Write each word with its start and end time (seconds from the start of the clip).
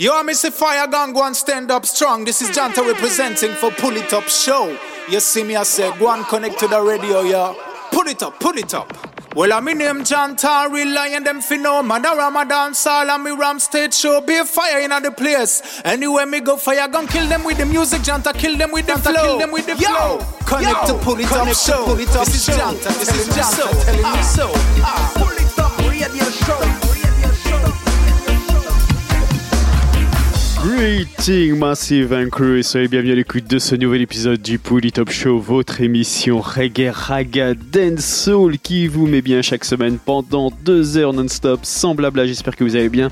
Yo, 0.00 0.12
Mr. 0.22 0.52
Fire 0.52 0.86
Gang, 0.86 1.12
go 1.12 1.24
and 1.24 1.34
stand 1.34 1.72
up 1.72 1.84
strong. 1.84 2.24
This 2.24 2.40
is 2.40 2.56
Janta 2.56 2.86
representing 2.86 3.50
for 3.54 3.72
Pull 3.72 3.96
It 3.96 4.12
Up 4.12 4.28
Show. 4.28 4.78
You 5.10 5.18
see 5.18 5.42
me, 5.42 5.56
I 5.56 5.64
say, 5.64 5.90
go 5.98 6.14
and 6.14 6.24
connect 6.24 6.60
to 6.60 6.68
the 6.68 6.80
radio, 6.80 7.22
yo. 7.22 7.56
Pull 7.90 8.06
it 8.06 8.22
up, 8.22 8.38
pull 8.38 8.56
it 8.56 8.74
up. 8.74 8.96
Well, 9.34 9.52
I'm 9.52 9.66
in 9.66 9.78
name 9.78 10.04
Janta, 10.04 10.70
real 10.70 10.94
lion, 10.94 11.24
them 11.24 11.40
finno. 11.40 11.84
Man, 11.84 12.04
a 12.04 12.14
Ramadan, 12.14 12.74
Sal, 12.74 13.10
and 13.10 13.24
me 13.24 13.32
Ram 13.32 13.58
stage 13.58 13.92
show. 13.92 14.20
Be 14.20 14.36
a 14.36 14.44
fire 14.44 14.78
in 14.78 14.90
the 15.02 15.10
place. 15.10 15.82
Anywhere 15.84 16.26
me 16.26 16.38
go, 16.42 16.56
fire 16.56 16.86
gun, 16.86 17.08
kill 17.08 17.26
them 17.26 17.42
with 17.42 17.58
the 17.58 17.66
music, 17.66 18.02
Janta, 18.02 18.32
kill 18.32 18.56
them 18.56 18.70
with 18.70 18.86
the 18.86 18.92
Janta, 18.92 19.02
flow. 19.02 19.22
Kill 19.26 19.38
them 19.40 19.50
with 19.50 19.66
the 19.66 19.74
yo, 19.78 19.88
flow. 19.88 20.18
Connect 20.46 20.88
yo, 20.88 20.96
to 20.96 21.04
Pull 21.04 21.18
It 21.18 21.32
Up 21.32 21.48
Show. 21.48 21.84
Pull 21.86 21.98
it 21.98 22.08
up 22.14 22.24
this 22.24 22.48
is 22.48 22.56
Janta, 22.56 22.88
this 23.00 23.12
is 23.16 23.36
Janta, 23.36 23.84
telling 23.84 24.16
you 24.16 24.22
so. 24.22 24.52
Ah, 24.80 25.27
Greeting 30.68 31.56
Massive 31.56 32.12
and 32.12 32.28
Crew 32.28 32.58
et 32.58 32.62
soyez 32.62 32.88
bienvenus 32.88 33.14
à 33.14 33.16
l'écoute 33.16 33.48
de 33.48 33.58
ce 33.58 33.74
nouvel 33.74 34.02
épisode 34.02 34.42
du 34.42 34.58
Pouli 34.58 34.92
Top 34.92 35.08
Show, 35.08 35.38
votre 35.38 35.80
émission 35.80 36.42
reggae, 36.42 36.90
raga, 36.92 37.54
dance 37.54 38.04
soul 38.04 38.58
qui 38.58 38.86
vous 38.86 39.06
met 39.06 39.22
bien 39.22 39.40
chaque 39.40 39.64
semaine 39.64 39.96
pendant 39.96 40.52
deux 40.66 40.98
heures 40.98 41.14
non-stop 41.14 41.60
sans 41.62 41.94
blabla. 41.94 42.26
J'espère 42.26 42.54
que 42.54 42.64
vous 42.64 42.76
allez 42.76 42.90
bien, 42.90 43.08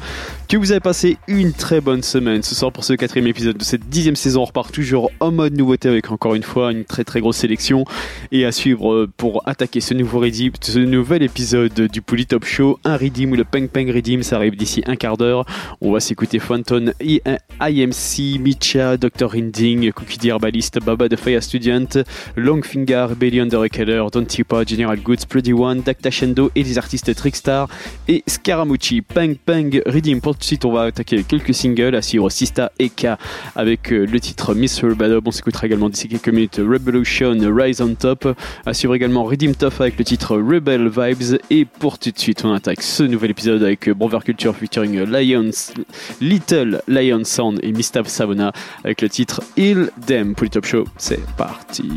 que 0.49 0.57
vous 0.57 0.71
avez 0.71 0.81
passé 0.81 1.17
une 1.27 1.53
très 1.53 1.81
bonne 1.81 2.03
semaine. 2.03 2.43
Ce 2.43 2.55
soir 2.55 2.71
pour 2.71 2.85
ce 2.85 2.93
quatrième 2.93 3.27
épisode 3.27 3.57
de 3.57 3.65
cette 3.65 3.89
dixième 3.89 4.15
saison, 4.15 4.43
on 4.43 4.45
repart 4.45 4.73
toujours 4.73 5.11
en 5.19 5.33
mode 5.33 5.57
nouveauté 5.57 5.89
avec 5.89 6.13
encore 6.13 6.37
une 6.37 6.45
fois 6.45 6.71
une 6.71 6.85
très 6.85 7.03
très 7.03 7.21
grosse 7.21 7.39
sélection 7.39 7.85
et 8.31 8.45
à 8.45 8.53
suivre 8.53 8.93
euh, 8.93 9.11
pour 9.17 9.43
attaquer 9.49 9.81
ce 9.81 9.95
nouveau 9.95 10.21
redeem, 10.21 10.53
ce 10.61 10.79
nouvel 10.79 11.23
épisode 11.23 11.73
du 11.73 12.01
Pouli 12.01 12.27
Top 12.27 12.45
Show, 12.45 12.79
un 12.85 12.97
redeem 12.97 13.33
ou 13.33 13.35
le 13.35 13.45
Peng 13.45 13.67
Peng 13.67 13.91
redeem, 13.91 14.23
ça 14.23 14.37
arrive 14.37 14.57
d'ici 14.57 14.83
un 14.87 14.95
quart 14.95 15.17
d'heure. 15.17 15.47
On 15.81 15.91
va 15.91 15.99
s'écouter 16.01 16.39
Phantom 16.39 16.93
IMC, 17.01 18.39
Micha, 18.39 18.97
Dr. 18.97 19.35
Hinding, 19.35 19.91
Cookie 19.93 20.19
the 20.19 20.85
Baba 20.85 21.09
the 21.09 21.17
Fire 21.17 21.43
Student, 21.43 22.05
Longfinger, 22.37 23.09
Belly 23.17 23.41
Underkeller, 23.41 24.07
Don 24.13 24.25
Tipa, 24.25 24.65
General 24.65 24.97
Goods, 24.97 25.25
Pretty 25.29 25.53
One, 25.53 25.83
Dacta 25.83 26.11
Shendo 26.11 26.51
et 26.55 26.63
les 26.63 26.79
artistes 26.79 27.15
Trickstar 27.15 27.69
et 28.07 28.23
Scaramucci. 28.27 29.03
Pang 29.03 29.35
Pang 29.35 29.83
Redeem. 29.87 30.21
Pour 30.21 30.36
suite, 30.45 30.65
on 30.65 30.73
va 30.73 30.83
attaquer 30.83 31.23
quelques 31.23 31.55
singles 31.55 31.95
à 31.95 32.03
suivre 32.03 32.31
Sista 32.31 32.73
K 32.79 33.09
avec 33.55 33.93
euh, 33.93 34.07
le 34.07 34.21
titre 34.21 34.55
Mr. 34.55 34.95
Badob. 34.95 35.27
On 35.27 35.31
s'écoutera 35.31 35.67
également 35.67 35.89
d'ici 35.89 36.09
quelques 36.09 36.29
minutes 36.29 36.57
Revolution 36.59 37.37
Rise 37.41 37.81
on 37.81 37.95
Top. 37.95 38.37
À 38.65 38.75
suivre 38.75 38.95
également 38.95 39.25
Redeem 39.25 39.55
Tough 39.55 39.81
avec 39.81 39.99
le 39.99 40.05
titre 40.05 40.37
Rebel 40.37 40.89
Vibes. 40.89 41.39
Et 41.51 41.65
pour 41.65 41.99
tout 41.99 42.11
de 42.11 42.19
suite, 42.19 42.45
on 42.45 42.53
attaque 42.53 42.83
ce 42.83 43.03
nouvel 43.03 43.31
épisode 43.31 43.63
avec 43.63 43.89
Brover 43.91 44.21
Culture 44.25 44.55
featuring 44.55 45.05
Lions, 45.05 45.73
Little 46.21 46.83
Lion 46.89 47.25
Sound 47.25 47.61
et 47.63 47.73
Mistav 47.73 48.09
Savona 48.09 48.53
avec 48.85 49.03
le 49.03 49.09
titre 49.09 49.43
Il 49.57 49.91
Dem 50.07 50.35
pour 50.35 50.45
le 50.45 50.51
Top 50.51 50.67
Show. 50.67 50.85
C'est 50.97 51.25
parti. 51.37 51.91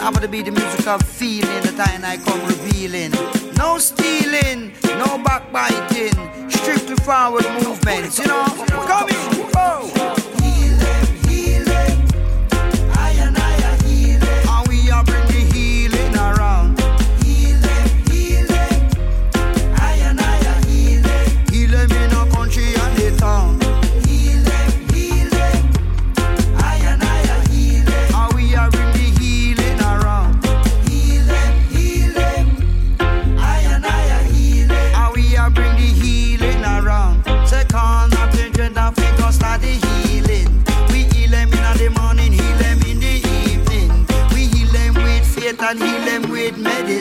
One 0.00 0.14
to 0.14 0.28
be 0.28 0.42
the 0.42 0.50
musical 0.50 0.98
feeling 0.98 1.62
that 1.62 1.88
I 1.88 1.92
and 1.92 2.06
I 2.06 2.16
come 2.16 2.40
revealing. 2.46 3.10
No 3.56 3.78
stealing, 3.78 4.72
no 4.84 5.18
backbiting, 5.22 6.12
strictly 6.50 6.96
forward 6.96 7.44
movements, 7.62 8.18
you 8.18 8.26
know. 8.26 8.44
Coming. 8.86 10.21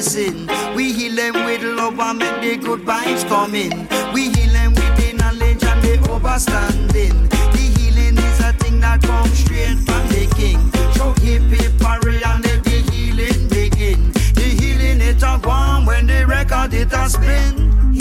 Medicine. 0.02 0.50
We 0.76 0.94
heal 0.94 1.16
them 1.16 1.46
with 1.46 1.62
love 1.62 2.00
and 2.00 2.18
make 2.18 2.42
the 2.42 2.58
good 2.58 2.82
vibes 2.82 3.28
come 3.28 3.54
in. 3.54 3.88
We 4.14 4.30
heal 4.30 4.52
them 4.52 4.74
with 4.74 4.96
the 4.98 5.14
knowledge 5.14 5.64
and 5.64 5.82
the 5.84 5.98
overstanding. 6.10 7.30
The 7.30 7.80
healing 7.80 8.18
is 8.18 8.40
a 8.40 8.54
thing 8.54 8.80
that 8.80 9.02
comes 9.04 9.38
straight 9.38 9.78
from 9.86 10.08
the 10.08 10.28
king. 10.36 10.60
Show 10.94 11.14
hip 11.22 11.44
hip 11.44 11.80
hurry 11.80 12.24
and 12.24 12.44
let 12.44 12.64
the 12.64 12.78
healing 12.92 13.48
begin. 13.50 14.12
The 14.34 14.48
healing 14.60 15.02
it 15.02 15.22
a 15.22 15.40
gone 15.40 15.86
when 15.86 16.08
the 16.08 16.26
record 16.26 16.74
it 16.74 16.92
has 16.92 17.16
been. 17.18 18.01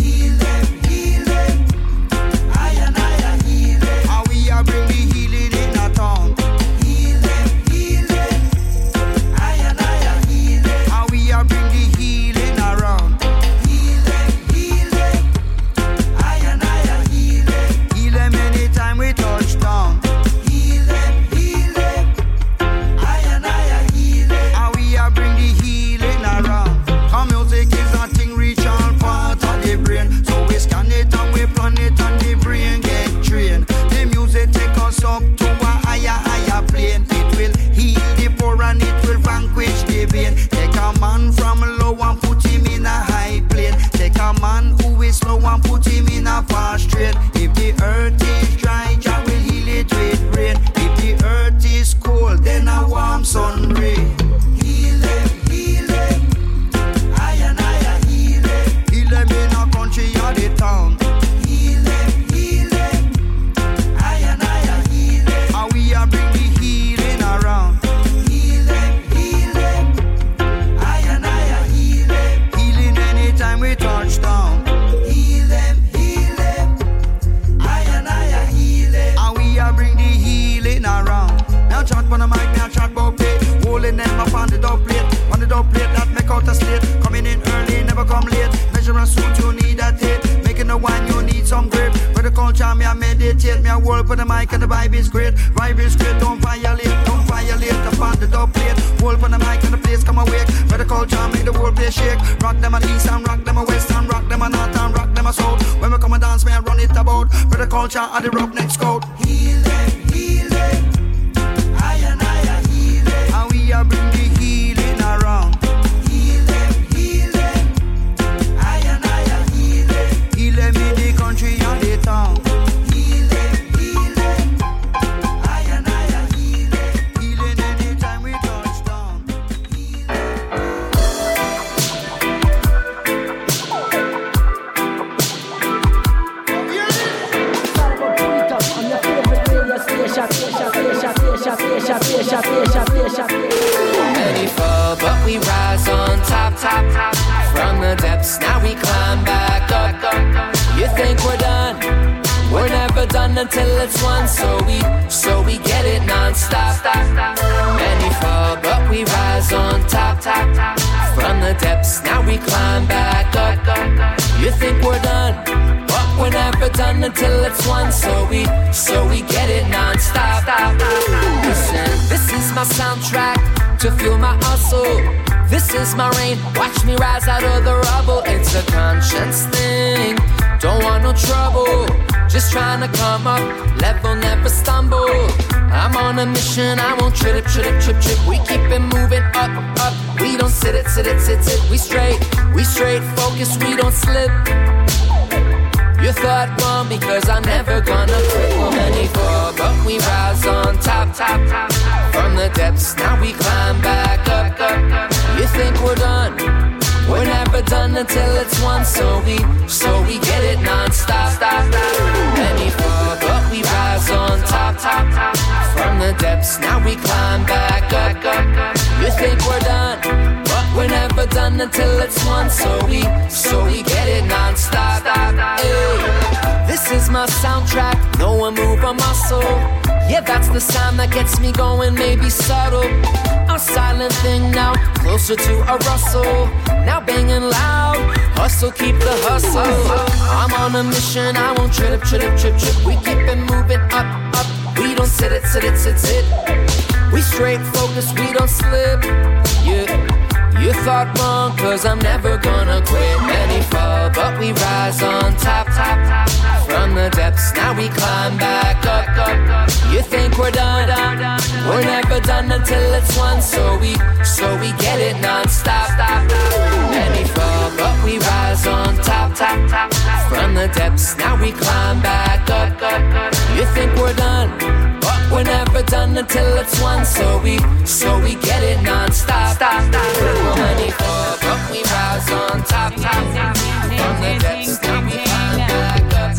Never 275.80 275.90
done 275.90 276.16
until 276.16 276.56
it's 276.58 276.80
one, 276.80 277.04
so 277.04 277.40
we, 277.42 277.58
so 277.84 278.18
we 278.20 278.34
get 278.36 278.62
it 278.62 278.82
non-stop. 278.82 279.56
Stop, 279.56 279.82
stop. 279.92 280.58
Money 280.58 280.90
for, 280.90 281.36
but 281.40 281.70
we 281.70 281.82
rise 281.82 282.30
on 282.30 282.62
top, 282.64 282.94
top, 282.94 283.24
top. 283.34 283.56
From 283.56 284.20
the 284.22 284.38
depths, 284.40 284.78
we 284.80 284.86
climb 284.86 285.06
back 285.08 286.14
up. 286.14 286.30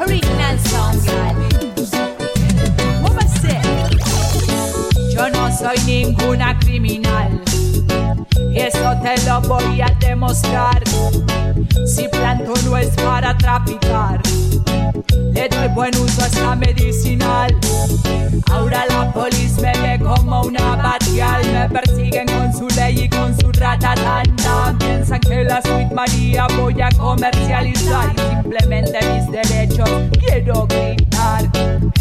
Original 0.00 0.27
Eso 8.78 8.94
te 9.02 9.26
lo 9.26 9.40
voy 9.40 9.80
a 9.80 9.88
demostrar. 9.98 10.82
Si 11.84 12.06
planto 12.08 12.54
no 12.64 12.76
es 12.76 12.90
para 12.90 13.36
traficar. 13.36 14.20
Le 15.32 15.48
doy 15.48 15.68
buen 15.74 15.96
uso 15.96 16.22
a 16.22 16.26
esta 16.26 16.54
medicinal. 16.54 17.56
Ahora 18.52 18.86
la 18.88 19.12
polis 19.12 19.58
me 19.60 19.72
ve 19.80 19.98
como 19.98 20.42
una 20.42 20.76
batial. 20.76 21.42
Me 21.52 21.68
persiguen 21.68 22.28
con 22.28 22.52
su 22.52 22.68
ley 22.76 23.00
y 23.00 23.08
con 23.08 23.36
su 23.40 23.50
ratatanda. 23.50 24.76
Piensan 24.78 25.20
que 25.20 25.42
la 25.42 25.60
Sweet 25.62 25.92
María 25.92 26.46
voy 26.56 26.80
a 26.80 26.88
comercializar. 26.90 28.14
Y 28.14 28.34
simplemente 28.34 28.98
mis 29.12 29.30
derechos 29.32 29.90
quiero 30.20 30.68
gritar. 30.68 31.48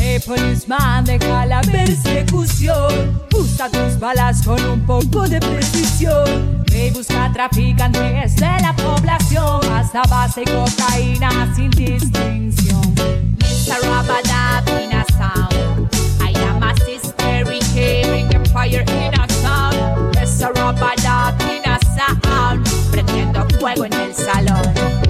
Hey 0.09 0.19
policeman, 0.25 1.03
deja 1.03 1.45
la 1.45 1.59
persecución. 1.59 3.21
Usa 3.33 3.69
tus 3.69 3.99
balas 3.99 4.41
con 4.41 4.63
un 4.63 4.85
poco 4.85 5.27
de 5.27 5.37
precisión. 5.37 6.63
Me 6.71 6.91
busca 6.91 7.29
traficantes 7.33 8.37
de 8.37 8.47
la 8.61 8.73
población. 8.73 9.59
Hasta 9.69 10.03
base 10.03 10.45
cocaína 10.45 11.53
sin 11.53 11.69
distinción. 11.71 12.95
Mr. 13.39 13.81
Rabadab 13.83 14.69
in 14.81 14.93
a 14.93 15.03
sound. 15.17 15.89
I 16.21 16.31
am 16.39 16.63
a 16.63 16.73
sister 16.85 17.43
carrying 17.73 18.33
a 18.33 18.45
fire 18.45 18.85
in 18.87 19.13
a 19.13 19.27
sound. 19.41 20.15
Mr. 20.15 20.53
Rabadab 20.53 21.35
in 21.41 21.69
a 21.69 21.77
sound. 21.97 22.65
Prendiendo 22.91 23.45
fuego 23.59 23.83
en 23.83 23.93
el 23.93 24.15
salón. 24.15 25.06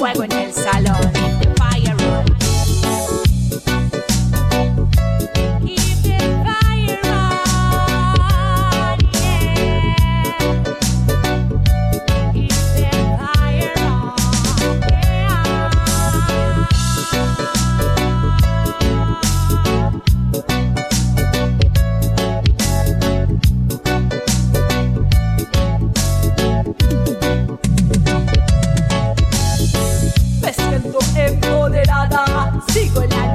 Fuego 0.00 0.24
en 0.24 0.32
el 0.32 0.50
salón. 0.54 1.19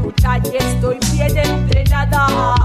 escucha 0.05 0.37
y 0.37 0.57
estoy 0.57 0.97
bien 1.13 1.37
entrenada. 1.37 2.55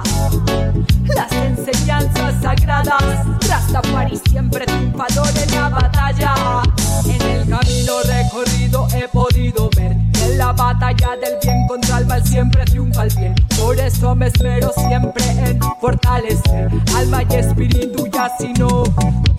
Las 1.07 1.33
enseñanzas 1.33 2.35
sagradas, 2.43 3.27
Rastafari 3.49 4.17
siempre 4.29 4.65
triunfador 4.67 5.29
en 5.37 5.55
la 5.55 5.69
batalla. 5.69 6.35
En 7.05 7.23
el 7.23 7.49
camino 7.49 7.93
recorrido 8.05 8.87
he 8.95 9.09
podido 9.09 9.71
ver 9.77 9.93
en 9.93 10.39
la 10.39 10.53
batalla 10.53 11.17
del 11.17 11.39
bien 11.43 11.50
siempre 12.41 12.65
triunfa 12.65 13.03
el 13.03 13.15
bien. 13.17 13.35
Por 13.59 13.79
eso 13.79 14.15
me 14.15 14.29
espero 14.29 14.73
siempre 14.73 15.23
en 15.45 15.61
fortalecer 15.79 16.71
alma 16.97 17.23
y 17.29 17.35
espíritu 17.35 18.07
y 18.07 18.17
así 18.17 18.55
no 18.59 18.83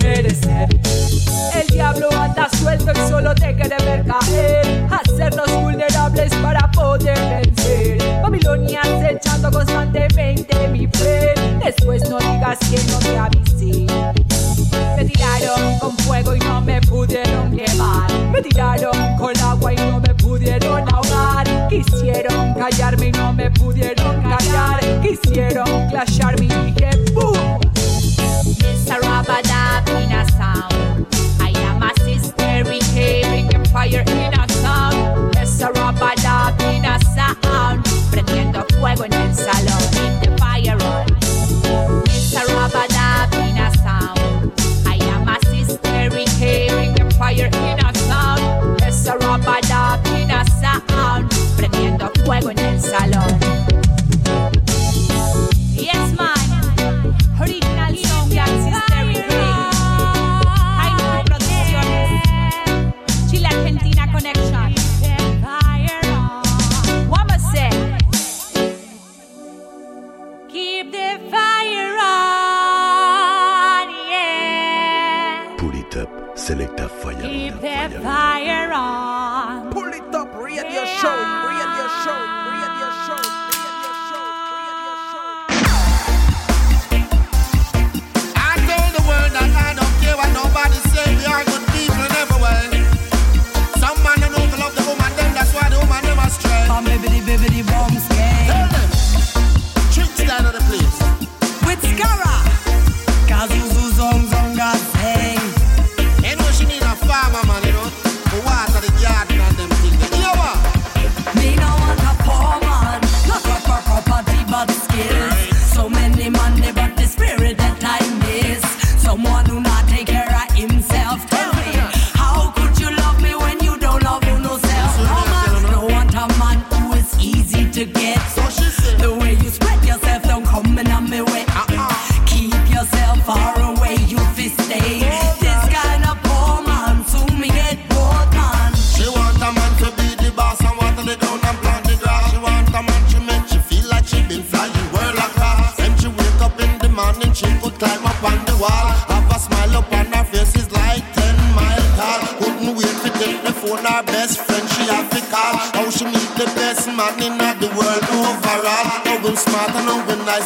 merecer. 0.03 0.69
El 1.59 1.67
diablo 1.69 2.09
anda 2.15 2.47
suelto 2.59 2.91
y 2.91 3.09
solo 3.09 3.33
te 3.33 3.55
quiere 3.55 3.75
ver 3.83 4.05
caer, 4.05 4.87
hacernos 4.91 5.51
vulnerables 5.51 6.31
para 6.43 6.69
poder 6.69 7.17
vencer. 7.43 7.97
Babilonia 8.21 8.81
acechando 8.81 9.49
constantemente 9.49 10.67
mi 10.67 10.85
fe, 10.85 11.33
después 11.65 12.07
no 12.07 12.19
digas 12.19 12.59
que 12.69 12.83
no 12.91 12.99
te 12.99 13.17
avisé. 13.17 14.70
Me 15.01 15.07
tiraron 15.07 15.79
con 15.79 15.97
fuego 15.97 16.35
y 16.35 16.39
no 16.41 16.61
me 16.61 16.79
pudieron 16.81 17.57
quemar. 17.57 18.07
Me 18.31 18.39
tiraron 18.39 19.17
con 19.17 19.35
agua 19.39 19.73
y 19.73 19.75
no 19.77 19.99
me 19.99 20.13
pudieron 20.13 20.87
ahogar. 20.93 21.67
Quisieron 21.69 22.53
callarme 22.53 23.07
y 23.07 23.11
no 23.11 23.33
me 23.33 23.49
pudieron 23.49 24.21
callar. 24.21 24.79
Quisieron 25.01 25.89
clasharme 25.89 26.45
y 26.45 26.49
dije 26.49 26.91
¡Bum! 27.15 27.33
Sarabadabina 28.85 30.23
sound. 30.37 31.07
I 31.39 31.51
am 31.65 31.81
a 31.81 31.91
sister 32.05 32.63
behaving 32.63 33.55
a 33.55 33.65
fire 33.69 34.03
in 34.05 34.39
a 34.39 34.47
sound. 34.61 35.35
Sarabadabina 35.43 36.99
sound. 37.15 37.83
Prendiendo 38.11 38.63
fuego 38.79 39.05
en 39.05 39.13
el 39.13 39.30
lámina 49.69 50.43
sound, 50.59 51.29
prendiendo 51.57 52.11
fuego 52.25 52.49
en 52.51 52.59
el 52.59 52.79
salón. 52.79 53.39
Yes, 55.75 56.13
man, 56.17 56.39
original 57.39 57.95
song 57.97 58.37
and 58.37 58.63
hysteric 58.63 59.25
Jaime 60.77 61.23
Producciones, 61.25 62.21
Chile 63.29 63.47
Argentina 63.47 64.07
Connection. 64.11 64.73
What 67.09 67.39
say? 67.51 67.71
Keep 70.49 70.91
the 70.91 71.19
fire 71.31 71.97
on, 72.01 73.87
yeah. 74.09 75.55
Put 75.57 75.75
it 75.75 75.95
up, 75.97 76.09
select 76.37 76.79
a 76.79 76.87
fire. 76.87 77.21
Keep 77.21 77.61
the 77.61 77.99
fire 78.03 78.70
show, 81.01 81.17
bring 81.41 81.57
your 81.57 81.89
show, 82.05 82.19
bring 82.45 82.61
your 82.77 82.93
show, 83.05 83.17
bring 83.17 83.89
show, 84.05 84.23
bring 84.53 84.77
show. 85.09 85.29
I 88.37 88.53
told 88.69 88.91
the 88.93 89.01
world 89.09 89.31
that 89.33 89.49
I 89.65 89.73
don't 89.73 89.95
care 89.97 90.15
what 90.15 90.29
nobody 90.29 90.77
say. 90.93 91.15
We 91.17 91.25
are 91.25 91.43
good. 91.43 91.70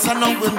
I 0.08 0.14
know 0.14 0.44
it 0.46 0.55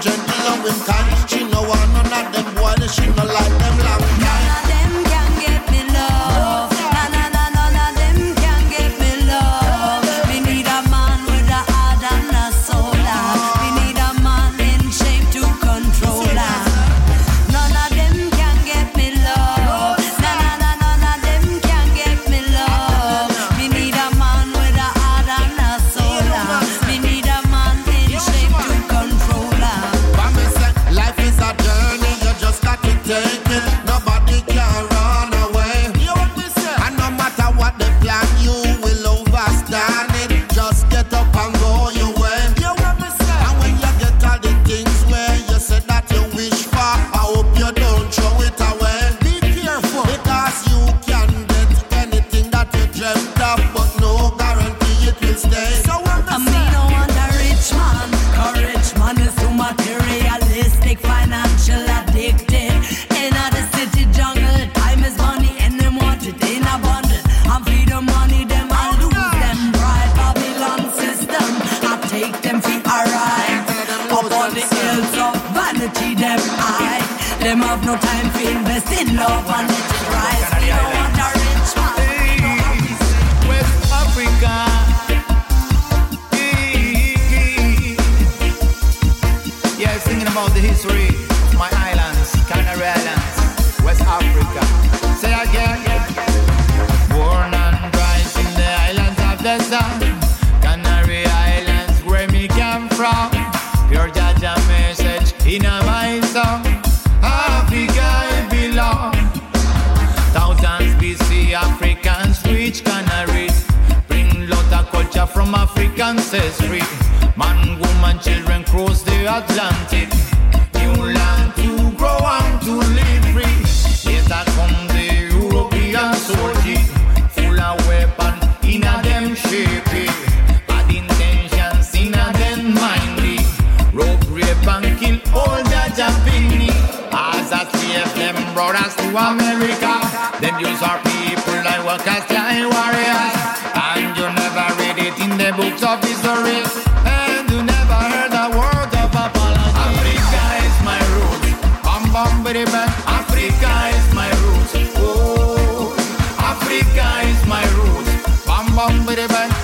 down 158.88 159.06
with 159.06 159.18
it, 159.18 159.30
man. 159.30 159.55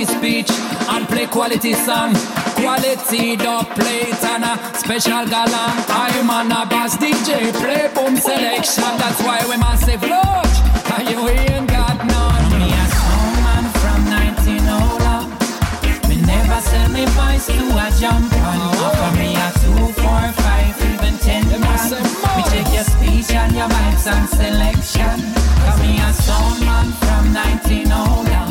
Equality 0.00 0.04
speech 0.04 0.50
And 0.88 1.06
play 1.08 1.26
quality 1.26 1.74
song. 1.74 2.14
Quality 2.56 3.36
dub 3.36 3.66
plate 3.74 4.24
and 4.24 4.44
a 4.44 4.58
special 4.76 5.24
galang 5.26 5.76
I'm 5.88 6.30
on 6.30 6.52
a 6.52 6.66
bass 6.66 6.96
DJ 6.96 7.52
Play 7.52 7.88
boom 7.94 8.16
selection. 8.16 8.84
That's 8.98 9.22
why 9.22 9.40
we 9.48 9.56
massive 9.56 10.02
load 10.02 10.48
And 10.94 11.08
you 11.08 11.28
ain't 11.28 11.68
got 11.68 11.96
none 11.98 12.44
Me 12.58 12.72
a 12.72 12.84
song 12.96 13.32
man 13.44 13.64
from 13.80 14.00
1900 14.10 16.08
Me 16.08 16.16
never 16.26 16.60
sell 16.60 16.88
me 16.90 17.04
voice 17.16 17.46
to 17.46 17.64
a 17.76 17.90
jump 18.00 18.32
on. 18.34 18.60
Offer 18.84 19.12
me 19.18 19.36
a 19.36 19.48
two, 19.60 19.92
four, 20.00 20.24
five, 20.44 20.76
even 20.92 21.16
ten 21.18 21.44
Me 21.46 22.42
take 22.48 22.72
your 22.72 22.84
speech 22.84 23.30
and 23.34 23.54
your 23.54 23.68
vibes 23.68 24.06
and 24.06 24.28
selection. 24.28 25.16
Cause 25.60 25.78
me 25.80 26.00
a 26.00 26.12
song 26.12 26.60
man 26.60 26.88
from 27.00 27.34
1900 27.34 27.80
Me 27.84 27.90
never 27.90 28.40
raise 28.40 28.49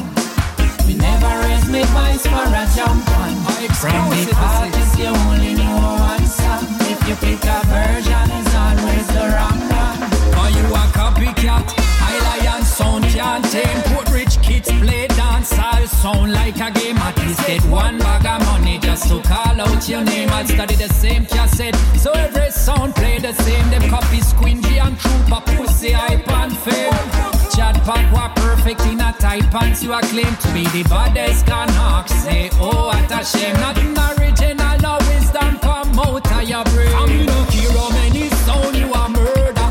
me 1.69 1.83
voice 1.83 2.25
for 2.25 2.47
a 2.49 2.65
jump 2.75 3.07
on. 3.19 3.35
From 3.79 4.09
the 4.09 4.33
artists 4.35 4.97
you 4.97 5.05
only 5.05 5.53
know 5.53 5.97
one 5.99 6.25
song 6.25 6.65
If 6.81 6.99
you 7.07 7.15
pick 7.15 7.43
a 7.45 7.59
version 7.67 8.27
it's 8.37 8.55
always 8.55 9.07
the 9.07 9.25
wrong 9.33 9.61
one. 9.69 9.99
Are 10.39 10.49
you 10.49 10.65
a 10.65 10.83
copycat? 10.97 11.67
I 12.01 12.15
lion 12.25 12.63
sound 12.63 13.05
can't 13.05 13.45
tame. 13.51 13.81
Put 13.93 14.09
rich 14.11 14.41
kids 14.41 14.69
play 14.81 15.07
dance. 15.07 15.53
I'll 15.53 15.87
sound 15.87 16.33
like 16.33 16.59
a 16.59 16.71
game 16.71 16.97
At 16.97 17.17
least 17.19 17.45
get 17.45 17.63
one 17.65 17.99
bag 17.99 18.25
of 18.25 18.45
money 18.47 18.79
Just 18.79 19.07
to 19.09 19.21
call 19.21 19.61
out 19.61 19.87
your 19.87 20.03
name. 20.03 20.29
I'll 20.29 20.47
study 20.47 20.75
the 20.75 20.89
same 20.89 21.25
cassette. 21.25 21.75
So 21.97 22.11
every 22.11 22.51
sound 22.51 22.95
play 22.95 23.19
the 23.19 23.33
same. 23.33 23.69
Them 23.69 23.89
copy 23.89 24.19
squingy 24.19 24.83
and 24.83 24.97
trooper 24.99 25.41
Pussy 25.45 25.91
hype 25.91 26.27
and 26.29 26.57
fame 26.57 27.38
Pack 27.59 28.11
were 28.13 28.41
perfect 28.41 28.81
in 28.85 29.01
a 29.01 29.11
tight 29.19 29.43
pants 29.51 29.83
You 29.83 29.91
are 29.91 30.01
claim 30.01 30.33
to 30.35 30.53
be 30.53 30.63
the 30.69 30.83
baddest 30.89 31.45
can 31.45 31.67
hawk 31.69 32.07
Say 32.07 32.49
oh 32.53 32.87
what 32.87 33.11
a 33.11 33.25
shame. 33.25 33.55
Nothing 33.55 33.97
original 33.97 34.77
no 34.79 34.97
wisdom 35.09 35.59
come 35.59 35.99
out 35.99 36.31
of 36.31 36.43
your 36.47 36.63
brain. 36.65 36.93
I 36.95 37.05
mean 37.07 37.25
no 37.25 37.45
care 37.51 37.71
how 37.71 37.89
many 37.89 38.29
sound 38.45 38.75
you 38.77 38.93
are 38.93 39.09
murder. 39.09 39.69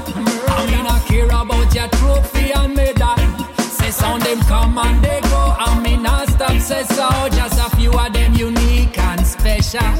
I 0.53 0.66
mean 0.70 0.87
I 0.87 0.98
care 1.07 1.27
about 1.27 1.74
your 1.74 1.88
trophy 1.88 2.53
and 2.53 2.74
medal. 2.74 3.16
Say 3.59 3.90
sound 3.90 4.22
them 4.22 4.40
come 4.40 4.77
and 4.79 5.03
they 5.03 5.20
go. 5.22 5.55
I 5.59 5.81
mean 5.81 6.07
I 6.07 6.27
stop 6.27 6.59
say 6.61 6.85
so 6.85 7.09
Just 7.31 7.59
a 7.59 7.77
few 7.77 7.92
of 7.92 8.12
them 8.12 8.35
unique 8.35 8.98
and 8.98 9.27
special. 9.27 9.94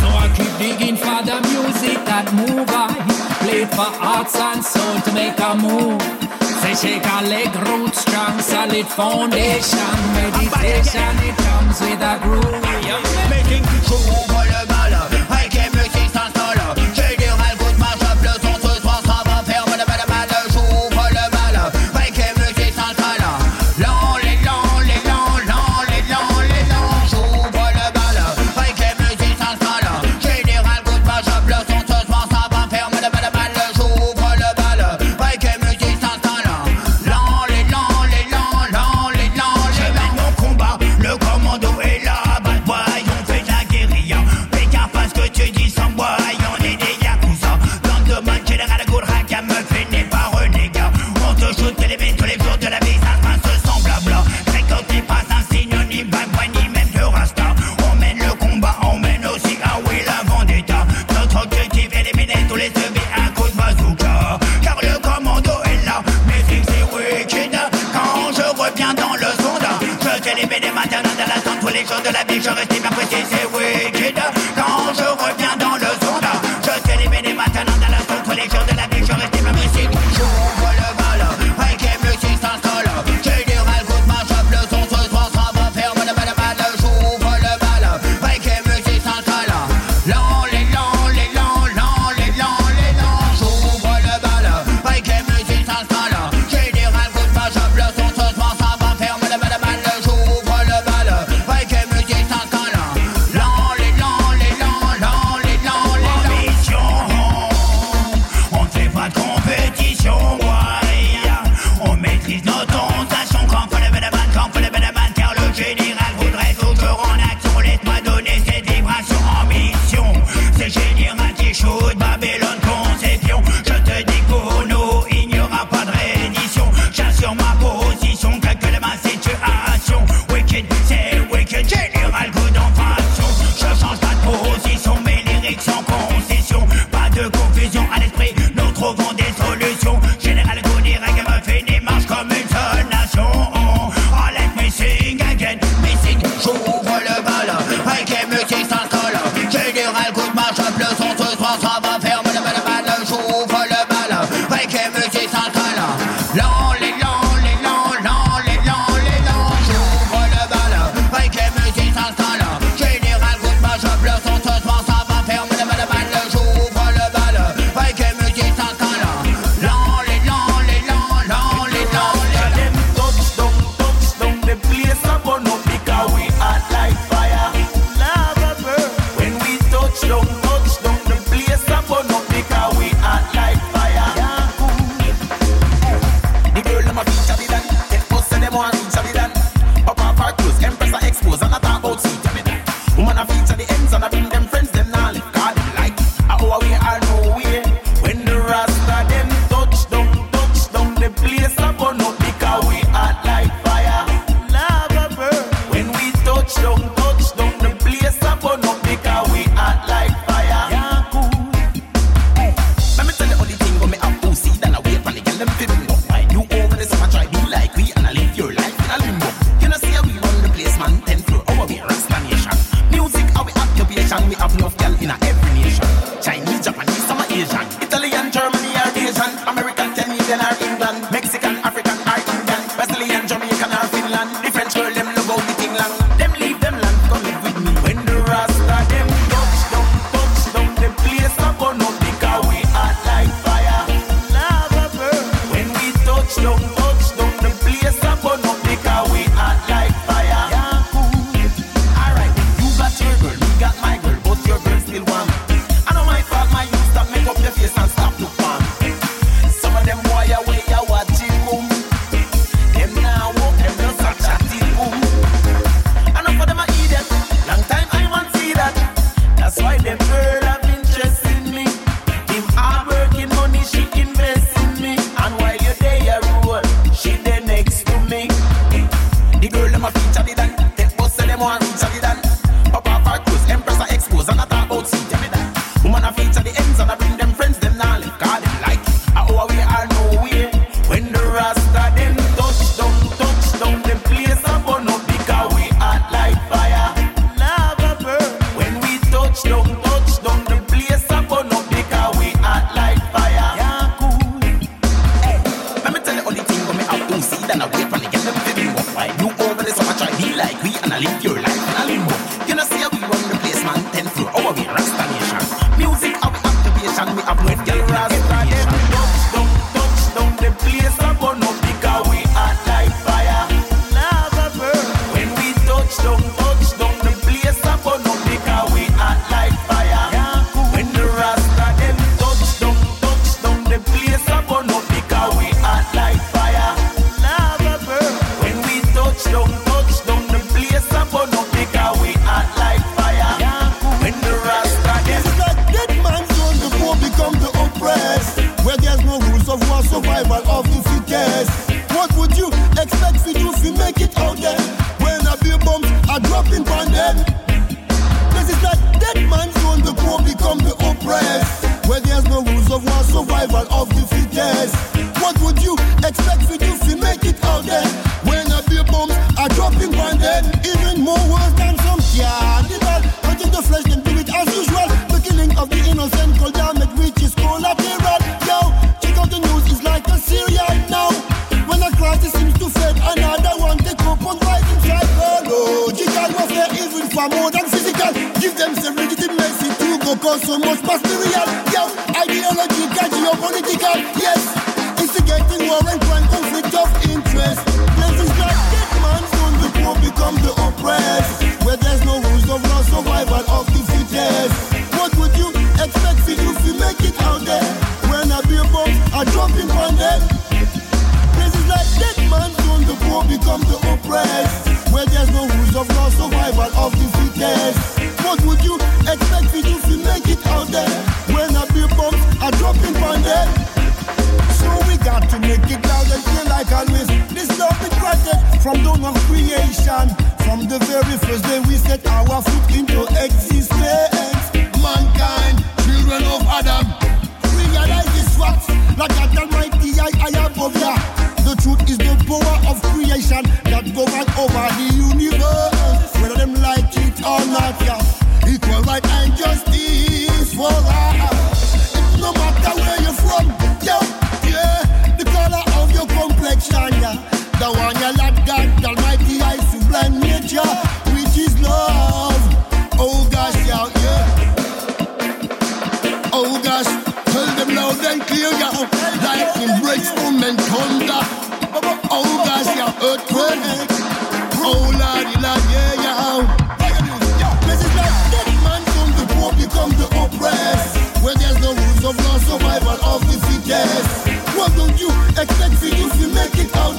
So 0.00 0.06
I 0.08 0.32
keep 0.36 0.52
digging 0.58 0.96
for 0.96 1.20
the 1.28 1.40
music 1.52 2.04
that 2.06 2.32
move 2.32 2.68
I 2.70 3.13
It 3.56 3.68
for 3.70 3.86
arts 4.02 4.34
and 4.34 4.64
soul 4.64 5.00
to 5.02 5.12
make 5.12 5.38
a 5.38 5.54
move 5.54 6.02
Say 6.60 6.74
shake 6.74 7.06
a 7.06 7.22
leg 7.28 7.54
root 7.66 7.94
strong 7.94 8.40
solid 8.40 8.86
foundation. 8.88 9.94
Meditation 10.18 11.14
it 11.22 11.36
comes 11.38 11.80
with 11.80 12.02
a 12.02 12.18
groove. 12.20 12.62
Making 13.30 13.62
j'ouvre 13.86 14.42
le 14.42 14.66
bal 14.66 14.92
Avec 15.30 15.54
les 15.54 15.70
musiques 15.70 16.10
s'installe 16.12 16.58
J'ai 16.74 16.82
des 16.82 16.83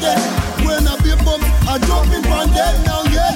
dead. 0.06 0.22
When 0.66 0.86
I 0.88 0.96
be 1.02 1.14
bump, 1.26 1.44
I 1.66 1.76
jump 1.88 2.14
in 2.14 2.22
from 2.30 2.48
dead 2.54 2.76
now, 2.86 3.02
yeah. 3.10 3.34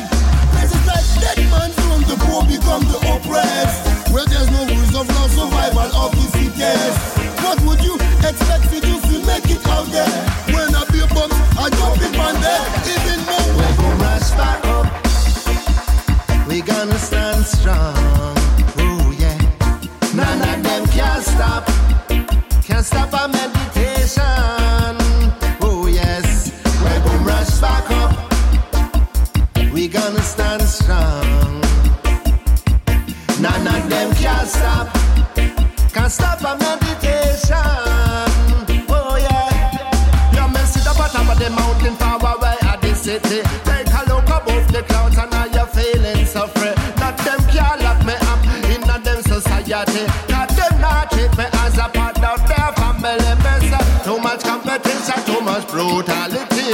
This 0.54 0.70
is 0.78 0.84
like 0.86 1.08
dead 1.24 1.40
man 1.50 1.72
from 1.82 2.02
the 2.10 2.16
poor 2.24 2.42
become 2.46 2.84
the 2.92 3.00
oppressed. 3.14 3.82
Where 4.14 4.26
there's 4.32 4.50
no 4.54 4.62
rules 4.70 4.94
of 5.00 5.06
law, 5.16 5.28
survival 5.38 5.90
of 6.04 6.12
the 6.18 6.26
fittest. 6.36 6.98
What 7.44 7.58
would 7.66 7.82
you 7.88 7.96
expect 8.30 8.66
to 8.74 8.78
do 8.86 8.94
if 9.02 9.06
you 9.12 9.20
make 9.26 9.48
it 9.50 9.66
out 9.76 9.88
there? 9.96 10.14
When 10.54 10.70
I 10.82 10.84
be 10.94 11.02
bump, 11.14 11.34
I 11.58 11.66
jump 11.78 12.02
in 12.06 12.12
from 12.18 12.36
dead. 12.46 12.64
Even 12.94 13.20
more, 13.30 13.50
we're 13.58 13.76
gonna 13.82 14.04
rush 14.06 14.30
back 14.40 14.62
up. 14.78 14.88
We 16.48 16.62
gonna 16.62 17.00
stand 17.00 17.46
strong. 17.46 18.36
Oh 18.86 19.16
yeah. 19.18 19.38
None 20.14 20.42
of 20.52 20.58
them 20.68 20.84
can 20.88 21.22
stop. 21.22 21.64
Can't 22.68 22.86
stop 22.86 23.14
a 23.14 23.39
dirty. 49.86 50.06
Cause 50.32 50.56
them 50.56 50.82
not 50.82 51.12
treat 51.12 51.32
me 51.38 51.46
as 51.64 51.78
a 51.78 51.88
part 51.90 52.18
of 52.24 52.40
their 52.48 52.72
family 52.80 53.34
mess. 53.44 54.04
Too 54.04 54.20
much 54.20 54.44
competition, 54.44 55.20
too 55.26 55.42
much 55.42 55.68
brutality. 55.68 56.70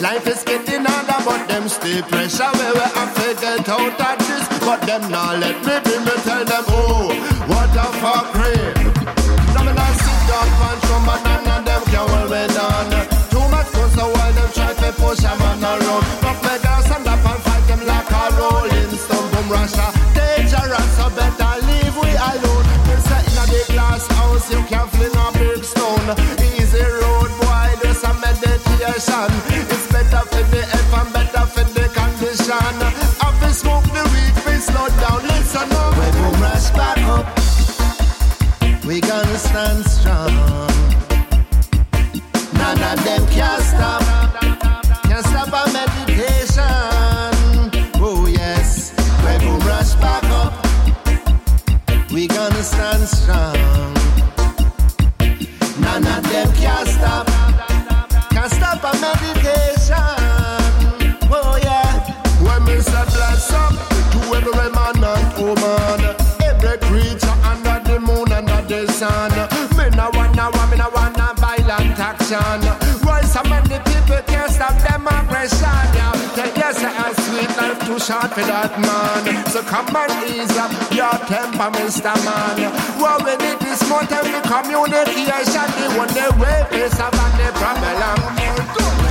Life 0.00 0.26
is 0.26 0.42
getting 0.44 0.84
harder, 0.84 1.20
but 1.24 1.46
them 1.48 1.68
still 1.68 2.02
pressure 2.04 2.52
me. 2.58 2.68
Where 2.76 2.92
I 2.94 3.04
figured 3.14 3.68
out 3.68 3.98
that 3.98 4.18
this, 4.18 4.46
but 4.60 4.80
them 4.82 5.10
not 5.10 5.38
let 5.38 5.58
me 5.64 5.76
be. 5.84 5.98
Me 6.04 6.14
tell 6.24 6.44
them, 6.44 6.64
oh, 6.68 7.08
what 7.46 7.70
a 7.76 7.86
fuckery. 8.00 8.79
Mr. 81.90 82.14
Man. 82.24 82.70
Well, 83.02 83.18
we 83.18 83.34
need 83.42 83.58
this 83.58 83.82
more 83.90 84.06
time 84.06 84.22
for 84.22 84.42
communication. 84.46 85.66
The 85.74 85.90
only 85.98 86.26
way 86.38 86.62
to 86.70 86.86
solve 86.94 87.10
the 87.34 87.50
problem. 87.58 87.98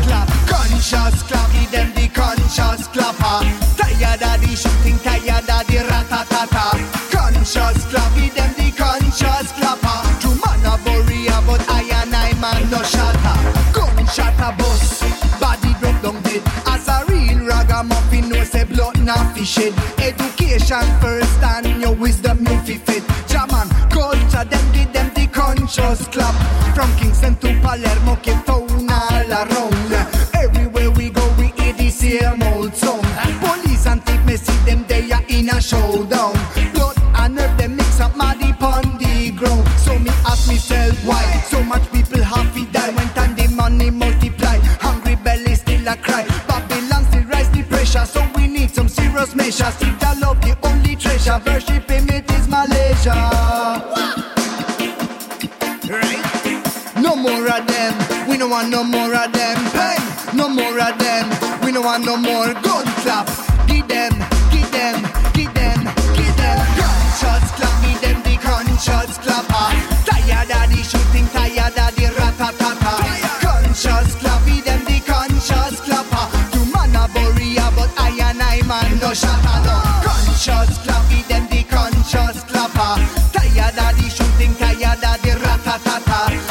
clap, 0.08 0.30
conscious 0.48 1.22
clap, 1.28 1.52
give 1.52 1.72
them 1.72 1.92
the 1.92 2.08
conscious 2.08 2.88
clapper. 2.88 3.20
Ah. 3.20 3.76
Tired 3.76 4.24
of 4.24 4.40
the 4.40 4.56
shooting, 4.56 4.98
tired 5.04 5.50
of 5.52 5.68
the 5.68 5.84
ratatata. 5.92 6.80
Conscious 7.12 7.84
clap, 7.92 8.16
give 8.16 8.34
them 8.34 8.52
the 8.56 8.72
conscious 8.72 9.52
clapper. 9.60 10.00
Ah. 10.00 10.18
True 10.22 10.40
man 10.40 10.64
a 10.64 10.80
bury 10.80 11.28
but 11.44 11.60
I 11.68 11.84
and 12.00 12.16
I 12.16 12.32
man 12.40 12.64
no 12.72 12.80
shatter. 12.82 13.20
Ah. 13.28 13.72
Gunshot 13.76 14.40
a 14.40 14.56
bus, 14.56 15.04
body 15.38 15.76
drop 15.84 16.02
down 16.02 16.22
dead. 16.24 16.42
As 16.66 16.88
a 16.88 17.04
real 17.12 17.44
ragamuffin, 17.44 18.30
no 18.30 18.42
say 18.46 18.64
blood 18.64 18.98
not 19.04 19.36
fish 19.36 19.56
head. 19.56 19.74
Education 20.00 20.88
first 21.02 21.19
of 57.50 57.66
them. 57.68 57.94
We 58.30 58.38
don't 58.38 58.50
want 58.50 58.70
no 58.70 58.84
more 58.84 59.14
of 59.16 59.32
them. 59.34 59.58
Pain. 59.72 60.02
No 60.36 60.48
more 60.50 60.80
of 60.80 60.98
them. 61.00 61.26
We 61.64 61.72
don't 61.72 61.84
want 61.86 62.06
no 62.06 62.16
more 62.18 62.54
gun 62.62 62.86
clap. 63.04 63.28
Give 63.68 63.88
them, 63.88 64.14
give 64.52 64.70
them, 64.72 65.02
give 65.34 65.54
them, 65.54 65.80
give 66.16 66.36
them 66.38 66.58
gunshots 66.78 67.52
clap. 67.58 67.74
Give 67.84 68.00
them 68.02 68.18
the 68.24 68.36
gunshots 68.42 69.18
clap. 69.20 69.46
Ah, 69.50 69.74
Tired 70.06 70.52
of 70.52 70.70
the 70.70 70.82
shooting, 70.84 71.28
tired 71.30 71.78
of 71.78 71.96
the 71.96 72.06
ratatata. 72.18 72.94
Gunshots 73.42 74.16
clap. 74.16 74.46
Give 74.46 74.64
them 74.66 74.82
the 74.86 75.00
gunshots 75.06 75.82
clap. 75.82 76.06
Ah, 76.12 76.30
You 76.54 76.66
man 76.74 76.96
a 76.96 77.44
ya, 77.44 77.72
but 77.76 77.90
I 77.98 78.10
and 78.30 78.42
I 78.42 78.62
man 78.68 79.00
no 79.00 79.14
shatter. 79.14 79.60
No 79.66 79.76
gunshots 80.06 80.78
clap. 80.84 81.10
Give 81.10 81.28
them 81.28 81.48
the 81.50 81.64
gunshots 81.64 82.44
clap. 82.46 82.72
Ah, 82.76 82.98
Tired 83.34 83.78
of 83.78 83.92
the 83.98 84.10
shooting, 84.10 84.54
tired 84.56 85.04
of 85.04 85.22
the 85.22 85.32
ratatata. 85.44 86.49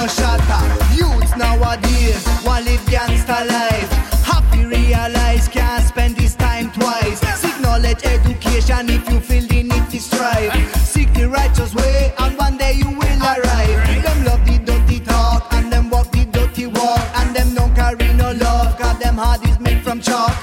No 0.00 0.06
shatter. 0.06 0.62
Youths 0.94 1.34
nowadays 1.36 2.24
want 2.44 2.64
live 2.66 2.84
gangster 2.86 3.42
life. 3.56 3.90
Happy 4.22 4.64
realize 4.64 5.48
can't 5.48 5.84
spend 5.84 6.16
this 6.16 6.34
time 6.36 6.70
twice. 6.70 7.18
Seek 7.40 7.58
knowledge, 7.60 8.04
education 8.04 8.88
if 8.90 9.08
you 9.10 9.18
feel 9.18 9.44
the 9.48 9.62
need 9.64 9.86
to 9.90 10.00
strive. 10.00 10.52
Seek 10.92 11.12
the 11.14 11.28
righteous 11.28 11.74
way, 11.74 12.12
and 12.18 12.38
one 12.38 12.56
day 12.56 12.74
you 12.74 12.90
will 12.90 13.22
arrive. 13.32 13.78
Them 14.04 14.24
love 14.24 14.42
the 14.46 14.58
dirty 14.64 15.00
talk, 15.00 15.52
and 15.52 15.72
them 15.72 15.90
walk 15.90 16.10
the 16.12 16.24
dirty 16.26 16.66
walk, 16.66 17.04
and 17.18 17.34
them 17.34 17.54
don't 17.54 17.74
carry 17.74 18.12
no 18.14 18.32
love, 18.32 18.78
cause 18.78 18.98
them 19.00 19.16
heart 19.16 19.44
is 19.48 19.58
made 19.58 19.82
from 19.82 20.00
chalk. 20.00 20.37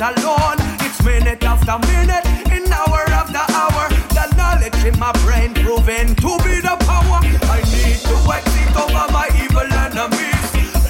alone. 0.00 0.56
It's 0.80 1.02
minute 1.04 1.44
after 1.44 1.76
minute, 1.92 2.24
in 2.50 2.64
hour 2.72 3.04
after 3.12 3.44
hour. 3.52 3.84
The 4.16 4.24
knowledge 4.36 4.80
in 4.84 4.98
my 4.98 5.12
brain 5.24 5.52
proven 5.54 6.14
to 6.16 6.30
be 6.44 6.60
the 6.60 6.76
power. 6.88 7.20
I 7.20 7.60
need 7.68 8.00
to 8.08 8.16
exit 8.32 8.72
over 8.80 9.06
my 9.12 9.28
evil 9.36 9.68
enemies. 9.68 10.46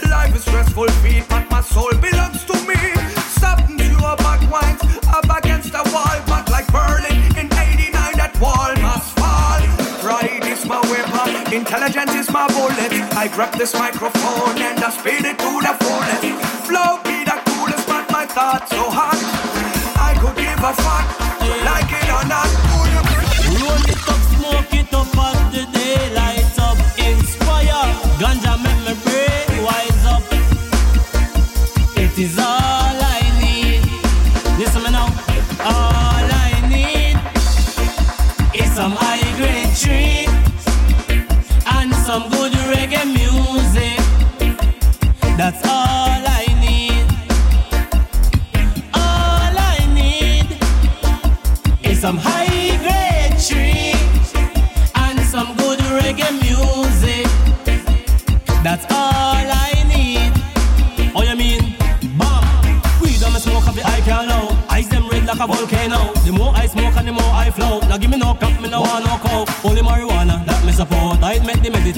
Life 0.09 0.35
is 0.37 0.43
stressful, 0.43 0.89
feet, 1.03 1.25
but 1.29 1.51
my 1.51 1.61
soul 1.61 1.93
belongs 1.99 2.45
to 2.45 2.55
me. 2.69 2.79
Something 3.43 3.81
into 3.81 3.99
a 4.07 4.15
backwinds, 4.17 4.83
up 5.09 5.27
against 5.39 5.73
the 5.73 5.83
wall, 5.93 6.19
but 6.27 6.49
like 6.51 6.69
Berlin 6.71 7.19
in 7.37 7.47
'89. 7.51 8.15
That 8.15 8.33
wall 8.41 8.75
must 8.79 9.11
fall. 9.19 9.61
Pride 10.03 10.47
is 10.47 10.65
my 10.67 10.81
weapon, 10.91 11.53
intelligence 11.53 12.15
is 12.15 12.31
my 12.31 12.47
bullet. 12.55 12.93
I 13.19 13.29
grab 13.29 13.59
this 13.59 13.75
microphone 13.75 14.57
and 14.63 14.79
I 14.79 14.91
speed 14.91 15.25
it 15.27 15.39
to 15.39 15.51
the 15.67 15.75
fullest. 15.83 16.67
Flow 16.67 17.10
start 18.41 18.69
so 18.71 18.89
hot. 18.89 19.21
I 20.01 20.15
could 20.19 20.35
give 20.35 20.61
a 20.65 20.73
fuck, 20.81 21.07
like 21.63 21.93
it 21.93 22.09
or 22.09 22.27
not. 22.27 22.60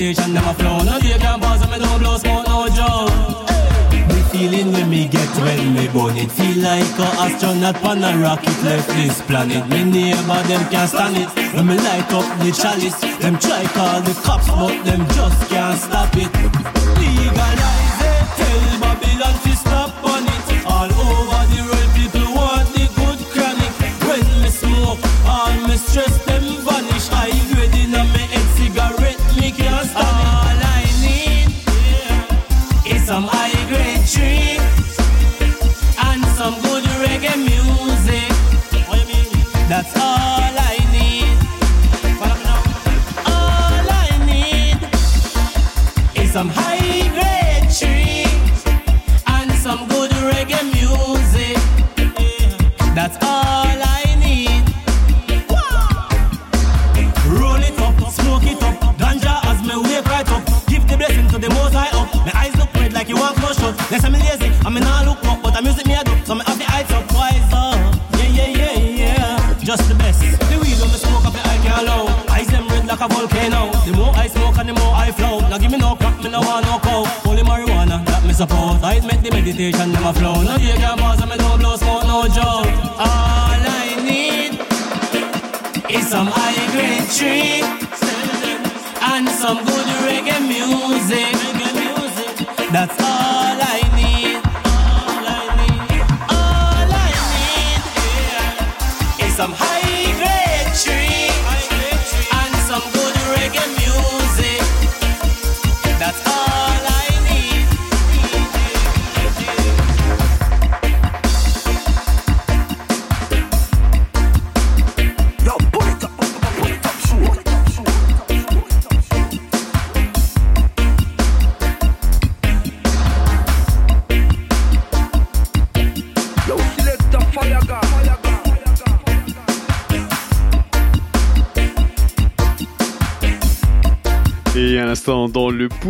station, 0.03 0.35
them 0.35 0.45
a 0.45 0.55
flow. 0.55 0.83
No 0.83 0.99
day 0.99 1.17
can 1.19 1.39
pass 1.39 1.63
and 1.63 1.71
me 1.71 1.79
don't 1.79 1.99
blow 2.01 2.17
smoke, 2.19 2.47
no 2.49 2.67
joke. 2.79 3.13
The 4.11 4.21
feeling 4.33 4.73
when 4.73 4.91
me 4.91 5.07
get 5.07 5.31
when 5.43 5.75
me 5.75 5.87
born 5.89 6.17
it 6.17 6.31
feel 6.33 6.59
like 6.59 6.99
a 6.99 7.09
astronaut 7.25 7.77
on 7.85 8.03
a 8.03 8.11
rocket 8.19 8.59
left 8.65 8.89
this 8.89 9.21
planet. 9.23 9.65
Me 9.69 9.85
neighbor 9.85 10.43
them 10.51 10.63
can't 10.71 10.91
stand 10.91 11.17
it. 11.23 11.31
When 11.55 11.67
me 11.69 11.77
light 11.77 12.11
up 12.19 12.27
the 12.41 12.51
chalice, 12.51 12.99
them 13.23 13.39
try 13.39 13.65
call 13.77 14.01
the 14.03 14.15
cops 14.25 14.49
but 14.49 14.77
them 14.85 15.07
just 15.15 15.41
can't 15.51 15.79
stop 15.79 16.17
it. 16.17 16.32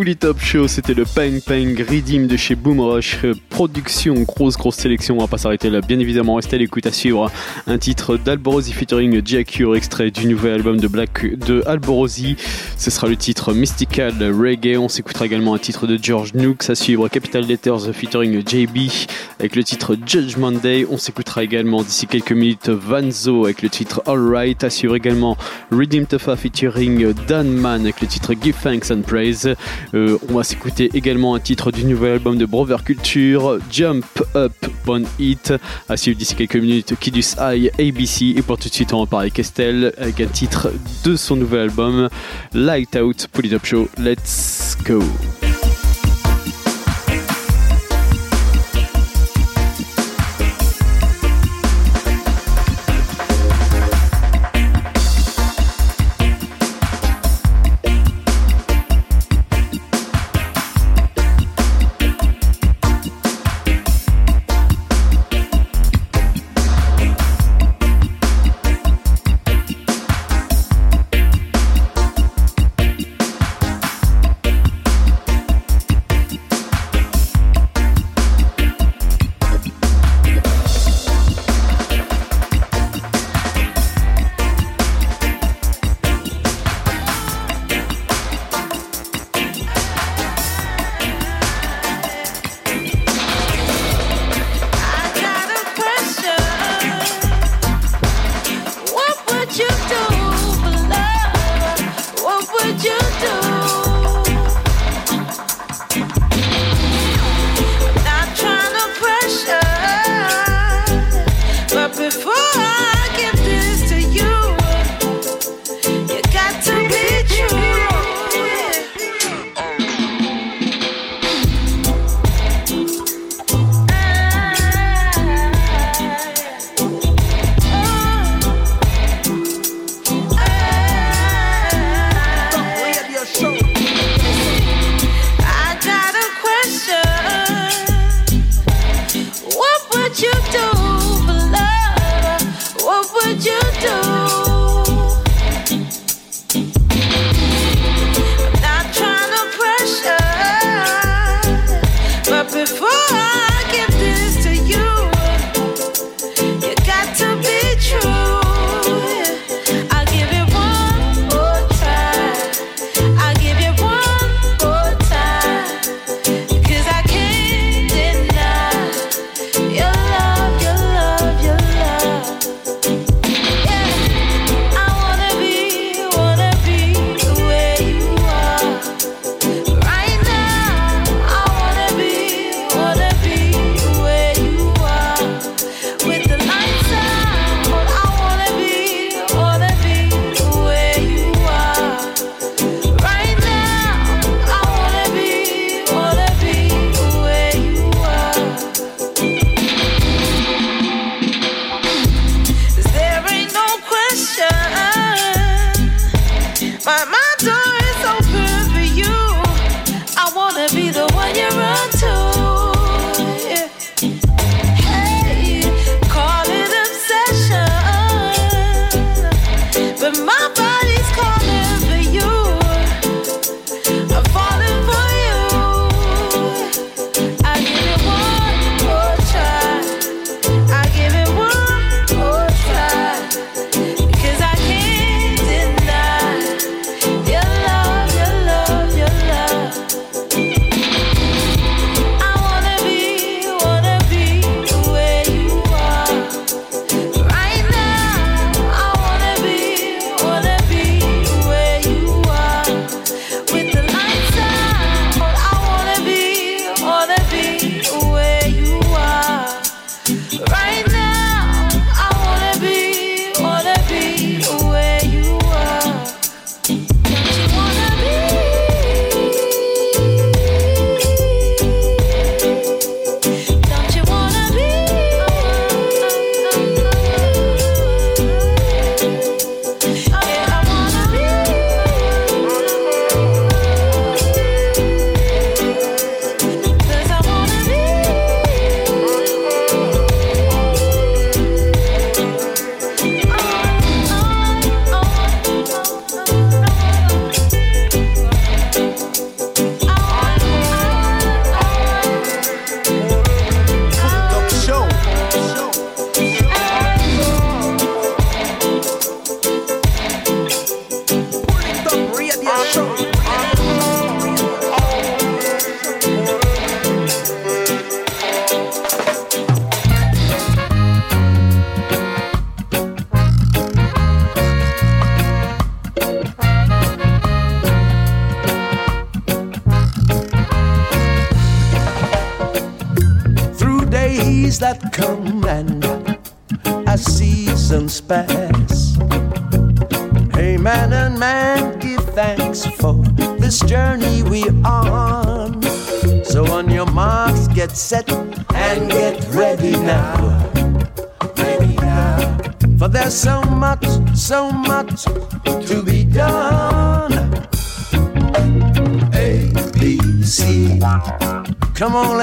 tous 0.02 0.06
les 0.06 0.16
top 0.16 0.40
shows, 0.40 0.66
c'était 0.66 0.94
le 0.94 1.04
Pang 1.04 1.40
Pang 1.46 1.76
Redeem 1.88 2.26
de 2.26 2.36
chez 2.36 2.56
Boomrush 2.56 3.18
production. 3.62 4.14
Grosse, 4.22 4.56
grosse 4.56 4.74
sélection. 4.74 5.14
On 5.14 5.20
va 5.20 5.28
pas 5.28 5.38
s'arrêter 5.38 5.70
là. 5.70 5.80
Bien 5.80 6.00
évidemment, 6.00 6.34
restez 6.34 6.56
à 6.56 6.58
l'écoute 6.58 6.84
à 6.84 6.90
suivre. 6.90 7.26
Hein. 7.26 7.30
Un 7.68 7.78
titre 7.78 8.16
d'Alborosi 8.16 8.72
featuring 8.72 9.22
J.Cure, 9.24 9.76
extrait 9.76 10.10
du 10.10 10.26
nouvel 10.26 10.54
album 10.54 10.80
de 10.80 10.88
Black 10.88 11.38
de 11.38 11.62
Alborosi. 11.64 12.34
Ce 12.76 12.90
sera 12.90 13.06
le 13.06 13.14
titre 13.14 13.52
Mystical 13.52 14.14
Reggae. 14.20 14.78
On 14.78 14.88
s'écoutera 14.88 15.26
également 15.26 15.54
un 15.54 15.58
titre 15.58 15.86
de 15.86 15.96
George 16.02 16.34
Nooks 16.34 16.70
à 16.70 16.74
suivre. 16.74 17.06
Capital 17.06 17.44
Letters 17.44 17.92
featuring 17.92 18.42
JB 18.44 18.90
avec 19.38 19.54
le 19.54 19.62
titre 19.62 19.96
Judgment 20.04 20.50
Day. 20.50 20.84
On 20.90 20.98
s'écoutera 20.98 21.44
également 21.44 21.84
d'ici 21.84 22.08
quelques 22.08 22.32
minutes 22.32 22.68
Vanzo 22.68 23.44
avec 23.44 23.62
le 23.62 23.68
titre 23.68 24.02
Alright. 24.06 24.64
À 24.64 24.70
suivre 24.70 24.96
également 24.96 25.36
Redeem 25.70 26.06
Tefa 26.06 26.34
featuring 26.34 27.12
Dan 27.28 27.48
Man 27.48 27.82
avec 27.82 28.00
le 28.00 28.08
titre 28.08 28.34
Give 28.42 28.56
Thanks 28.60 28.90
and 28.90 29.02
Praise. 29.02 29.54
Euh, 29.94 30.18
on 30.28 30.34
va 30.34 30.42
s'écouter 30.42 30.90
également 30.94 31.36
un 31.36 31.40
titre 31.40 31.70
du 31.70 31.84
nouvel 31.84 32.14
album 32.14 32.36
de 32.36 32.44
Brover 32.44 32.78
Culture. 32.84 33.51
Jump 33.70 34.04
Up 34.34 34.52
Bon 34.84 35.04
Hit, 35.18 35.52
ah, 35.88 35.92
à 35.92 35.96
suivre 35.96 36.18
d'ici 36.18 36.34
quelques 36.34 36.56
minutes 36.56 36.94
Kidus 36.98 37.36
High 37.40 37.70
ABC 37.78 38.34
et 38.36 38.42
pour 38.42 38.58
tout 38.58 38.68
de 38.68 38.74
suite 38.74 38.92
on 38.92 39.00
va 39.00 39.06
parler 39.06 39.30
Kestel 39.30 39.92
avec 39.98 40.20
un 40.20 40.26
titre 40.26 40.72
de 41.04 41.16
son 41.16 41.36
nouvel 41.36 41.60
album 41.60 42.08
Light 42.52 42.96
Out 42.96 43.28
Polytop 43.32 43.64
Show. 43.64 43.88
Let's 43.98 44.76
go! 44.84 45.02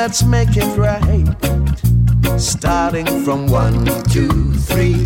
Let's 0.09 0.23
make 0.23 0.57
it 0.57 0.75
right. 0.75 2.39
Starting 2.39 3.05
from 3.23 3.45
one, 3.45 3.85
two, 4.09 4.53
three. 4.53 5.05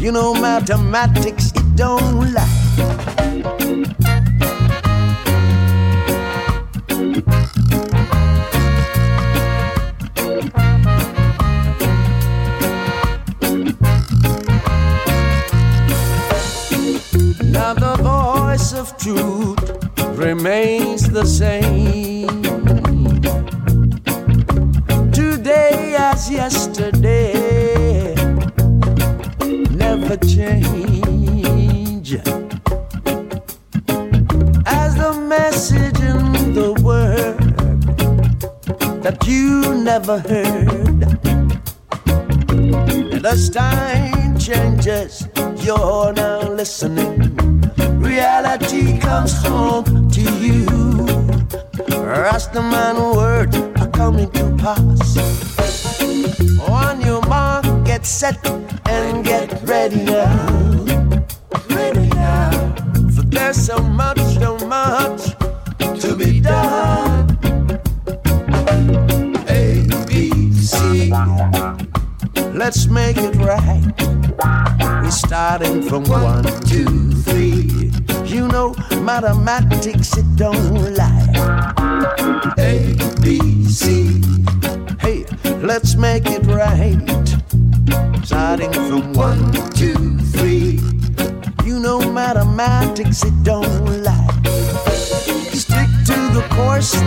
You 0.00 0.10
know, 0.10 0.34
mathematics, 0.34 1.52
it 1.54 1.76
don't 1.76 2.34
lie. 2.34 3.19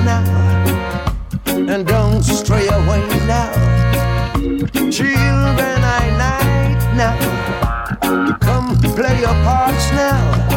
Now. 0.05 0.23
And 1.47 1.87
don't 1.87 2.21
stray 2.21 2.67
away 2.67 3.01
now. 3.25 3.51
Children, 4.91 5.77
I 5.99 6.03
night 6.23 6.95
now. 6.95 8.37
Come 8.39 8.77
play 8.77 9.21
your 9.21 9.33
parts 9.43 9.91
now. 9.93 10.52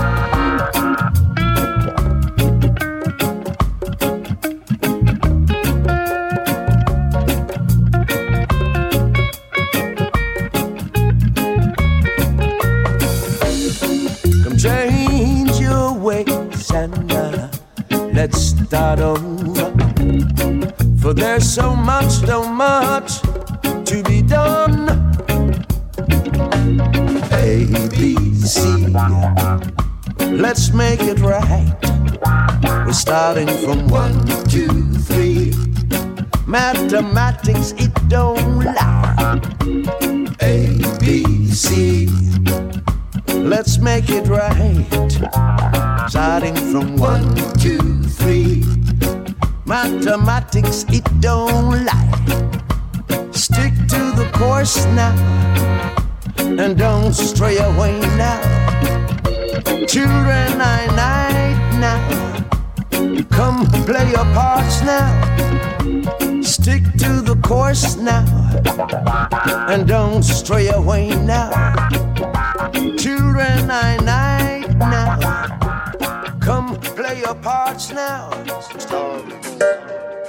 Starting 33.07 33.46
from 33.46 33.86
one, 33.86 34.26
two, 34.48 34.66
three. 35.07 35.54
Mathematics, 36.44 37.70
it 37.78 37.94
don't 38.09 38.64
lie. 38.64 39.40
A, 40.42 40.76
B, 40.98 41.46
C. 41.46 42.09
Let's 43.28 43.78
make 43.78 44.11
it 44.11 44.26
right. 44.26 44.88
Starting 46.09 46.57
from 46.57 46.96
one, 46.96 47.32
two, 47.61 48.02
three. 48.18 48.64
Mathematics, 49.66 50.84
it 50.88 51.07
don't 51.20 51.84
lie. 51.84 52.11
Stick 53.30 53.72
to 53.86 54.02
the 54.18 54.28
course 54.34 54.84
now. 54.98 55.14
And 56.38 56.76
don't 56.76 57.14
stray 57.14 57.59
away 57.59 58.00
now. 58.18 58.42
Children, 59.86 60.61
I 60.61 60.86
night 60.96 61.78
now. 61.78 62.36
Come 63.37 63.66
play 63.84 64.11
your 64.11 64.24
parts 64.32 64.80
now. 64.80 65.07
Stick 66.41 66.82
to 67.05 67.20
the 67.20 67.39
course 67.45 67.97
now. 67.97 68.24
And 69.68 69.87
don't 69.87 70.22
stray 70.22 70.68
away 70.68 71.11
now. 71.11 71.51
Children, 72.97 73.70
I 73.70 73.99
night 74.03 74.74
now. 74.78 75.18
Come 76.41 76.80
play 76.80 77.20
your 77.20 77.34
parts 77.34 77.93
now. 77.93 78.30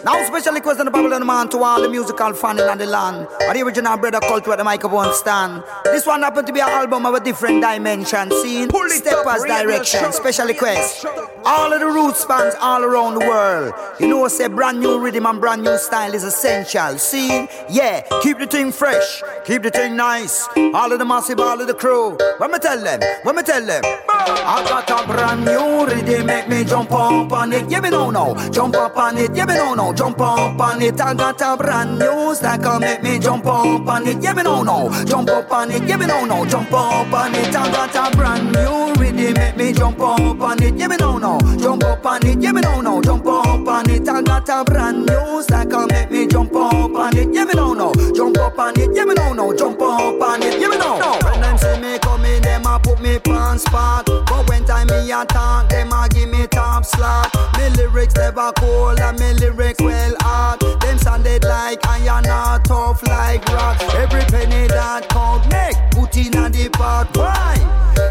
Now 0.03 0.23
special 0.25 0.53
request 0.53 0.79
on 0.81 0.85
the 0.85 0.91
Babylon 0.91 1.25
man 1.25 1.47
to 1.49 1.59
all 1.59 1.81
the 1.81 1.89
musical 1.89 2.33
fan 2.33 2.59
in 2.59 2.77
the 2.77 2.85
land. 2.85 3.27
Or 3.47 3.53
the 3.53 3.61
original 3.61 3.97
brother 3.97 4.19
cult 4.19 4.45
where 4.47 4.57
the 4.57 4.65
microphone 4.65 5.13
stand. 5.13 5.63
This 5.85 6.05
one 6.05 6.23
happened 6.23 6.47
to 6.47 6.53
be 6.53 6.59
an 6.59 6.67
album 6.67 7.05
of 7.05 7.13
a 7.13 7.21
different 7.21 7.61
dimension. 7.61 8.31
Scene, 8.31 8.69
steppers 8.69 9.43
direction. 9.43 10.11
Special 10.11 10.47
request. 10.47 11.05
All 11.49 11.71
of 11.71 11.79
the 11.79 11.87
roots 11.87 12.25
bands 12.25 12.57
all 12.59 12.83
around 12.83 13.13
the 13.13 13.21
world. 13.21 13.73
You 14.01 14.09
know, 14.09 14.27
say 14.27 14.49
brand 14.49 14.81
new 14.81 14.99
rhythm 14.99 15.25
and 15.25 15.39
brand 15.39 15.63
new 15.63 15.77
style 15.77 16.13
is 16.13 16.25
essential. 16.25 16.97
See, 16.97 17.47
yeah, 17.69 18.01
keep 18.21 18.37
the 18.37 18.47
thing 18.47 18.73
fresh, 18.73 19.23
keep 19.45 19.63
the 19.63 19.71
thing 19.71 19.95
nice. 19.95 20.45
All 20.73 20.91
of 20.91 20.99
the 20.99 21.05
massive, 21.05 21.39
all 21.39 21.61
of 21.61 21.67
the 21.67 21.73
crew. 21.73 22.17
When 22.37 22.51
me 22.51 22.59
tell 22.59 22.83
them, 22.83 22.99
when 23.23 23.37
me 23.37 23.43
tell 23.43 23.65
them, 23.65 23.81
I 24.09 24.65
got 24.67 24.89
a 24.89 25.07
brand 25.07 25.45
new 25.45 25.85
rhythm, 25.85 26.25
make 26.25 26.49
me 26.49 26.65
jump 26.65 26.91
up 26.91 27.31
on 27.31 27.53
it. 27.53 27.69
Yeah, 27.71 27.79
me 27.79 27.91
no 27.91 28.09
no, 28.11 28.35
jump 28.51 28.75
up 28.75 28.97
on 28.97 29.17
it. 29.17 29.33
Yeah, 29.33 29.45
me 29.45 29.53
no 29.53 29.73
no, 29.73 29.93
jump 29.93 30.19
up 30.19 30.59
on 30.59 30.81
it. 30.81 30.99
I 30.99 31.13
got 31.13 31.41
a 31.41 31.55
brand 31.55 31.97
new 31.97 32.35
style, 32.35 32.79
make 32.79 33.01
me 33.01 33.19
jump 33.19 33.45
up 33.45 33.87
on 33.87 34.05
it. 34.05 34.21
Yeah, 34.21 34.33
me 34.33 34.43
no 34.43 34.63
no, 34.63 34.91
jump 35.05 35.29
up 35.29 35.49
on 35.49 35.71
it. 35.71 35.83
Yeah, 35.87 35.95
me 35.95 36.07
no 36.07 36.25
no, 36.25 36.45
jump 36.45 36.73
up 36.73 37.13
on 37.13 37.33
it. 37.35 37.55
I 37.55 37.71
got 37.71 38.13
a 38.13 38.17
brand 38.17 38.51
new 38.51 38.93
rhythm, 39.01 39.33
make 39.33 39.55
me 39.55 39.71
jump 39.71 40.01
up 40.01 40.41
on 40.41 40.61
it. 40.61 40.75
Yeah, 40.75 40.87
me 40.87 40.97
no 40.97 41.17
no, 41.17 41.36
jump 41.59 41.83
up 41.83 42.05
on 42.05 42.25
it. 42.25 42.41
Yeah, 42.41 42.51
me 42.51 42.61
no 42.61 42.81
no, 42.81 43.01
jump 43.01 43.25
up 43.25 43.67
on 43.67 43.89
it. 43.89 44.07
I 44.07 44.21
got 44.21 44.49
a 44.49 44.63
brand 44.63 45.05
new 45.05 45.41
style, 45.41 45.87
make 45.87 46.11
me 46.11 46.27
jump 46.27 46.55
up 46.55 46.95
on 46.95 47.17
it. 47.17 47.33
Yeah, 47.33 47.45
me 47.45 47.53
no 47.55 47.73
no, 47.73 47.93
jump 48.15 48.37
up 48.37 48.57
on 48.59 48.79
it. 48.79 48.95
Yeah, 48.95 49.05
me 49.05 49.13
no 49.13 49.33
no, 49.33 49.55
jump 49.55 49.81
up 49.81 50.21
on 50.21 50.43
it. 50.43 50.59
Yeah, 50.59 50.67
me 50.67 50.77
no. 50.77 50.97
When 51.23 51.41
them 51.41 51.57
see 51.57 51.79
me 51.79 51.99
coming, 51.99 52.41
them 52.41 52.65
a 52.65 52.79
put 52.79 53.01
me 53.01 53.19
pants 53.19 53.63
spot. 53.63 54.05
But 54.05 54.49
when 54.49 54.65
time 54.65 54.87
me 54.87 55.11
attack, 55.11 55.69
them 55.69 55.91
a 55.91 56.07
give 56.09 56.29
me 56.29 56.47
top 56.47 56.85
slot. 56.85 57.33
Me 57.57 57.69
lyrics 57.69 58.15
never 58.15 58.51
cold 58.53 58.99
and 58.99 59.19
me 59.19 59.33
lyrics 59.33 59.81
well 59.81 60.15
hard. 60.21 60.59
Them 60.81 60.97
sounded 60.97 61.43
like 61.43 61.85
iron 61.87 62.25
or 62.25 62.59
tough 62.63 63.01
like 63.07 63.45
rock. 63.49 63.81
Every 63.95 64.21
penny 64.21 64.67
that 64.67 65.09
count, 65.09 65.49
make 65.51 65.75
put 65.91 66.15
in 66.17 66.35
a 66.37 66.49
the 66.49 66.69
pot. 66.69 67.15
Why? 67.15 67.56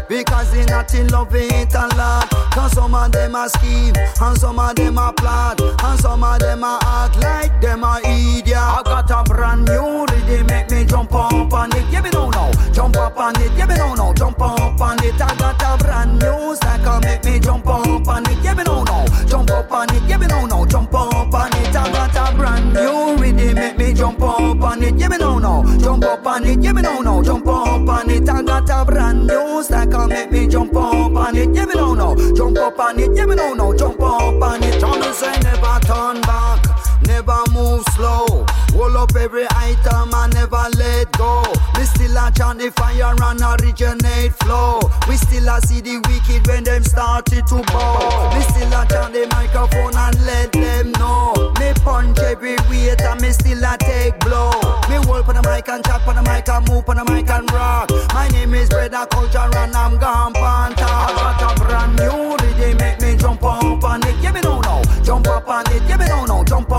Because 0.07 0.51
they 0.51 0.65
not 0.65 0.93
in 0.93 1.07
love 1.09 1.33
it 1.33 1.73
a 1.73 1.87
lot. 1.95 2.29
Cause 2.51 2.71
some 2.73 2.95
of 2.95 3.11
them 3.11 3.35
are 3.35 3.49
scheme, 3.49 3.93
and 4.21 4.37
some 4.37 4.59
of 4.59 4.75
them 4.75 4.97
are 4.97 5.13
plot, 5.13 5.59
and 5.61 5.99
some 5.99 6.23
of 6.23 6.39
them 6.39 6.63
are 6.63 6.79
act 6.81 7.21
like 7.21 7.61
them 7.61 7.83
are 7.83 7.99
idiot. 8.01 8.57
I 8.57 8.81
got 8.83 9.11
a 9.11 9.23
brand 9.23 9.65
new 9.65 10.05
rhythm, 10.05 10.47
make 10.47 10.71
me 10.71 10.85
jump 10.85 11.13
up 11.13 11.53
on 11.53 11.71
it. 11.75 11.85
Yeah, 11.91 12.01
me 12.01 12.09
know 12.09 12.29
now. 12.29 12.51
Jump 12.71 12.97
up 12.97 13.17
on 13.17 13.35
it, 13.41 13.51
yeah, 13.57 13.65
me 13.65 13.75
know 13.75 13.93
now. 13.95 14.13
Jump 14.13 14.41
up 14.41 14.79
on 14.81 15.03
it. 15.03 15.21
I 15.21 15.35
got 15.35 15.61
a 15.61 15.83
brand 15.83 16.19
new 16.19 16.55
cycle, 16.55 16.99
make 17.01 17.23
me 17.23 17.39
jump 17.39 17.67
up 17.67 18.07
on 18.07 18.25
it. 18.29 18.37
Yeah, 18.43 18.53
me 18.53 18.63
know 18.63 18.83
now. 18.83 19.05
Jump 19.25 19.51
up 19.51 19.71
on 19.71 19.89
it, 19.95 20.03
yeah, 20.07 20.17
me 20.17 20.27
know 20.27 20.45
now. 20.45 20.65
Jump 20.65 20.93
up 20.93 21.33
on 21.33 21.51
it. 21.53 21.75
I 21.75 21.91
got 21.91 22.33
a 22.33 22.35
brand 22.35 22.73
new 22.73 23.15
rhythm, 23.21 23.55
make 23.55 23.77
me 23.77 23.93
jump 23.93 24.21
up 24.21 24.61
on 24.61 24.83
it. 24.83 24.95
Yeah, 24.95 25.09
me 25.09 25.17
know 25.17 25.39
now. 25.39 25.63
Jump 25.79 26.05
up 26.05 26.25
on 26.25 26.45
it, 26.45 26.61
yeah, 26.61 26.71
me 26.71 26.81
know 26.81 27.01
now. 27.01 27.21
Jump 27.21 27.47
up 27.47 27.89
on 27.89 28.09
it. 28.09 28.29
I 28.29 28.41
got 28.41 28.69
a 28.69 28.85
brand 28.85 29.27
new 29.27 29.63
make 29.85 30.31
me 30.31 30.47
jump 30.47 30.75
up 30.75 31.15
on 31.15 31.35
it. 31.35 31.53
Yeah, 31.53 31.65
me 31.65 31.73
know 31.75 31.93
now. 31.93 32.15
Jump 32.33 32.57
up 32.57 32.79
on 32.79 32.99
it, 32.99 33.15
yeah, 33.15 33.25
me 33.25 33.35
know 33.35 33.53
now. 33.53 33.73
Jump 33.73 34.01
up 34.01 34.41
on 34.41 34.63
it. 34.63 34.79
Johnny 34.79 35.11
say 35.13 35.37
never 35.41 35.79
turn 35.81 36.21
back, 36.21 36.65
never 37.03 37.43
move 37.51 37.83
slow. 37.95 38.45
Hold 38.77 38.95
up 38.95 39.15
every 39.15 39.47
item 39.49 40.13
and 40.13 40.33
never 40.35 40.69
let 40.77 41.11
go. 41.17 41.41
We 41.75 41.83
still 41.85 42.15
a 42.15 42.29
chant 42.29 42.59
the 42.59 42.69
fire 42.77 43.09
and 43.09 43.41
originate 43.41 44.37
flow. 44.45 44.79
We 45.09 45.17
still 45.17 45.49
a 45.49 45.57
see 45.65 45.81
the 45.81 45.97
wicked 46.05 46.45
when 46.45 46.63
them 46.63 46.83
started 46.83 47.47
to 47.47 47.63
bow. 47.73 48.29
We 48.37 48.41
still 48.53 48.69
a 48.69 48.85
chant 48.85 49.17
the 49.17 49.25
microphone 49.33 49.97
and 49.97 50.17
let 50.29 50.51
them 50.53 50.91
know. 50.93 51.33
Me 51.57 51.73
punch 51.81 52.19
every 52.19 52.55
weight 52.69 53.01
and 53.01 53.19
me 53.19 53.31
still 53.31 53.65
a 53.65 53.73
take 53.81 54.19
blow. 54.21 54.53
Me 54.93 55.01
hold 55.09 55.25
on 55.25 55.41
the 55.41 55.43
mic 55.49 55.67
and 55.69 55.83
chat 55.83 56.05
on 56.05 56.13
the 56.13 56.21
mic 56.29 56.47
and 56.47 56.69
move 56.69 56.87
on 56.87 56.97
the 56.97 57.05
mic 57.09 57.29
and 57.33 57.49
rock. 57.49 57.89
My 58.13 58.27
name 58.29 58.53
is 58.53 58.69
Brother 58.69 59.07
Culture 59.09 59.49
and 59.57 59.73
I'm 59.73 59.97
gone 59.97 60.33
panta. 60.33 60.85
I 60.85 61.33
got 61.33 61.41
a 61.41 61.65
brand 61.65 61.97
new 61.97 62.37
rhythm 62.37 62.77
make 62.77 63.01
me 63.01 63.17
jump 63.17 63.41
up 63.41 63.83
on 63.83 64.05
it. 64.05 64.21
Yeah 64.21 64.31
me 64.31 64.41
know 64.41 64.61
now. 64.61 64.83
Jump 65.01 65.27
up 65.29 65.49
on 65.49 65.65
it. 65.73 65.81
Yeah 65.89 65.97
me 65.97 66.05
know 66.05 66.25
now. 66.25 66.43
Jump 66.43 66.71
up 66.71 66.76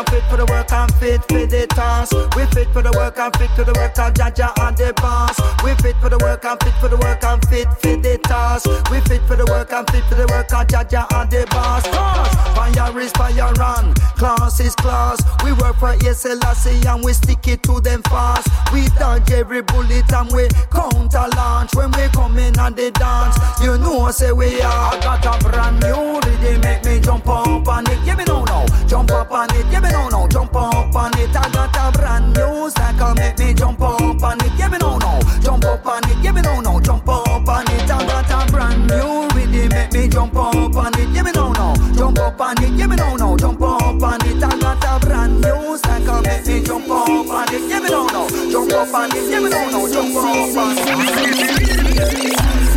work 0.00 0.10
fit 0.10 0.22
for 0.30 0.36
the 0.36 0.46
work 0.46 0.72
and 0.72 0.94
fit 0.94 1.22
for 1.28 1.46
the 1.46 1.66
task. 1.66 2.12
We 2.36 2.44
for 2.80 2.90
the 2.90 2.98
work 2.98 3.18
and 3.18 3.36
fit 3.36 3.50
for 3.50 3.64
the 3.64 3.72
work 3.72 3.98
and 3.98 4.14
Jaja 4.14 4.52
and 4.60 4.76
the 4.76 4.92
boss. 4.94 5.36
We 5.62 5.74
fit 5.82 5.96
for 6.00 6.08
the 6.08 6.18
work 6.18 6.44
and 6.44 6.58
fit 6.62 6.74
for 6.80 6.88
the 6.88 6.96
work 6.96 7.22
and 7.24 7.42
fit 7.48 7.68
for 7.82 7.96
the 7.96 8.18
task. 8.24 8.66
We 8.90 9.00
fit 9.00 9.22
for 9.28 9.36
the 9.36 9.44
work 9.46 9.72
and 9.72 9.88
fit 9.90 10.04
for 10.04 10.14
the 10.14 10.26
work 10.32 10.52
and 10.52 10.68
Jaja 10.68 11.04
and 11.12 11.30
the 11.30 11.46
boss. 11.50 11.84
Cause 11.84 12.34
fire 12.56 13.00
is 13.00 13.12
fire 13.12 13.52
and 13.52 13.94
class 14.16 14.60
is 14.60 14.74
class. 14.76 15.20
We 15.44 15.52
work 15.52 15.76
for 15.76 15.92
SLC 16.00 16.86
and 16.86 17.04
we 17.04 17.12
stick 17.12 17.46
it 17.48 17.62
to 17.64 17.80
them 17.80 18.02
fast. 18.04 18.48
We 18.72 18.88
dodge 18.96 19.30
every 19.30 19.62
bullet 19.62 20.10
and 20.12 20.32
we 20.32 20.48
counter 20.72 21.28
launch 21.36 21.74
when 21.74 21.90
we 21.92 22.08
come 22.08 22.38
in 22.38 22.58
and 22.58 22.74
they 22.74 22.90
dance. 22.92 23.36
You 23.62 23.76
know, 23.76 24.10
say 24.10 24.32
we 24.32 24.60
are. 24.62 24.94
I 24.94 25.20
got 25.20 25.26
a 25.26 25.48
brand 25.48 25.80
new 25.82 26.20
rhythm, 26.24 26.60
make 26.62 26.84
me 26.84 27.00
jump 27.00 27.28
up 27.28 27.68
on 27.68 27.84
it. 27.90 27.98
Yeah, 28.04 28.16
me 28.16 28.24
know 28.24 28.44
now. 28.44 28.64
Jump 28.86 29.10
up 29.10 29.30
on 29.30 29.50
it. 29.54 29.66
Yeah, 29.70 29.80
me 29.80 29.90
know 29.90 30.08
now. 30.08 30.26
Jump 30.28 30.54
up 30.54 30.94
on 30.94 31.12
it. 31.18 31.36
I 31.36 31.50
got 31.52 31.76
a 31.76 31.98
brand 31.98 32.34
new 32.34 32.69
cycle, 32.70 33.14
make 33.14 33.38
me 33.38 33.54
jump 33.54 33.80
up 33.80 34.22
on 34.22 34.40
it. 34.40 34.52
Yeah, 34.58 34.68
me 34.68 34.78
know 34.78 34.98
now. 34.98 35.20
Jump 35.40 35.64
up 35.64 35.86
on 35.86 36.04
it. 36.10 36.16
Yeah, 36.22 36.32
me 36.32 36.42
know 36.42 36.60
now. 36.60 36.80
Jump 36.80 37.08
up 37.08 37.48
on 37.48 37.66
it. 37.70 37.90
I 37.90 38.06
got 38.06 38.30
a 38.30 38.52
brand 38.52 38.86
new 38.86 39.28
rhythm, 39.34 39.68
make 39.70 39.92
me 39.92 40.08
jump 40.08 40.36
up 40.36 40.54
on 40.54 40.94
it. 40.98 41.08
Yeah, 41.10 41.22
me 41.22 41.32
know 41.32 41.52
now. 41.52 41.74
Jump 41.94 42.18
up 42.18 42.40
on 42.40 42.62
it. 42.62 42.70
Yeah, 42.78 42.86
me 42.86 42.96
know 42.96 43.16
now. 43.16 43.36
Jump 43.36 43.62
up 43.62 44.02
on 44.02 44.26
it. 44.26 44.42
I 44.42 44.58
got 44.58 44.84
a 44.84 45.06
brand 45.06 45.40
new 45.40 45.76
cycle, 45.78 46.22
make 46.22 46.46
me 46.46 46.62
jump 46.62 46.90
up 46.90 47.08
on 47.08 47.54
it. 47.54 47.62
Yeah, 47.68 47.80
me 47.80 47.88
know 47.90 48.06
now. 48.06 48.28
Jump 48.50 48.72
up 48.72 48.94
on 48.94 49.10
it. 49.10 49.30
Yeah, 49.30 49.40
me 49.40 49.50
know 49.50 49.70
now. 49.70 49.86
Jump 49.88 50.16
up 50.16 50.56
on 50.56 50.78
it. 50.78 52.69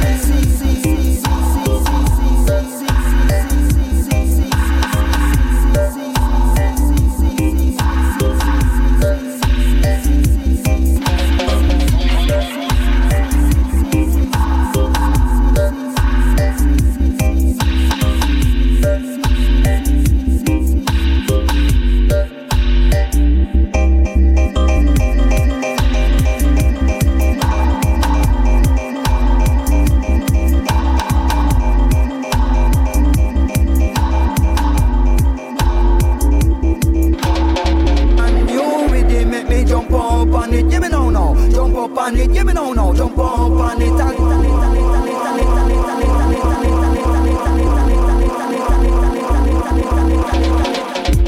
On 42.04 42.18
it. 42.18 42.32
Yeah, 42.32 42.44
me 42.44 42.54
know 42.54 42.74
now. 42.74 42.94
Jump 42.94 43.18
up 43.18 43.52
on 43.52 43.82
it. 43.82 43.92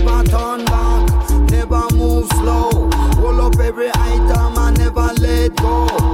Never 0.04 0.24
turn 0.30 0.66
back, 0.66 1.30
never 1.50 1.96
move 1.96 2.28
slow. 2.34 2.90
Roll 3.18 3.42
up 3.42 3.60
every 3.60 3.90
item 3.94 4.58
and 4.58 4.78
never 4.78 5.14
let 5.20 5.56
go. 5.56 6.05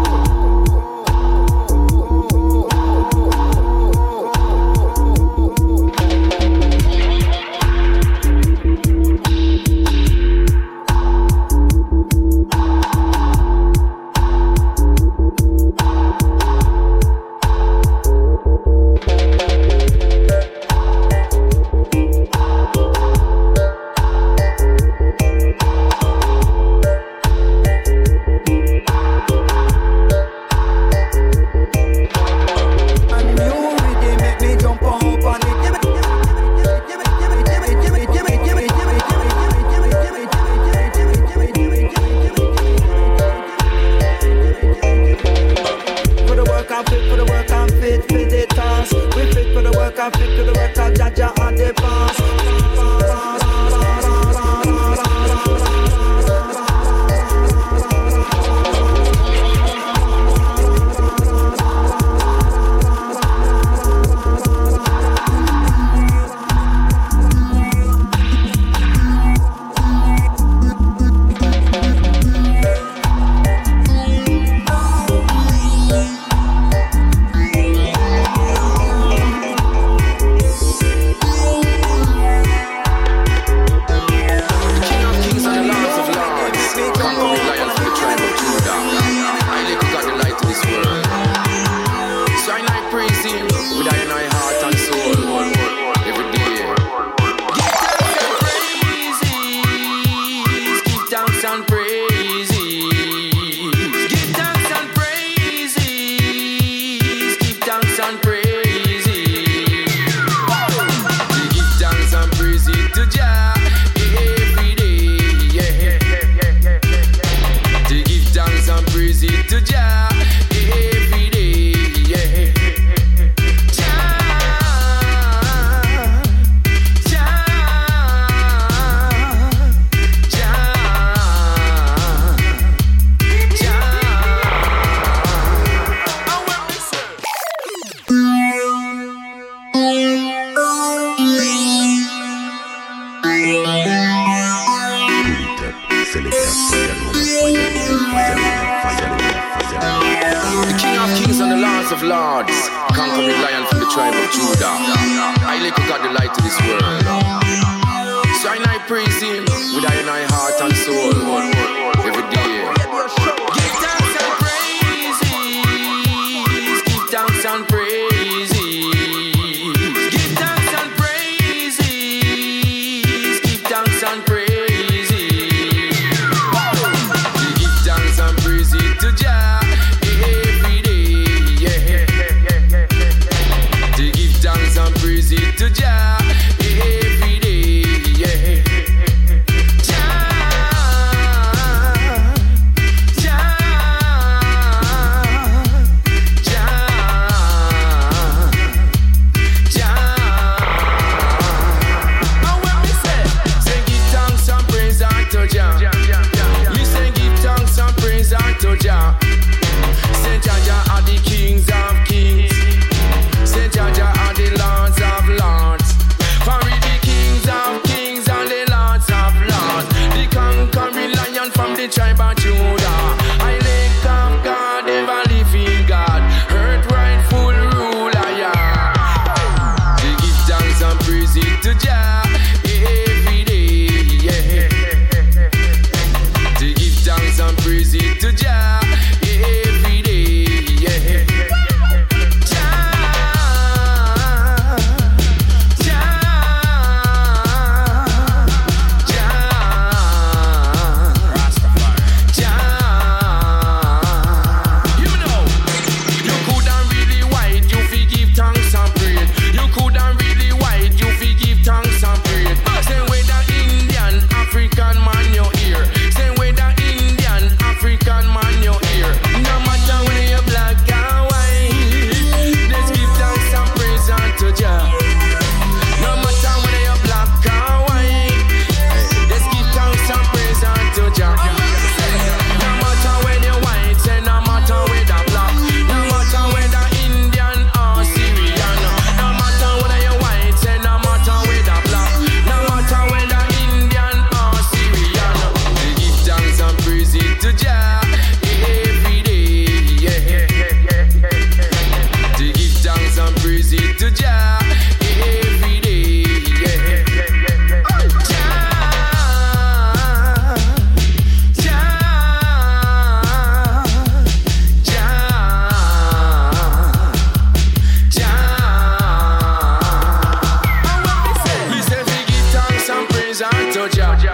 Told 323.71 323.95
y'all. 323.95 324.30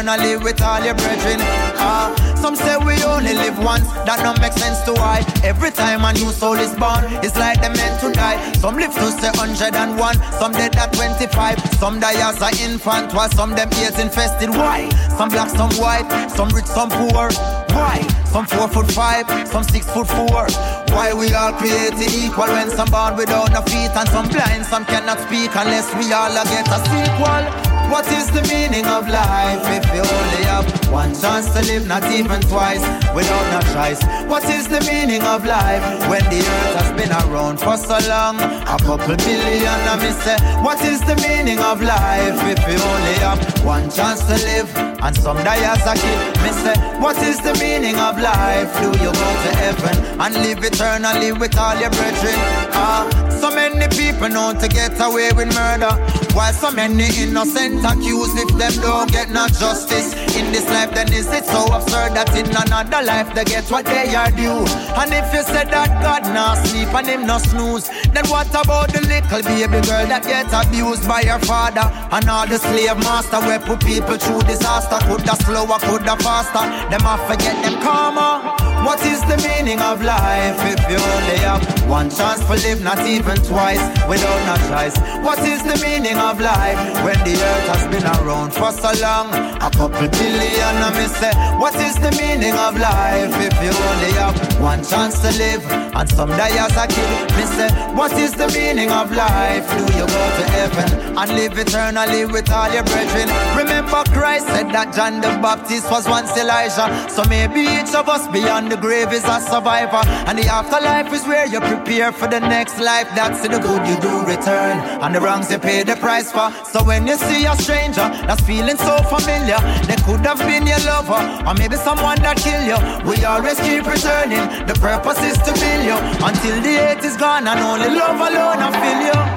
Eternally 0.00 0.36
with 0.36 0.60
all 0.62 0.82
your 0.82 0.94
brethren? 0.94 1.38
Ah, 1.76 2.08
some 2.40 2.56
say 2.56 2.76
we 2.78 3.02
only 3.04 3.34
live 3.34 3.58
once, 3.58 3.86
that 4.08 4.20
don't 4.22 4.40
make 4.40 4.52
sense 4.52 4.80
to 4.82 4.92
why. 4.94 5.24
Every 5.44 5.70
time 5.70 6.04
a 6.04 6.12
new 6.12 6.32
soul 6.32 6.54
is 6.54 6.72
born, 6.74 7.04
it's 7.22 7.36
like 7.36 7.60
they 7.60 7.68
meant 7.68 8.00
to 8.00 8.12
die. 8.12 8.40
Some 8.54 8.76
live 8.76 8.94
to 8.94 9.10
say 9.12 9.30
101, 9.36 10.16
some 10.40 10.52
dead 10.52 10.76
at 10.76 10.92
25, 10.92 11.58
some 11.76 12.00
die 12.00 12.16
as 12.16 12.40
an 12.40 12.56
infant, 12.58 13.12
while 13.12 13.28
some 13.30 13.50
them 13.50 13.68
ears 13.80 13.98
infested. 13.98 14.50
Why? 14.50 14.88
Some 15.18 15.28
black, 15.28 15.50
some 15.50 15.72
white, 15.76 16.08
some 16.30 16.48
rich, 16.48 16.66
some 16.66 16.90
poor. 16.90 17.30
Why? 17.76 18.00
Some 18.24 18.46
four 18.46 18.68
foot 18.68 18.90
five, 18.92 19.26
some 19.48 19.64
six 19.64 19.84
foot 19.90 20.06
four. 20.06 20.46
Why 20.94 21.12
we 21.12 21.34
all 21.34 21.52
created 21.52 22.00
equal 22.08 22.46
when 22.46 22.70
some 22.70 22.88
born 22.90 23.16
without 23.16 23.52
no 23.52 23.60
feet 23.62 23.90
and 23.92 24.08
some 24.08 24.28
blind, 24.28 24.64
some 24.64 24.84
cannot 24.84 25.18
speak 25.26 25.50
unless 25.54 25.92
we 25.94 26.12
all 26.12 26.32
get 26.44 26.66
a 26.68 26.78
sequel. 26.88 27.69
What 27.90 28.06
is 28.12 28.30
the 28.30 28.42
meaning 28.42 28.86
of 28.86 29.08
life 29.08 29.60
if 29.66 29.84
you 29.92 30.00
only 30.00 30.44
have 30.46 30.64
one 30.92 31.12
chance 31.12 31.46
to 31.54 31.60
live, 31.66 31.88
not 31.88 32.04
even 32.12 32.40
twice, 32.42 32.80
without 33.14 33.46
no 33.50 33.60
choice? 33.74 34.00
What 34.30 34.44
is 34.44 34.68
the 34.68 34.80
meaning 34.86 35.22
of 35.22 35.44
life 35.44 35.82
when 36.08 36.22
the 36.30 36.38
earth 36.38 36.74
has 36.78 36.90
been 36.94 37.10
around 37.10 37.58
for 37.58 37.76
so 37.76 37.98
long? 38.08 38.38
A 38.38 38.78
couple 38.78 39.16
billion, 39.16 39.80
I 39.90 39.96
me 39.98 40.10
say, 40.22 40.38
what 40.62 40.80
is 40.84 41.00
the 41.00 41.16
meaning 41.16 41.58
of 41.58 41.82
life 41.82 42.38
if 42.46 42.60
you 42.70 42.78
only 42.78 43.16
have 43.26 43.42
one 43.64 43.90
chance 43.90 44.22
to 44.30 44.34
live 44.38 44.70
and 45.02 45.16
some 45.16 45.38
die 45.38 45.58
as 45.58 45.82
a 45.82 45.94
kid? 45.98 46.18
Me 46.42 46.50
say, 46.62 46.76
what 47.00 47.18
is 47.18 47.38
the 47.42 47.54
meaning 47.58 47.96
of 47.96 48.18
life? 48.20 48.70
Do 48.80 48.88
you 49.02 49.10
go 49.10 49.28
to 49.44 49.50
heaven 49.58 49.96
and 50.20 50.34
live 50.34 50.62
eternally 50.62 51.32
with 51.32 51.58
all 51.58 51.74
your 51.80 51.90
brethren? 51.90 52.38
Ah, 52.72 53.02
so 53.40 53.50
many 53.50 53.88
people 53.96 54.28
know 54.28 54.52
to 54.52 54.68
get 54.68 54.94
away 55.00 55.32
with 55.32 55.48
murder, 55.54 55.92
while 56.34 56.52
so 56.52 56.70
many 56.70 57.08
innocent 57.18 57.84
accused 57.84 58.36
if 58.38 58.48
them 58.58 58.72
don't 58.82 59.10
get 59.10 59.30
no 59.30 59.46
justice 59.48 60.14
in 60.36 60.52
this 60.52 60.66
life. 60.68 60.92
Then 60.94 61.12
is 61.12 61.26
it 61.32 61.44
so 61.44 61.64
absurd 61.72 62.14
that 62.14 62.30
in 62.36 62.46
another 62.50 63.02
life 63.04 63.34
they 63.34 63.44
get 63.44 63.70
what 63.70 63.84
they 63.86 64.14
are 64.14 64.30
due? 64.30 64.64
And 64.96 65.12
if 65.12 65.32
you 65.32 65.42
said 65.42 65.70
that 65.70 65.90
God 66.02 66.22
not 66.34 66.66
sleep 66.66 66.92
and 66.94 67.06
him 67.06 67.26
not 67.26 67.42
snooze, 67.42 67.88
then 68.12 68.26
what 68.28 68.48
about 68.50 68.92
the 68.92 69.00
little 69.06 69.42
baby 69.42 69.80
girl 69.86 70.06
that 70.06 70.24
get 70.24 70.52
abused 70.52 71.06
by 71.08 71.22
her 71.24 71.40
father 71.40 71.86
and 72.12 72.28
all 72.28 72.46
the 72.46 72.58
slave 72.58 72.98
master 72.98 73.40
where 73.40 73.60
put 73.60 73.80
people 73.80 74.18
through 74.18 74.42
disaster? 74.42 74.98
Coulda 75.06 75.36
slower, 75.44 75.78
coulda 75.80 76.16
faster. 76.22 76.64
Them 76.90 77.02
I 77.04 77.16
forget 77.26 77.56
them 77.64 77.80
karma. 77.80 78.59
What 78.84 79.04
is 79.04 79.20
the 79.22 79.36
meaning 79.48 79.80
of 79.80 80.02
life 80.02 80.56
if 80.64 80.80
you 80.90 80.96
only 80.96 81.38
have 81.44 81.62
one 81.88 82.10
chance 82.10 82.40
to 82.46 82.54
live, 82.66 82.82
not 82.82 82.98
even 83.06 83.36
twice, 83.44 83.82
without 84.08 84.40
no 84.48 84.56
choice? 84.68 84.96
What 85.22 85.38
is 85.40 85.62
the 85.62 85.76
meaning 85.84 86.16
of 86.16 86.40
life 86.40 86.78
when 87.04 87.18
the 87.24 87.34
earth 87.36 87.68
has 87.68 87.84
been 87.92 88.04
around 88.04 88.52
for 88.52 88.72
so 88.72 88.90
long? 89.00 89.28
A 89.60 89.70
couple 89.70 90.08
billion, 90.08 90.74
I 90.80 90.90
me 90.96 91.06
say, 91.06 91.32
what 91.60 91.74
is 91.76 91.96
the 92.00 92.10
meaning 92.16 92.54
of 92.54 92.78
life 92.78 93.34
if 93.36 93.54
you 93.62 93.70
only 93.70 94.12
have 94.16 94.36
one 94.60 94.82
chance 94.82 95.20
to 95.20 95.30
live 95.36 95.64
and 95.70 96.08
some 96.08 96.30
die 96.30 96.56
as 96.56 96.76
a 96.76 96.86
kid? 96.88 97.10
Me 97.36 97.44
say, 97.44 97.70
what 97.94 98.12
is 98.12 98.32
the 98.32 98.48
meaning 98.48 98.90
of 98.90 99.12
life? 99.12 99.68
Do 99.76 99.84
you 99.98 100.06
go 100.06 100.22
to 100.38 100.44
heaven 100.56 101.18
and 101.18 101.30
live 101.36 101.58
eternally 101.58 102.24
with 102.24 102.50
all 102.50 102.72
your 102.72 102.84
brethren? 102.84 103.28
Remember, 103.56 104.02
Christ 104.10 104.46
said 104.46 104.72
that 104.72 104.94
John 104.94 105.20
the 105.20 105.28
Baptist 105.42 105.90
was 105.90 106.08
once 106.08 106.36
Elijah, 106.36 106.88
so 107.10 107.22
maybe 107.28 107.60
each 107.60 107.94
of 107.94 108.08
us 108.08 108.26
beyond 108.28 108.69
the 108.70 108.76
grave 108.76 109.12
is 109.12 109.24
a 109.24 109.40
survivor, 109.40 110.02
and 110.28 110.38
the 110.38 110.46
afterlife 110.46 111.12
is 111.12 111.26
where 111.26 111.46
you 111.46 111.60
prepare 111.60 112.12
for 112.12 112.28
the 112.28 112.38
next 112.38 112.78
life. 112.78 113.08
That's 113.16 113.42
the 113.42 113.48
good 113.48 113.82
you 113.86 113.96
do 114.00 114.22
return, 114.24 114.78
and 115.02 115.14
the 115.14 115.20
wrongs 115.20 115.50
you 115.50 115.58
pay 115.58 115.82
the 115.82 115.96
price 115.96 116.30
for. 116.30 116.52
So 116.64 116.84
when 116.84 117.06
you 117.06 117.16
see 117.16 117.44
a 117.46 117.56
stranger 117.56 118.06
that's 118.26 118.42
feeling 118.42 118.76
so 118.76 119.02
familiar, 119.10 119.58
they 119.90 119.98
could 120.06 120.24
have 120.24 120.38
been 120.38 120.66
your 120.66 120.78
lover, 120.86 121.20
or 121.46 121.54
maybe 121.54 121.76
someone 121.76 122.22
that 122.22 122.36
killed 122.38 122.66
you. 122.70 122.78
We 123.10 123.24
always 123.24 123.58
keep 123.60 123.84
returning. 123.84 124.46
The 124.66 124.74
purpose 124.74 125.20
is 125.24 125.38
to 125.38 125.52
build 125.52 125.84
you 125.90 125.98
until 126.22 126.56
the 126.62 126.72
hate 126.78 127.04
is 127.04 127.16
gone, 127.16 127.48
and 127.48 127.58
only 127.60 127.90
love 127.90 128.20
alone 128.20 128.58
will 128.62 128.76
fill 128.80 129.02
you. 129.10 129.29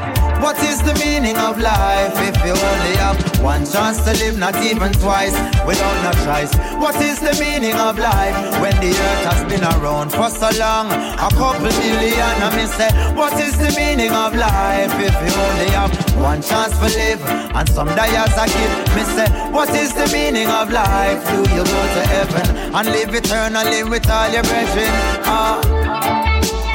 What 0.43 0.59
is 0.59 0.83
the 0.83 0.93
meaning 0.99 1.37
of 1.37 1.57
life 1.57 2.19
if 2.19 2.35
you 2.43 2.51
only 2.51 2.95
have 2.99 3.17
one 3.39 3.65
chance 3.65 4.03
to 4.03 4.11
live, 4.11 4.37
not 4.37 4.53
even 4.57 4.91
twice, 4.91 5.31
without 5.65 5.97
no 6.03 6.11
choice? 6.27 6.51
What 6.83 6.99
is 6.99 7.21
the 7.21 7.31
meaning 7.39 7.79
of 7.79 7.97
life 7.97 8.35
when 8.59 8.75
the 8.83 8.91
earth 8.91 9.23
has 9.31 9.41
been 9.47 9.63
around 9.63 10.11
for 10.11 10.29
so 10.29 10.51
long? 10.59 10.91
A 10.91 11.31
couple 11.31 11.63
billion, 11.63 12.35
I 12.43 12.51
mean 12.57 12.67
say, 12.67 12.91
what 13.15 13.39
is 13.39 13.57
the 13.57 13.71
meaning 13.79 14.11
of 14.11 14.35
life 14.35 14.91
if 14.99 15.15
you 15.23 15.31
only 15.31 15.69
have 15.79 15.95
one 16.19 16.41
chance 16.41 16.75
to 16.75 16.91
live 16.91 17.23
and 17.55 17.69
some 17.69 17.87
die 17.95 18.11
as 18.11 18.35
a 18.35 18.43
kid? 18.43 18.71
Me 18.99 19.03
say, 19.15 19.27
what 19.49 19.69
is 19.69 19.93
the 19.95 20.11
meaning 20.11 20.49
of 20.49 20.69
life? 20.69 21.23
Do 21.31 21.39
you 21.55 21.63
go 21.63 21.81
to 21.95 22.03
heaven 22.11 22.75
and 22.75 22.87
live 22.89 23.15
eternally 23.15 23.83
with 23.85 24.09
all 24.09 24.29
your 24.29 24.43
brethren? 24.43 24.91
Ah, 25.23 25.63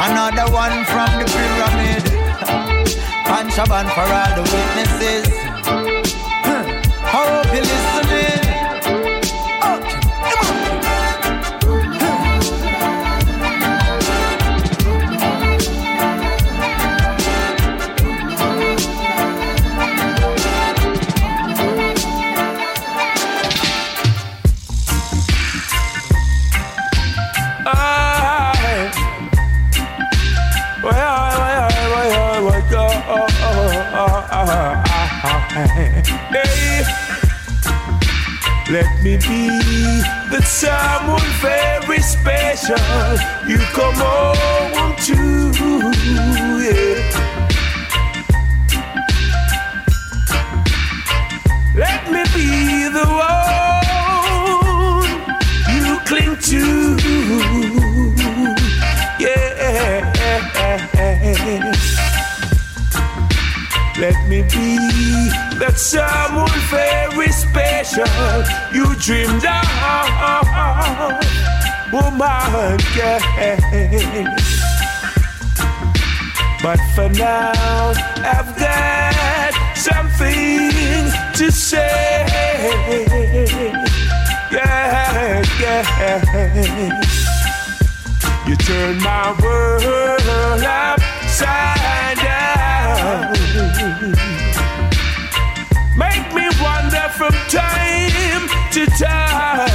another 0.08 0.50
one 0.52 0.86
from 0.88 1.20
the 1.20 1.26
pyramid. 1.28 1.87
Shaban 3.28 3.86
for 3.94 4.00
all 4.00 4.34
the 4.36 4.42
witnesses. 4.42 5.28
I 7.04 7.08
hope 7.12 7.52
you're 7.52 7.62
listening. 7.62 7.97
Let 38.70 39.02
me 39.02 39.16
be 39.16 39.48
the 40.30 40.42
someone 40.44 41.20
very 41.40 42.00
special 42.00 42.76
you 43.48 43.58
come 43.72 43.94
home 43.94 44.94
to. 45.06 45.16
Yeah. 46.62 46.96
Let 51.74 52.10
me 52.12 52.22
be 52.34 52.88
the 52.92 53.06
one 53.08 53.86
you 55.74 55.98
cling 56.04 56.36
to. 56.50 56.62
Yeah. 59.18 59.48
Let 63.98 64.28
me 64.28 64.42
be 64.42 65.27
that 65.58 65.76
someone 65.76 66.48
very 66.70 67.30
special 67.32 68.06
you 68.72 68.94
dreamed 69.02 69.44
of, 69.44 70.46
woman. 71.92 72.78
But 76.62 76.80
for 76.94 77.08
now, 77.10 77.92
I've 78.18 78.56
got 78.56 79.54
something 79.76 80.70
to 81.34 81.50
say. 81.50 82.24
Yeah, 84.50 85.42
yeah. 85.60 87.02
You 88.46 88.56
turn 88.56 88.98
my 89.02 89.36
world 89.42 90.62
upside 90.64 92.16
down. 92.16 93.34
From 97.18 97.34
time 97.50 98.46
to 98.70 98.86
time. 98.96 99.68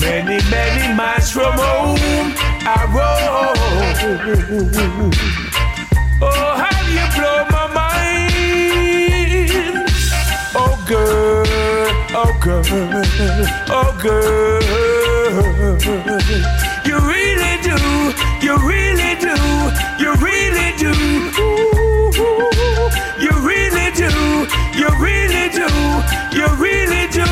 Many, 0.00 0.38
many 0.50 0.94
miles 0.96 1.30
from 1.30 1.52
home, 1.52 2.34
I 2.66 2.84
roam. 2.90 3.54
Oh, 6.20 6.56
how 6.58 6.80
you 6.90 7.06
blow 7.14 7.44
my 7.54 7.66
mind? 7.72 8.32
Oh, 10.56 10.74
girl, 10.88 11.46
oh, 12.16 12.32
girl, 12.42 12.64
oh, 13.70 13.92
girl. 14.02 14.60
You 16.84 16.96
really 16.98 17.54
do, 17.62 17.76
you 18.44 18.54
really 18.66 19.14
do, 19.20 19.36
you 20.02 20.10
really 20.16 20.72
do. 20.78 20.92
You 21.38 21.73
you 24.84 24.90
really 25.00 25.48
do, 25.48 25.66
you 26.36 26.46
really 26.56 27.08
do. 27.08 27.24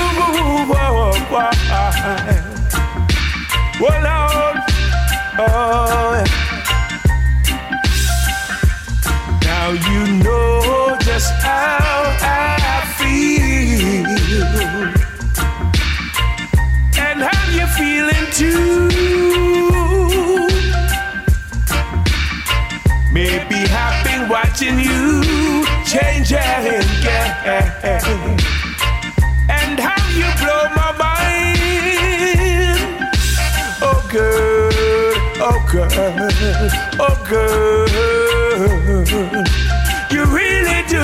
Well, 3.81 4.01
Lord, 4.09 4.59
oh, 5.39 6.25
now 9.43 9.73
you 9.73 10.01
know 10.23 10.97
just 11.01 11.33
how 11.43 12.17
I 12.23 12.85
feel, 12.97 14.07
and 17.05 17.19
how 17.21 17.43
you 17.53 17.67
feeling 17.77 18.27
too. 18.33 18.89
Maybe 23.13 23.59
I've 23.71 24.05
been 24.05 24.29
watching 24.29 24.79
you 24.79 25.23
change 25.85 26.31
get, 26.31 26.82
and 27.45 27.75
how 29.81 29.97
you 30.15 30.25
blow 30.39 30.69
my 30.77 30.93
mind. 30.99 32.79
Oh 33.83 34.01
girl, 34.11 34.73
oh 35.41 35.59
girl, 35.71 35.91
oh 37.01 37.17
girl. 37.29 37.89
You 40.11 40.25
really 40.27 40.83
do, 40.87 41.03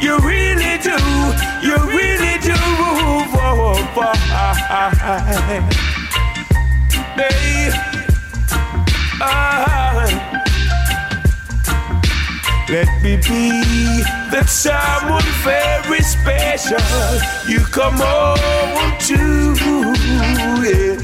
you 0.00 0.18
really 0.18 0.78
do, 0.82 0.96
you 1.62 1.76
really 1.86 2.38
do. 2.40 2.54
Oh, 3.40 3.76
oh, 3.96 4.12
Hey, 7.14 7.70
ah. 9.20 10.06
Let 12.68 12.88
me 13.02 13.16
be 13.16 13.50
that 14.30 14.46
someone 14.46 15.24
special 16.08 16.80
you 17.46 17.60
come 17.66 17.98
home 17.98 18.96
to. 19.08 19.18
Yeah. 20.64 20.96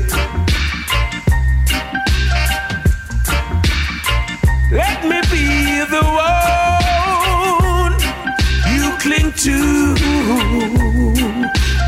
Let 4.72 5.05
me 5.05 5.20
be 5.31 5.85
the 5.94 6.02
one 6.26 7.94
you 8.74 8.90
cling 8.98 9.32
to. 9.44 9.59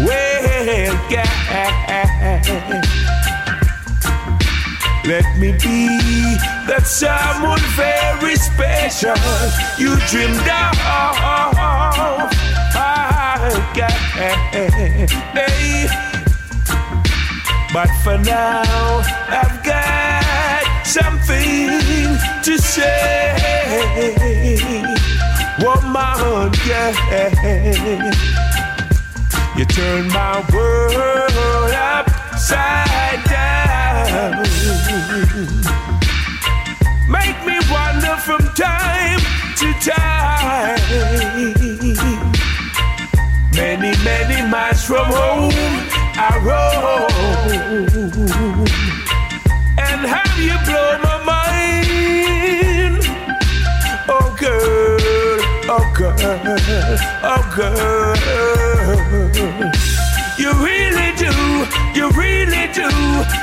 Well, 0.06 0.94
yeah. 1.10 1.32
Let 5.06 5.24
me 5.38 5.52
be 5.52 5.86
that 6.66 6.84
someone 6.84 7.60
very 7.76 8.36
special 8.36 9.16
you 9.78 9.96
dreamed 10.10 10.48
of. 10.48 10.76
Hey. 15.34 15.88
But 17.72 17.90
for 18.02 18.18
now, 18.18 19.02
I've 19.28 19.62
got 19.62 20.64
something 20.84 21.68
to 22.42 22.58
say. 22.58 23.36
Woman, 25.62 26.52
yeah. 26.66 28.12
You 29.56 29.64
turn 29.64 30.08
my 30.08 30.44
world 30.52 31.72
upside 31.72 33.24
down. 33.24 34.42
Make 37.08 37.38
me 37.46 37.58
wander 37.70 38.16
from 38.16 38.40
time 38.54 39.20
to 39.56 39.72
time. 39.80 41.55
Many, 43.56 43.96
many 44.04 44.42
miles 44.50 44.84
from 44.84 45.06
home, 45.06 45.50
I 46.14 46.38
roam. 46.44 47.10
And 49.78 50.06
how 50.06 50.36
you 50.38 50.56
blow 50.66 50.98
my 51.02 51.16
mind. 51.24 53.00
Oh, 54.08 54.36
girl, 54.38 55.40
oh, 55.70 55.84
girl, 55.96 56.14
oh, 57.24 57.42
girl. 57.56 58.16
You 60.36 60.52
really 60.62 61.12
do, 61.16 61.32
you 61.98 62.10
really 62.10 62.68
do, 62.74 62.90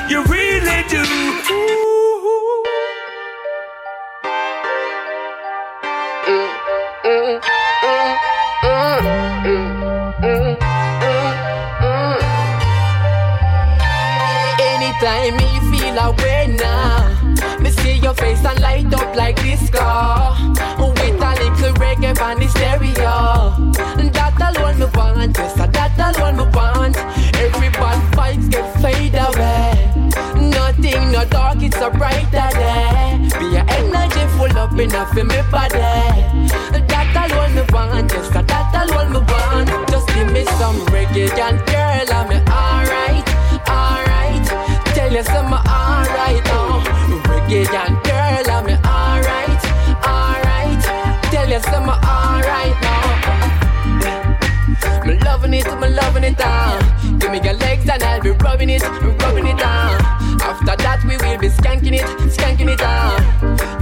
you 0.09 0.23
really 0.25 0.83
do. 0.89 1.22
away 16.03 16.55
now. 16.57 17.33
Me 17.59 17.69
see 17.71 17.97
your 17.97 18.13
face 18.13 18.43
and 18.45 18.59
light 18.59 18.93
up 18.93 19.15
like 19.15 19.37
this 19.41 19.69
car. 19.69 20.35
With 20.77 21.21
a 21.21 21.31
little 21.41 21.73
reggae 21.81 22.19
on 22.21 22.39
the 22.39 22.47
stereo. 22.47 23.53
And 23.99 24.13
that 24.13 24.35
alone 24.47 24.79
me 24.79 24.85
want, 24.95 25.37
yes, 25.37 25.53
that 25.55 25.97
alone 25.97 26.37
me 26.37 26.45
want. 26.53 26.97
Every 27.45 27.69
bad 27.69 28.01
vibes 28.13 28.49
get 28.51 28.67
fade 28.81 29.15
away. 29.15 29.71
Nothing, 30.49 31.11
no 31.11 31.25
dark, 31.25 31.61
it's 31.61 31.77
a 31.77 31.89
brighter 31.89 32.49
day. 32.59 33.29
Be 33.39 33.45
your 33.55 33.65
energy 33.79 34.25
full 34.35 34.57
up 34.57 34.77
enough 34.77 35.09
for 35.13 35.23
me 35.23 35.39
body. 35.51 35.77
That 36.91 37.13
alone 37.23 37.55
me 37.55 37.63
want, 37.71 38.11
yes, 38.11 38.29
that 38.29 38.73
alone 38.81 39.13
me 39.13 39.19
want. 39.19 39.89
Just 39.89 40.07
give 40.09 40.31
me 40.31 40.43
some 40.59 40.79
reggae 40.87 41.31
and 41.39 41.59
girl, 41.65 42.17
I'm 42.17 42.42
Yeah, 47.53 47.85
and 47.85 48.01
girl, 48.03 48.49
I'm 48.49 48.65
alright, 48.83 49.63
alright. 50.03 50.83
Tell 51.29 51.47
you 51.47 51.57
I'm 51.57 51.87
alright 51.87 52.77
now. 52.81 53.05
Me 55.05 55.19
loving 55.19 55.53
it, 55.53 55.65
me 55.79 55.87
loving 55.89 56.23
it 56.23 56.35
down. 56.35 56.81
Give 57.19 57.29
me 57.29 57.39
your 57.43 57.53
legs 57.53 57.87
and 57.87 58.01
I'll 58.01 58.21
be 58.21 58.31
rubbing 58.31 58.71
it, 58.71 58.81
rubbing 58.81 59.45
it 59.45 59.59
down. 59.59 60.01
After 60.41 60.75
that 60.77 61.03
we 61.07 61.15
will 61.17 61.37
be 61.37 61.49
skanking 61.49 61.93
it, 61.93 62.07
skanking 62.31 62.73
it 62.73 62.79
down. 62.79 63.21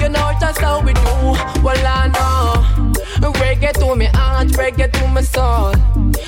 You 0.01 0.09
know 0.09 0.33
just 0.41 0.59
how 0.59 0.81
we 0.81 0.91
do, 0.91 1.61
well 1.63 1.87
I 1.87 2.07
know. 2.09 2.91
Reggae 3.39 3.71
to 3.79 3.95
me 3.95 4.07
heart, 4.07 4.49
reggae 4.49 4.91
to 4.91 5.07
my 5.07 5.21
soul. 5.21 5.71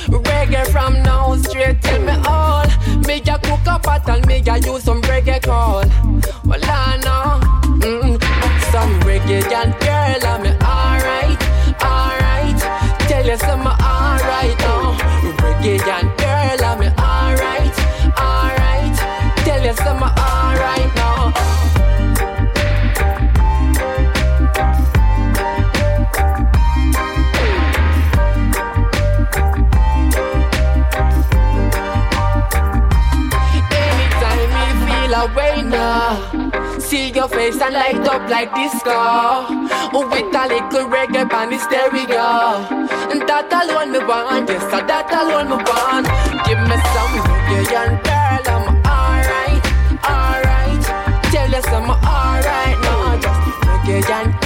Reggae 0.07 0.65
from 0.68 1.03
now 1.03 1.36
straight 1.36 1.82
till 1.82 2.02
me 2.03 2.14
all. 2.26 2.65
Me 3.06 3.20
a 3.20 3.38
cook 3.38 3.68
a 3.68 3.80
pot 3.80 4.07
and 4.07 4.26
me 4.28 4.41
a 4.48 4.57
use 4.60 4.84
some 4.84 5.02
reggae 5.02 5.41
call. 5.41 5.84
your 37.24 37.30
face 37.30 37.62
and 37.62 37.74
light 37.74 38.08
up 38.08 38.30
like 38.30 38.54
disco. 38.54 39.48
With 39.94 40.36
a 40.36 40.44
little 40.52 40.90
reggae 40.91 41.32
on 41.32 41.50
the 41.50 41.58
stereo. 41.58 42.28
And 43.12 43.22
that 43.30 43.48
alone 43.52 43.91
me 43.94 44.00
want, 44.00 44.50
yes, 44.50 44.64
that 44.72 45.12
alone 45.12 45.50
me 45.52 45.58
want. 45.64 46.08
Give 46.45 46.60
me 46.70 46.78
some 46.94 47.16
reggae 47.48 47.80
and 47.84 47.95
girl, 48.04 48.44
I'm 48.54 48.66
alright, 49.00 49.64
alright. 50.04 50.84
Tell 51.32 51.50
you 51.50 51.64
I'm 51.64 51.90
alright 51.91 52.78
now, 52.82 53.20
just 53.22 53.41
reggae 53.68 54.10
and 54.10 54.43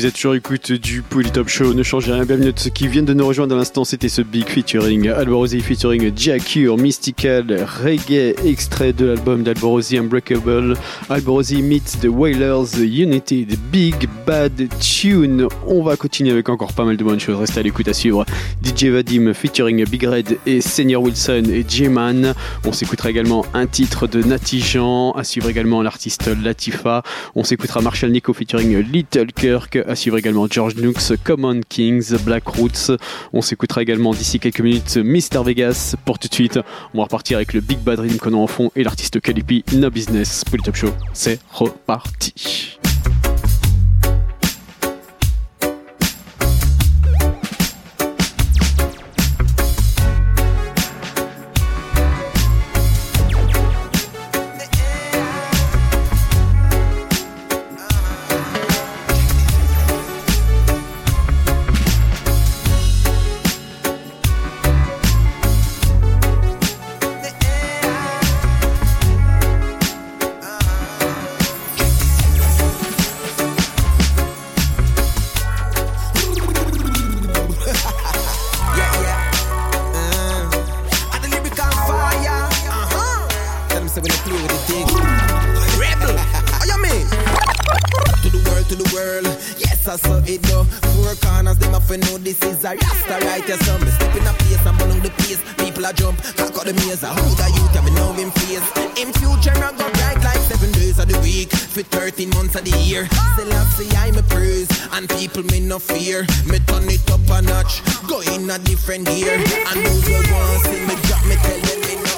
vous 0.00 0.06
êtes 0.06 0.14
toujours 0.14 0.34
écoute 0.34 0.72
du 0.72 1.02
Polytop 1.02 1.46
Show, 1.48 1.74
ne 1.74 1.82
changez 1.82 2.10
rien, 2.10 2.24
bienvenue 2.24 2.48
à 2.48 2.52
ceux 2.56 2.70
qui 2.70 2.88
viennent 2.88 3.04
de 3.04 3.12
nous 3.12 3.26
rejoindre 3.26 3.54
à 3.54 3.58
l'instant, 3.58 3.84
c'était 3.84 4.08
ce 4.08 4.22
big 4.22 4.48
featuring 4.48 5.10
Alborosi 5.10 5.60
featuring 5.60 6.10
Jacure, 6.16 6.78
Mystical, 6.78 7.66
Reggae, 7.84 8.34
extrait 8.46 8.94
de 8.94 9.04
l'album 9.04 9.42
d'Alborosi 9.42 9.98
Unbreakable, 9.98 10.74
Alborosi 11.10 11.60
meets 11.60 12.00
The 12.00 12.06
Wailers, 12.06 12.78
Unity, 12.80 13.44
The 13.44 13.58
Big 13.70 14.08
Bad 14.26 14.70
Tune. 14.80 15.48
On 15.66 15.82
va 15.82 15.96
continuer 15.96 16.30
avec 16.30 16.48
encore 16.48 16.72
pas 16.72 16.86
mal 16.86 16.96
de 16.96 17.04
bonnes 17.04 17.20
choses, 17.20 17.36
restez 17.36 17.60
à 17.60 17.62
l'écoute 17.62 17.88
à 17.88 17.92
suivre. 17.92 18.24
DJ 18.64 18.86
Vadim 18.86 19.34
featuring 19.34 19.84
Big 19.84 20.04
Red 20.04 20.38
et 20.46 20.62
Senior 20.62 21.02
Wilson 21.02 21.42
et 21.52 21.62
J-Man. 21.68 22.32
On 22.64 22.72
s'écoutera 22.72 23.10
également 23.10 23.44
un 23.52 23.66
titre 23.66 24.06
de 24.06 24.22
Nati 24.22 24.60
Jean, 24.60 25.10
à 25.12 25.24
suivre 25.24 25.50
également 25.50 25.82
l'artiste 25.82 26.30
Latifa. 26.42 27.02
On 27.34 27.44
s'écoutera 27.44 27.82
Marshall 27.82 28.12
Nico 28.12 28.32
featuring 28.32 28.78
Little 28.78 29.32
Kirk, 29.34 29.78
à 29.90 29.96
suivre 29.96 30.16
également 30.16 30.46
George 30.48 30.76
Nooks, 30.76 31.16
Common 31.24 31.60
Kings, 31.68 32.16
Black 32.24 32.46
Roots. 32.46 32.96
On 33.32 33.42
s'écoutera 33.42 33.82
également 33.82 34.12
d'ici 34.12 34.38
quelques 34.38 34.60
minutes 34.60 34.96
Mr 34.96 35.42
Vegas. 35.44 35.96
Pour 36.04 36.18
tout 36.18 36.28
de 36.28 36.34
suite, 36.34 36.58
on 36.94 36.98
va 36.98 37.04
repartir 37.04 37.38
avec 37.38 37.52
le 37.52 37.60
Big 37.60 37.78
Bad 37.78 37.98
Rhythm 37.98 38.18
qu'on 38.18 38.34
a 38.34 38.36
en 38.36 38.46
fond 38.46 38.70
et 38.76 38.84
l'artiste 38.84 39.20
Calipi, 39.20 39.64
No 39.72 39.90
Business. 39.90 40.44
Polytop 40.44 40.76
Show, 40.76 40.90
c'est 41.12 41.40
reparti. 41.50 42.79
A 95.90 95.94
jump, 95.94 96.22
cock 96.36 96.54
out 96.56 96.66
the 96.66 96.74
maze. 96.74 97.02
Who 97.02 97.26
the 97.34 97.46
youth 97.56 97.74
have 97.74 97.84
me 97.84 97.90
know 97.92 98.12
him 98.12 98.30
face. 98.30 98.66
In 98.98 99.12
future, 99.12 99.56
I 99.56 99.70
go 99.72 99.86
bright 99.98 100.22
like 100.22 100.38
seven 100.46 100.70
days 100.72 100.98
of 100.98 101.08
the 101.08 101.18
week. 101.20 101.50
For 101.52 101.82
13 101.82 102.30
months 102.30 102.54
of 102.54 102.64
the 102.64 102.76
year. 102.78 103.06
Still 103.34 103.52
I 103.52 103.64
see 103.74 103.90
I'm 103.96 104.16
a 104.16 104.22
praise. 104.22 104.70
And 104.92 105.08
people 105.08 105.42
me 105.44 105.60
no 105.60 105.78
fear. 105.78 106.22
Me 106.46 106.58
turn 106.66 106.88
it 106.88 107.10
up 107.10 107.20
a 107.30 107.42
notch. 107.42 107.82
Go 108.08 108.20
in 108.20 108.48
a 108.50 108.58
different 108.58 109.06
gear. 109.06 109.34
And 109.34 109.78
those 109.84 110.06
who 110.06 110.14
want 110.32 110.64
see 110.66 110.80
me 110.86 110.94
drop 111.06 111.22
me 111.26 111.36
tell 111.36 111.60
them 111.60 111.80
me 111.80 112.09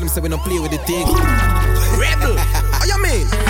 Tell 0.00 0.06
them 0.06 0.14
say 0.14 0.22
we 0.22 0.30
don't 0.30 0.42
play 0.42 0.58
with 0.58 0.70
the 0.70 0.78
thing. 0.78 1.04
Rebel. 2.00 2.34
How 2.38 2.84
you 2.86 3.02
mean? 3.02 3.49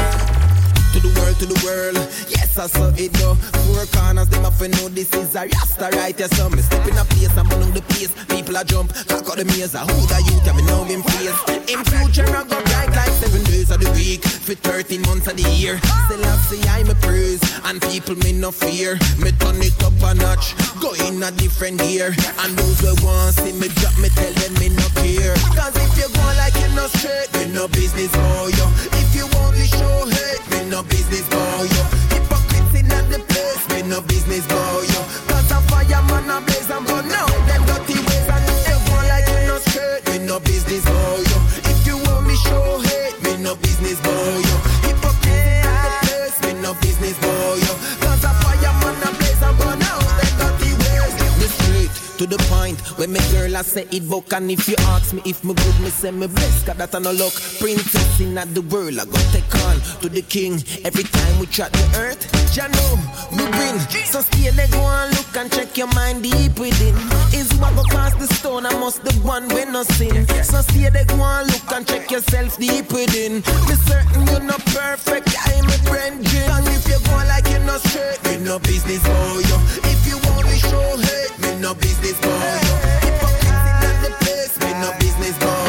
To 0.90 0.98
the 0.98 1.12
world, 1.20 1.36
to 1.38 1.46
the 1.46 1.58
world. 1.62 1.96
Yes, 2.28 2.58
I 2.58 2.66
saw 2.66 2.90
it 2.96 3.12
go. 3.14 3.34
Four 3.34 3.86
corners, 3.94 4.28
them 4.28 4.42
have 4.42 4.60
know 4.60 4.88
this 4.88 5.14
is 5.14 5.34
a 5.36 5.46
Rasta 5.46 5.88
right 5.96 6.16
here. 6.16 6.28
So 6.34 6.50
me 6.50 6.62
step 6.62 6.86
in 6.86 6.98
a 6.98 7.04
place 7.04 7.30
burn 7.30 7.62
on 7.62 7.70
the 7.72 7.82
place. 7.94 8.10
People 8.26 8.56
a 8.56 8.64
jump, 8.64 8.92
cock 9.06 9.28
out 9.30 9.36
the 9.38 9.44
maze. 9.44 9.74
Who 9.74 9.96
the 10.10 10.18
youth, 10.26 10.48
I 10.48 10.52
me 10.56 10.62
know 10.66 10.84
him 10.84 11.02
face. 11.02 11.38
In 11.70 11.84
future, 11.86 12.26
I 12.26 12.42
go 12.42 12.58
bright 12.58 12.90
like 12.90 13.14
seven 13.22 13.44
days 13.44 13.70
of 13.70 13.78
the 13.78 13.90
week. 13.94 14.24
For 14.24 14.54
13 14.54 15.02
months 15.02 15.30
of 15.30 15.36
the 15.36 15.46
year. 15.54 15.78
Still 16.06 16.24
I 16.24 16.36
see 16.50 16.62
I'm 16.68 16.90
a 16.90 16.96
praise. 17.06 17.42
And 17.64 17.80
people 17.82 18.16
me 18.26 18.32
no 18.32 18.50
fear. 18.50 18.98
Me 19.22 19.30
turn 19.38 19.62
it 19.62 19.78
up 19.84 19.94
a 20.02 20.14
notch. 20.14 20.58
Go 20.82 20.90
in 21.06 21.22
a 21.22 21.30
different 21.38 21.78
gear. 21.78 22.10
And 22.42 22.50
those 22.58 22.80
who 22.80 22.90
want 23.06 23.38
see 23.38 23.52
me 23.52 23.68
drop, 23.78 23.94
me 24.02 24.08
tell 24.10 24.32
them 24.42 24.54
me 24.58 24.74
no 24.74 24.86
care. 24.98 25.38
Cause 25.54 25.76
if 25.78 25.94
you 25.94 26.08
go 26.10 26.26
like 26.34 26.56
you 26.58 26.70
no 26.74 26.90
straight, 26.98 27.30
me 27.38 27.54
no 27.54 27.68
business 27.68 28.10
for 28.10 28.50
you. 28.50 28.66
If 28.98 29.14
you 29.14 29.26
only 29.46 29.66
show 29.70 30.10
hate, 30.10 30.42
me 30.50 30.70
no 30.70 30.79
business 30.82 31.26
for 31.28 31.64
you. 31.66 31.82
Hypocrites 32.14 32.74
in 32.74 32.88
the 32.88 33.18
place, 33.28 33.62
me 33.70 33.88
no 33.88 34.00
business 34.00 34.44
for 34.46 34.84
you. 34.84 35.02
Cause 35.28 35.50
a 35.50 35.60
fireman 35.68 36.30
a 36.30 36.40
blaze 36.40 36.70
and 36.70 36.86
burn 36.86 37.10
out 37.10 37.30
them 37.48 37.62
dirty 37.66 37.98
ways. 37.98 38.28
And 38.28 38.44
you 38.48 38.78
like 39.08 39.26
you 39.28 39.40
no 39.48 39.56
straight, 39.58 40.02
me 40.08 40.26
no 40.26 40.40
business 40.40 40.84
for 40.84 41.18
you. 41.20 41.38
If 41.70 41.86
you 41.86 41.96
only 42.12 42.36
show 42.46 42.80
hate, 42.80 43.16
me 43.22 43.42
no 43.42 43.54
business 43.56 43.98
for 44.00 44.24
you. 44.46 44.56
Hypocrites 44.86 45.66
in 45.66 45.82
the 45.84 45.92
place, 46.06 46.36
me 46.44 46.52
no 46.62 46.74
business 46.80 47.16
for 47.18 47.44
you. 47.64 47.74
Cause 48.00 48.24
a 48.24 48.32
fireman 48.40 48.96
a 49.02 49.10
blaze 49.18 49.42
and 49.42 49.56
burn 49.58 49.82
out 49.82 50.04
them 50.18 50.32
dirty 50.38 50.70
ways. 50.80 51.14
Me 51.40 51.46
straight 51.58 51.92
to 52.18 52.26
the 52.26 52.38
point 52.48 52.78
when 52.98 53.12
me 53.12 53.20
girl 53.32 53.56
I 53.56 53.62
say 53.62 53.86
it 53.90 54.08
book 54.08 54.32
and 54.32 54.50
if 54.50 54.68
you 54.68 54.76
ask 54.94 55.12
me 55.12 55.22
if 55.24 55.42
me 55.42 55.54
good 55.54 55.80
me 55.80 55.90
say 55.90 56.10
me 56.10 56.26
blessed 56.26 56.66
cause 56.66 56.76
that 56.76 56.94
I 56.94 56.98
no 56.98 57.12
luck 57.12 57.32
princess 57.58 58.20
in 58.20 58.34
the 58.34 58.62
world 58.70 58.98
I 58.98 59.04
go 59.06 59.18
take 59.32 59.39
on 59.66 59.80
to 60.00 60.08
the 60.08 60.22
king. 60.22 60.62
Every 60.84 61.04
time 61.04 61.38
we 61.38 61.46
chat 61.46 61.72
the 61.72 61.86
earth 61.98 62.22
ya 62.56 62.66
know 62.66 62.96
me 63.36 63.44
win. 63.58 63.78
So 64.10 64.20
stay 64.20 64.50
there 64.50 64.68
go 64.68 64.82
and 64.86 65.10
look 65.16 65.36
and 65.36 65.50
check 65.52 65.76
your 65.76 65.86
mind 65.94 66.22
deep 66.22 66.58
within. 66.58 66.94
Is 67.32 67.52
what 67.60 67.74
go 67.76 67.84
pass 67.94 68.14
the 68.14 68.26
stone 68.34 68.66
I 68.66 68.72
must 68.78 69.04
the 69.04 69.12
one 69.26 69.48
when 69.48 69.72
no 69.72 69.82
sin. 69.82 70.26
So 70.44 70.60
stay 70.62 70.88
there 70.90 71.04
go 71.04 71.22
and 71.22 71.46
look 71.50 71.70
and 71.72 71.86
check 71.86 72.10
yourself 72.10 72.56
deep 72.58 72.92
within. 72.92 73.42
Me 73.68 73.74
certain 73.86 74.26
you're 74.26 74.40
not 74.40 74.64
perfect 74.66 75.28
I'm 75.46 75.66
a 75.68 75.78
friend 75.88 76.18
and 76.54 76.66
if 76.68 76.86
you 76.88 76.98
go 77.06 77.16
like 77.30 77.48
you're 77.48 77.60
not 77.60 77.80
straight 77.80 78.22
me 78.24 78.44
no 78.44 78.58
business 78.58 79.02
for 79.02 79.40
you. 79.48 79.56
If 79.92 80.06
you 80.08 80.16
only 80.34 80.58
show 80.58 80.96
hate 80.96 81.34
me 81.42 81.60
no 81.60 81.74
business 81.74 82.18
for 82.18 82.40
you. 82.66 82.74
Hypocrites 83.06 83.84
in 83.88 83.96
the 84.04 84.12
place, 84.20 84.54
me 84.60 84.70
no 84.82 84.90
business 84.98 85.36
for 85.38 85.46
you 85.46 85.59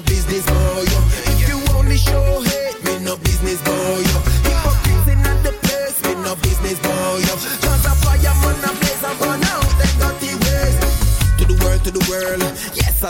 no 0.00 0.06
business 0.06 0.44
for 0.46 0.80
you. 0.90 0.98
If 1.32 1.48
you 1.48 1.76
only 1.76 1.96
show 1.96 2.40
hate, 2.42 2.82
me 2.84 3.04
no 3.04 3.16
business 3.16 3.60
for 3.62 3.70
you. 3.70 4.18
The 5.42 5.52
place, 5.62 6.02
me 6.04 6.14
no 6.22 6.36
business 6.36 6.78
for 6.78 7.18
you. 7.18 7.34
Cause 7.60 7.86
fire 8.04 8.34
blaze, 8.80 9.04
out. 9.04 9.64
To 11.38 11.44
the 11.44 11.54
world, 11.64 11.84
to 11.84 11.90
the 11.90 12.06
world. 12.10 12.49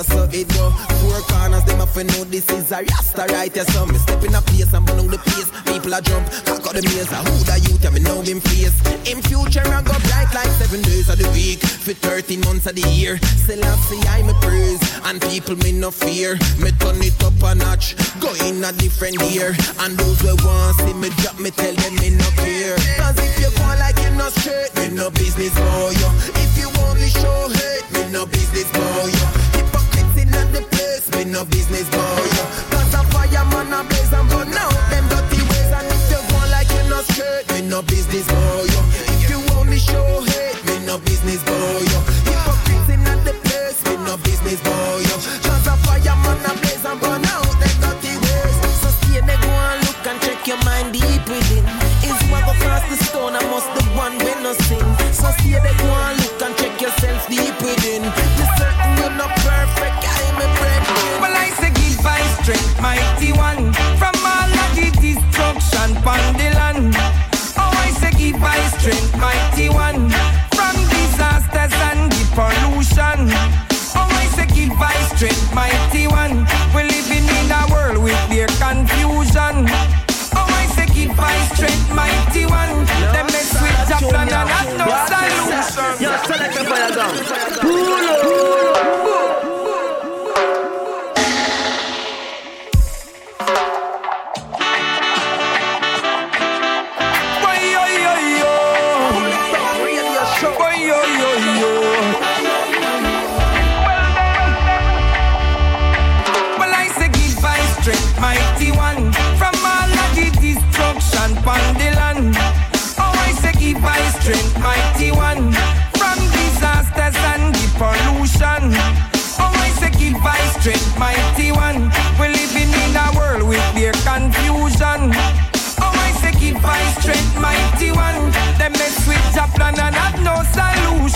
I 0.01 0.03
saw 0.03 0.25
it 0.33 0.49
go. 0.57 0.71
Four 1.05 1.21
corners, 1.29 1.63
them 1.65 1.77
have 1.77 1.93
to 1.93 2.05
know 2.05 2.25
this 2.25 2.49
is 2.49 2.73
a 2.73 2.81
rasta 2.81 3.29
right. 3.37 3.55
Yes, 3.55 3.69
so 3.75 3.85
me 3.85 3.99
step 3.99 4.25
in 4.25 4.35
a 4.35 4.41
place 4.41 4.73
and 4.73 4.87
burn 4.87 5.05
the 5.13 5.21
place. 5.21 5.53
People 5.69 5.93
a 5.93 6.01
jump, 6.01 6.25
cock 6.49 6.65
out 6.65 6.73
the 6.73 6.81
maze. 6.89 7.13
Who 7.13 7.37
the 7.45 7.61
youth, 7.69 7.85
yeah, 7.85 7.93
me 7.93 8.01
know 8.01 8.25
him 8.25 8.41
face. 8.41 8.73
In 9.05 9.21
future, 9.21 9.61
I 9.61 9.85
go 9.85 9.93
bright 10.09 10.33
like 10.33 10.49
seven 10.57 10.81
days 10.89 11.13
of 11.13 11.21
the 11.21 11.29
week. 11.37 11.61
For 11.85 11.93
13 11.93 12.41
months 12.49 12.65
of 12.65 12.81
the 12.81 12.89
year. 12.89 13.21
Still 13.45 13.61
I 13.61 13.77
I 14.09 14.23
me 14.25 14.33
praise. 14.41 14.81
And 15.05 15.21
people 15.21 15.57
me 15.61 15.73
no 15.73 15.91
fear. 15.91 16.41
Me 16.57 16.73
turn 16.81 16.97
it 17.05 17.21
up 17.21 17.37
a 17.45 17.53
notch. 17.53 17.93
Go 18.25 18.33
in 18.49 18.65
a 18.65 18.73
different 18.73 19.21
gear. 19.21 19.53
And 19.85 20.01
those 20.01 20.25
who 20.25 20.33
want 20.49 20.81
see 20.81 20.97
me 20.97 21.13
drop, 21.21 21.37
me 21.37 21.53
tell 21.53 21.77
them 21.77 21.95
me 22.01 22.17
no 22.17 22.29
care. 22.41 22.81
Cause 22.97 23.21
if 23.21 23.37
you 23.37 23.53
go 23.53 23.69
like 23.77 24.01
you 24.01 24.17
no 24.17 24.33
straight, 24.33 24.73
me 24.81 24.97
no 24.97 25.13
business 25.13 25.53
for 25.53 25.93
you. 25.93 26.09
If 26.41 26.57
you 26.57 26.73
only 26.89 27.13
show 27.13 27.53
hate, 27.53 27.85
me 27.93 28.09
no 28.09 28.25
business 28.25 28.65
for 28.73 29.13
you. 29.13 29.60
Hypocrites 31.31 31.31
in 31.31 31.37
the 31.37 31.45
place, 31.45 31.71
me 31.71 31.79
no 31.79 31.85
business 31.85 31.89
boy. 31.91 32.29
Cause 32.71 32.95
a 32.95 33.05
fireman 33.11 33.73
a 33.73 33.85
blaze 33.85 34.13
and 34.13 34.29
burn 34.31 34.53
out 34.53 34.73
them 34.91 35.09
dirty 35.09 35.43
ways. 35.43 35.73
And 35.73 35.87
if 35.87 36.11
you 36.11 36.21
go 36.31 36.39
like 36.51 36.71
you 36.71 36.91
no 36.91 37.01
straight, 37.03 37.47
me 37.53 37.69
no 37.69 37.83
business 37.83 38.27
for 38.27 38.70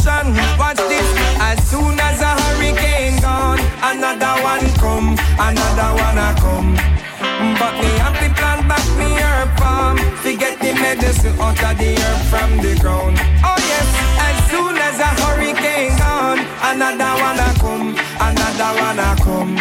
solution. 0.05 0.59
Watch 0.59 0.76
this, 0.76 1.09
as 1.40 1.59
soon 1.68 1.98
as 1.98 2.20
a 2.20 2.32
hurricane 2.40 3.20
gone, 3.20 3.60
another 3.82 4.35
one 4.43 4.66
come, 4.76 5.16
another 5.39 5.90
one 5.97 6.18
a 6.18 6.31
come. 6.40 6.76
But 7.59 7.74
me 7.81 7.90
to 8.20 8.28
plant 8.36 8.68
back 8.68 8.85
me 8.98 9.16
herb 9.16 9.51
farm 9.59 9.97
to 10.22 10.36
get 10.36 10.60
the 10.60 10.72
medicine 10.74 11.39
out 11.40 11.62
of 11.62 11.78
the 11.78 11.97
herb 11.97 12.20
from 12.31 12.51
the 12.59 12.76
ground. 12.81 13.16
Oh 13.43 13.59
yes, 13.70 13.89
as 14.28 14.36
soon 14.51 14.76
as 14.76 15.01
a 15.01 15.10
hurricane 15.22 15.97
gone, 15.97 16.40
another 16.62 17.12
one 17.26 17.40
a 17.40 17.51
come, 17.60 17.97
another 18.20 18.70
one 18.81 18.98
a 18.98 19.10
come. 19.24 19.55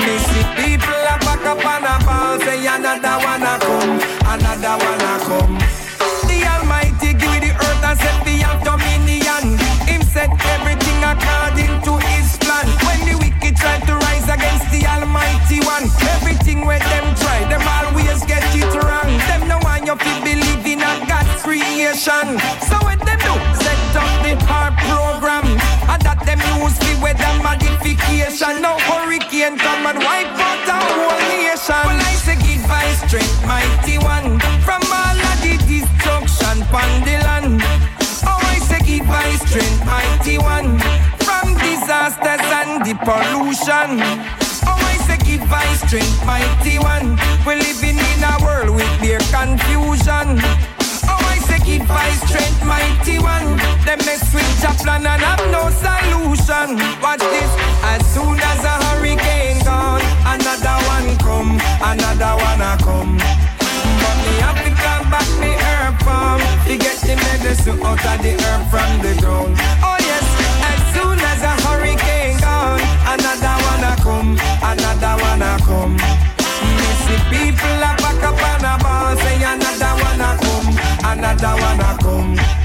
Me 0.00 0.14
see 0.28 0.44
people 0.56 1.02
a 1.12 1.16
back 1.24 1.44
up 1.44 1.64
on 1.64 1.84
a 1.84 1.96
ball, 2.04 2.38
say 2.40 2.66
another 2.66 3.16
one 3.24 3.42
a 3.42 3.54
come, 3.60 4.00
another 4.32 4.74
one 4.84 5.00
a 5.00 5.14
come. 5.24 5.57
Creation. 21.48 22.36
So 22.68 22.76
what 22.84 23.00
them 23.08 23.16
do? 23.24 23.34
Set 23.64 23.96
up 23.96 24.12
the 24.20 24.36
hard 24.44 24.76
program, 24.84 25.48
and 25.88 26.00
that 26.04 26.20
them 26.28 26.40
use 26.60 26.76
the 26.76 26.92
weather 27.00 27.32
modification. 27.40 28.60
No 28.60 28.76
hurricane 28.84 29.56
come 29.56 29.88
and 29.88 29.96
wipe 29.96 30.28
out 30.36 30.60
the 30.68 30.76
whole 30.76 31.16
nation. 31.32 31.84
Well, 31.88 32.04
I 32.04 32.14
say 32.20 32.36
give 32.44 32.60
by 32.68 32.84
strength, 33.00 33.40
mighty 33.48 33.96
one, 33.96 34.36
from 34.60 34.84
all 34.92 35.16
of 35.16 35.36
the 35.40 35.56
destruction 35.64 36.68
upon 36.68 36.90
the 37.08 37.16
land. 37.24 37.64
Oh, 38.28 38.36
I 38.52 38.60
say 38.68 38.84
give 38.84 39.08
by 39.08 39.32
strength, 39.48 39.80
mighty 39.88 40.36
one, 40.36 40.76
from 41.24 41.56
disasters 41.64 42.44
and 42.60 42.84
the 42.84 42.92
pollution. 43.08 44.04
Oh, 44.68 44.76
I 44.76 45.00
say 45.08 45.16
give 45.24 45.48
by 45.48 45.64
strength, 45.80 46.12
mighty 46.28 46.76
one. 46.76 47.16
We're 47.48 47.56
living 47.56 47.96
in 47.96 48.20
a 48.20 48.36
world 48.44 48.76
with 48.76 48.92
their 49.00 49.24
confusion. 49.32 50.44
By 51.76 52.08
strength, 52.24 52.64
mighty 52.64 53.18
one. 53.18 53.60
Them 53.84 54.00
mess 54.08 54.32
with 54.32 54.48
plan 54.80 55.04
and 55.04 55.20
have 55.20 55.44
no 55.52 55.68
solution. 55.68 56.80
Watch 57.04 57.20
this, 57.20 57.52
as 57.84 58.00
soon 58.14 58.40
as 58.40 58.64
a 58.64 58.74
hurricane 58.88 59.60
gone, 59.64 60.00
another 60.24 60.76
one 60.88 61.12
come, 61.20 61.60
another 61.84 62.34
one 62.40 62.62
a 62.64 62.72
come. 62.80 63.16
But 64.00 64.16
me 64.24 64.32
have 64.40 64.60
to 64.64 64.70
plant 64.80 65.04
back 65.12 65.28
me 65.36 65.52
herb 65.60 65.94
farm 66.00 66.40
to 66.64 66.74
get 66.76 66.96
the 67.04 67.16
medicine 67.16 67.80
out 67.84 68.00
of 68.00 68.16
the 68.24 68.32
herb 68.40 68.62
from 68.72 68.90
the 69.04 69.12
ground. 69.20 69.52
Oh 69.84 69.98
yes, 70.00 70.24
as 70.72 70.80
soon 70.96 71.20
as 71.20 71.40
a 71.44 71.52
hurricane 71.68 72.40
gone, 72.40 72.80
another 73.12 73.56
one 73.68 73.84
a 73.84 73.94
come, 74.00 74.32
another 74.64 75.14
one 75.20 75.42
a 75.42 75.52
come. 75.68 75.96
Me 76.80 76.88
see 77.04 77.20
people 77.28 77.80
a 77.84 77.92
back 78.00 78.22
up 78.24 78.40
on 78.40 78.64
a 78.64 78.87
another 81.12 81.54
one 81.62 81.80
a 81.80 81.96
come. 82.02 82.57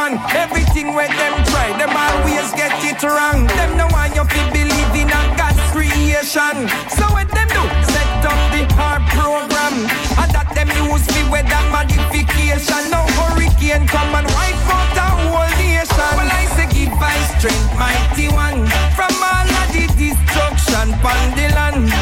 one. 0.00 0.16
Everything 0.32 0.94
where 0.96 1.08
them 1.08 1.34
try, 1.52 1.68
them 1.76 1.92
always 1.92 2.48
get 2.56 2.72
it 2.80 3.00
wrong. 3.04 3.44
Them 3.58 3.76
no 3.76 3.86
want 3.92 4.16
you 4.16 4.24
to 4.24 4.42
believe 4.56 4.92
in 4.96 5.12
a 5.12 5.22
God's 5.36 5.60
creation. 5.72 6.56
So 6.96 7.04
what 7.12 7.28
them 7.36 7.48
do? 7.52 7.64
Set 7.92 8.24
up 8.24 8.40
the 8.54 8.64
hard 8.80 9.04
program. 9.12 9.74
And 10.20 10.30
that 10.32 10.48
them 10.56 10.72
use 10.88 11.04
me 11.12 11.22
with 11.28 11.46
that 11.52 11.66
modification. 11.68 12.82
No 12.88 13.04
hurricane 13.20 13.84
come 13.84 14.12
and 14.16 14.28
wipe 14.36 14.64
out 14.72 14.88
the 14.96 15.08
whole 15.20 15.52
nation. 15.60 16.10
Well, 16.16 16.32
I 16.32 16.44
say 16.56 16.68
give 16.72 16.96
I 16.96 17.18
strength, 17.36 17.70
mighty 17.76 18.28
one. 18.32 18.64
From 18.96 19.12
all 19.20 19.48
of 19.60 19.68
the 19.76 19.84
destruction 20.00 20.96
upon 20.96 21.20
the 21.36 21.46
land. 21.52 21.92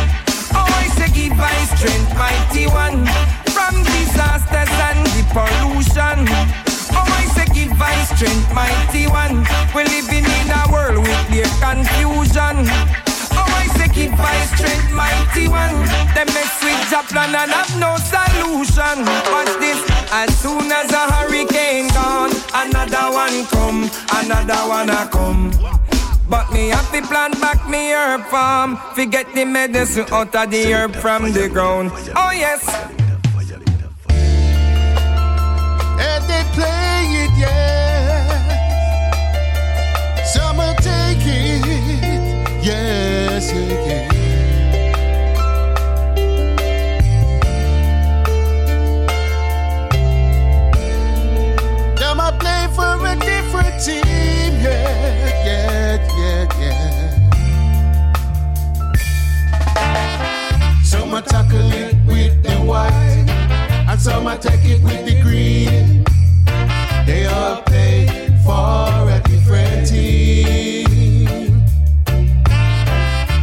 Oh, 0.55 0.70
I 0.83 0.87
say 0.95 1.11
give 1.11 1.35
I 1.35 1.59
strength, 1.75 2.15
mighty 2.15 2.70
one. 2.70 3.03
From 3.51 3.75
disasters 3.91 4.75
and 4.87 5.03
the 5.19 5.23
pollution. 5.35 6.68
Oh, 6.99 7.07
I 7.07 7.25
say 7.31 7.47
give 7.55 7.70
I 7.81 7.95
strength, 8.11 8.51
mighty 8.51 9.07
one. 9.07 9.47
We're 9.75 9.87
living 9.87 10.27
in 10.27 10.49
a 10.51 10.62
world 10.73 10.99
with 11.07 11.20
clear 11.31 11.47
confusion. 11.62 12.66
Oh, 13.39 13.47
I 13.62 13.70
say 13.79 13.89
give 13.95 14.19
I 14.19 14.35
strength, 14.51 14.91
mighty 14.91 15.47
one. 15.47 15.79
They 16.15 16.27
mess 16.35 16.59
with 16.62 16.79
plan 17.09 17.35
and 17.35 17.51
have 17.51 17.73
no 17.79 17.95
solution. 17.97 19.07
Watch 19.31 19.55
this. 19.62 19.79
As 20.11 20.37
soon 20.39 20.70
as 20.73 20.91
a 20.91 21.05
hurricane 21.12 21.89
gone, 21.95 22.33
another 22.55 23.07
one 23.15 23.47
come, 23.47 23.91
another 24.19 24.62
one 24.69 24.91
a 24.91 25.07
come. 25.09 25.53
But 26.29 26.53
me 26.53 26.69
have 26.69 26.91
to 26.93 27.01
plant 27.03 27.41
back 27.41 27.69
me 27.69 27.93
herb 27.93 28.23
farm. 28.27 28.77
Forget 28.95 29.33
the 29.35 29.45
medicine 29.45 30.07
out 30.12 30.35
of 30.35 30.51
the 30.51 30.73
herb 30.73 30.95
from 30.97 31.33
the 31.33 31.49
ground. 31.49 31.91
Oh 32.16 32.33
yes. 32.33 32.62
they 36.27 36.45
play 36.53 37.24
it, 37.24 37.32
yes. 37.39 37.77
Take 40.81 41.27
it, 41.27 41.62
yes. 42.62 43.51
Them 51.99 52.20
I 52.20 52.31
play 52.39 52.69
for 52.74 52.95
a 53.07 53.16
different 53.16 53.82
team, 53.82 54.53
yeah, 54.62 55.45
yeah, 55.45 55.99
yeah, 56.19 56.47
yeah. 56.61 56.99
Some 60.82 61.15
I 61.15 61.20
tackle 61.23 61.73
it 61.73 61.97
with 62.07 62.43
the 62.43 62.57
white, 62.65 63.27
and 63.89 64.01
some 64.01 64.27
I 64.28 64.36
take 64.36 64.65
it 64.65 64.82
with 64.82 65.05
the 65.05 65.20
green. 65.23 66.07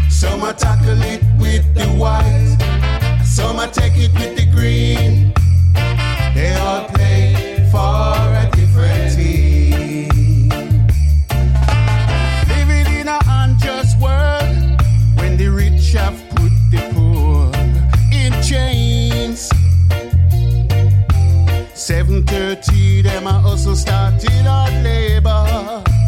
Some 0.09 0.43
I 0.43 0.53
tackle 0.53 1.01
it 1.01 1.21
with 1.37 1.75
the 1.75 1.85
white, 1.97 2.57
some 3.25 3.59
I 3.59 3.67
take 3.67 3.97
it 3.97 4.13
with 4.13 4.37
the 4.37 4.45
green. 4.45 5.34
7.30, 22.05 23.01
then 23.01 23.23
my 23.23 23.31
hustle 23.31 23.75
started 23.75 24.45
on 24.45 24.83
labor. 24.83 26.04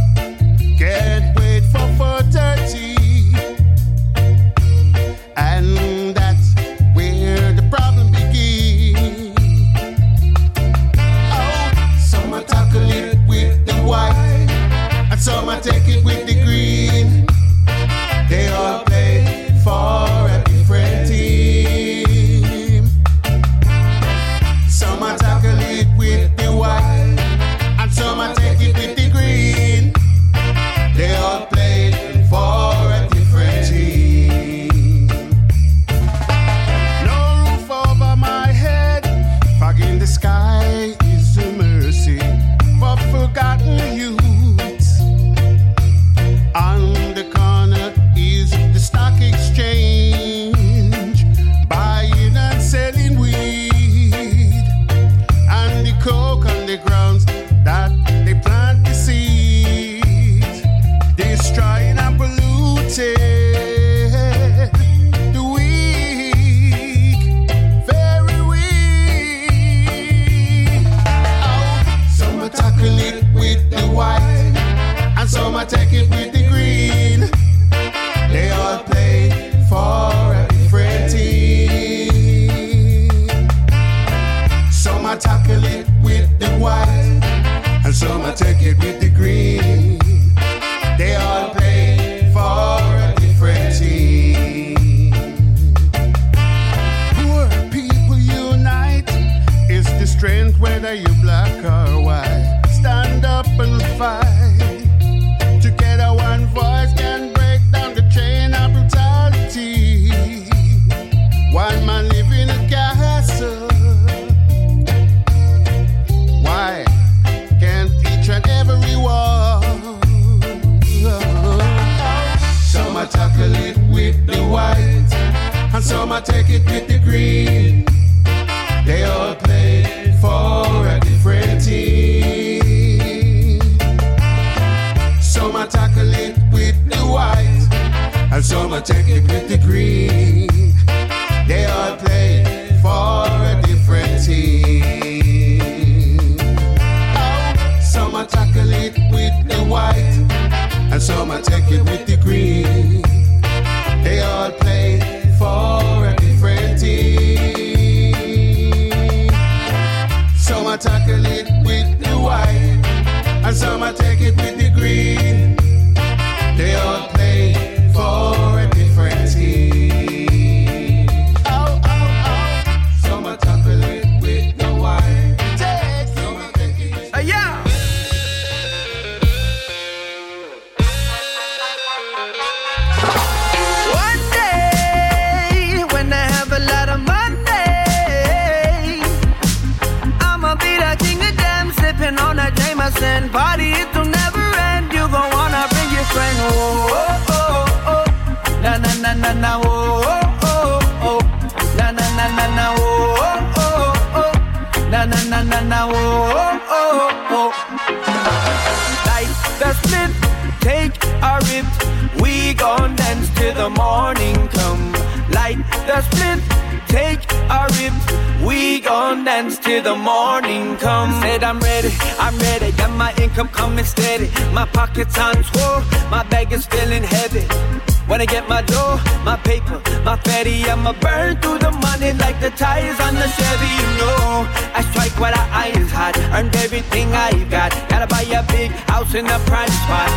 house 238.92 239.14
in 239.14 239.26
a 239.28 239.40
prime 239.50 239.74
spot. 239.84 240.10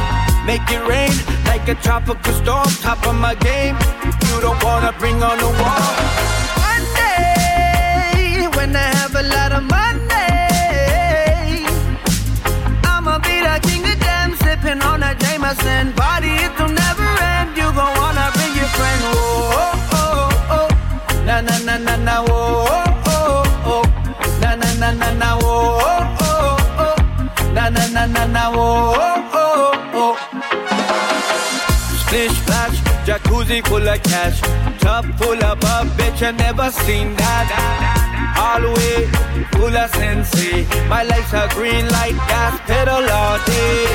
Make 0.47 0.67
it 0.71 0.83
rain 0.89 1.13
like 1.47 1.69
a 1.69 1.75
tropical 1.77 2.33
storm. 2.33 2.69
Top 2.81 3.07
of 3.07 3.15
my 3.15 3.35
game. 3.35 3.77
You 4.29 4.41
don't 4.41 4.63
wanna 4.63 4.93
bring 4.99 5.23
on 5.23 5.39
the 5.39 5.51
wall. 5.61 5.91
One 6.71 6.87
day 7.01 8.49
when 8.57 8.75
I 8.77 8.89
have 9.01 9.15
a 9.15 9.25
lot 9.35 9.53
of 9.53 9.63
money, 9.65 10.11
I'ma 12.85 13.19
be 13.19 13.37
the 13.49 13.57
king 13.69 13.85
of 13.93 13.99
them, 14.01 14.29
sipping 14.43 14.81
on 14.83 15.01
that 15.01 15.17
Jameson. 15.23 15.93
Body, 15.93 16.33
it 16.47 16.53
don't 16.59 16.75
never 16.75 17.09
end. 17.35 17.57
You 17.57 17.69
gon' 17.79 17.95
wanna 18.01 18.31
bring 18.35 18.53
your 18.57 18.71
friend. 18.77 19.01
Whoa. 19.15 19.80
oh, 28.53 28.95
oh, 29.33 29.93
oh. 29.95 30.15
oh, 30.15 30.17
Splish 32.03 32.33
splash, 32.43 32.77
jacuzzi 33.07 33.67
full 33.67 33.87
of 33.89 34.03
cash. 34.03 34.41
top 34.81 35.05
full 35.19 35.43
of 35.45 35.61
bub, 35.61 35.87
bitch, 35.99 36.23
I 36.27 36.33
never 36.33 36.71
seen 36.71 37.15
that. 37.17 37.49
Hallway 38.37 39.07
full 39.53 39.77
of 39.77 39.91
sensei. 39.95 40.67
My 40.89 41.03
life's 41.05 41.33
a 41.33 41.49
green 41.55 41.87
light, 41.89 42.17
gas 42.29 42.59
pedal 42.67 43.05
all 43.11 43.39
day. 43.47 43.87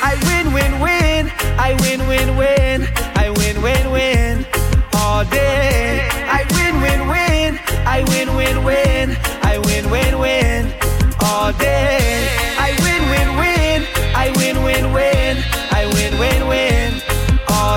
I 0.00 0.14
win, 0.28 0.52
win, 0.52 0.80
win. 0.80 1.32
I 1.58 1.74
win, 1.82 2.06
win, 2.08 2.36
win. 2.36 2.88
I 3.16 3.30
win, 3.30 3.60
win, 3.62 3.90
win. 3.90 4.46
All 4.94 5.24
day. 5.24 6.08
I 6.38 6.44
win, 6.56 6.74
win, 6.80 7.00
win. 7.08 7.58
I 7.84 8.04
win, 8.10 8.28
win, 8.36 8.64
win. 8.64 9.16
I 9.42 9.58
win, 9.58 9.90
win, 9.90 10.18
win. 10.18 10.72
All 11.20 11.52
day. 11.52 12.28
I 12.58 12.70
win. 12.82 12.97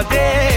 day. 0.09 0.50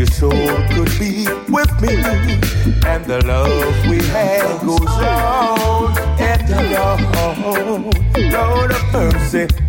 your 0.00 0.06
soul 0.06 0.30
could 0.70 0.90
be 0.98 1.26
with 1.50 1.70
me. 1.82 2.00
And 2.86 3.04
the 3.04 3.22
love 3.26 3.86
we 3.86 3.98
had 3.98 4.60
goes 4.64 4.80
on 4.80 5.98
and 6.18 6.74
on. 6.74 7.90
Lord 8.32 8.72
of 8.72 8.92
mercy. 8.94 9.59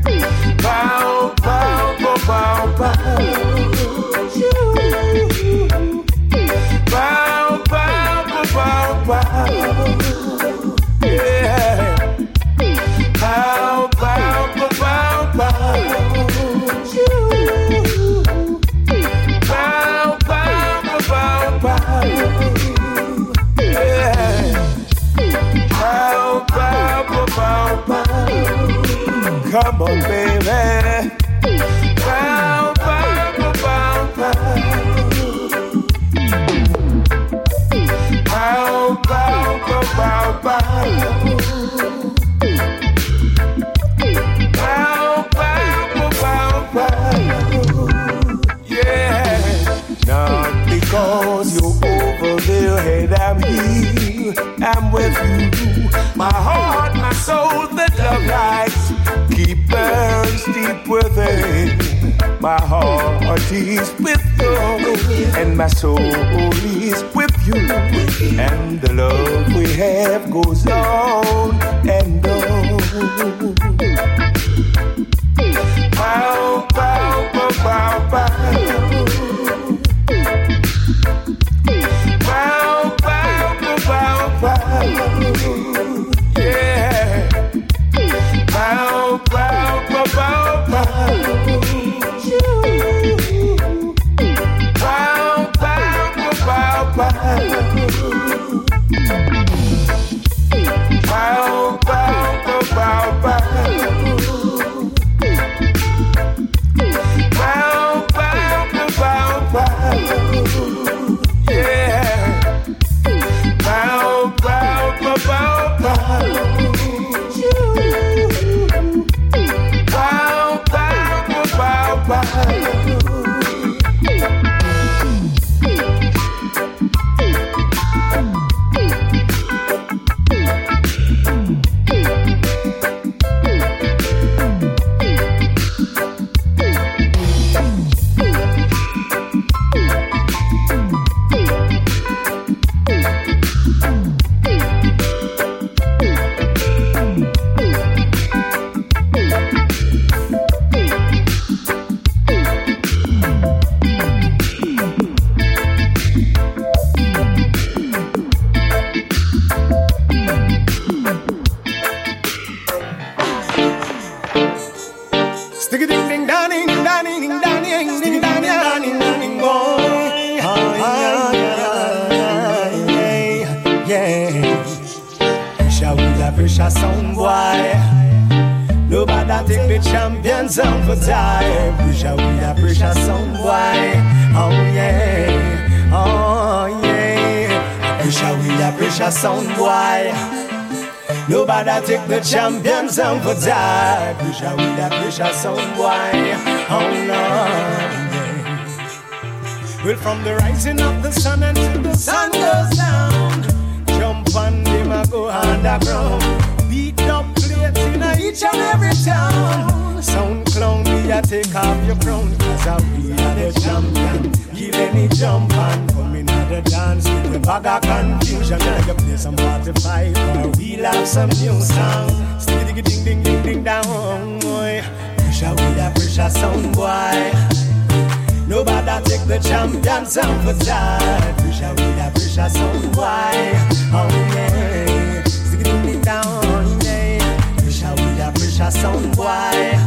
A 238.72 238.80
sound, 238.80 239.16
boy. 239.16 239.78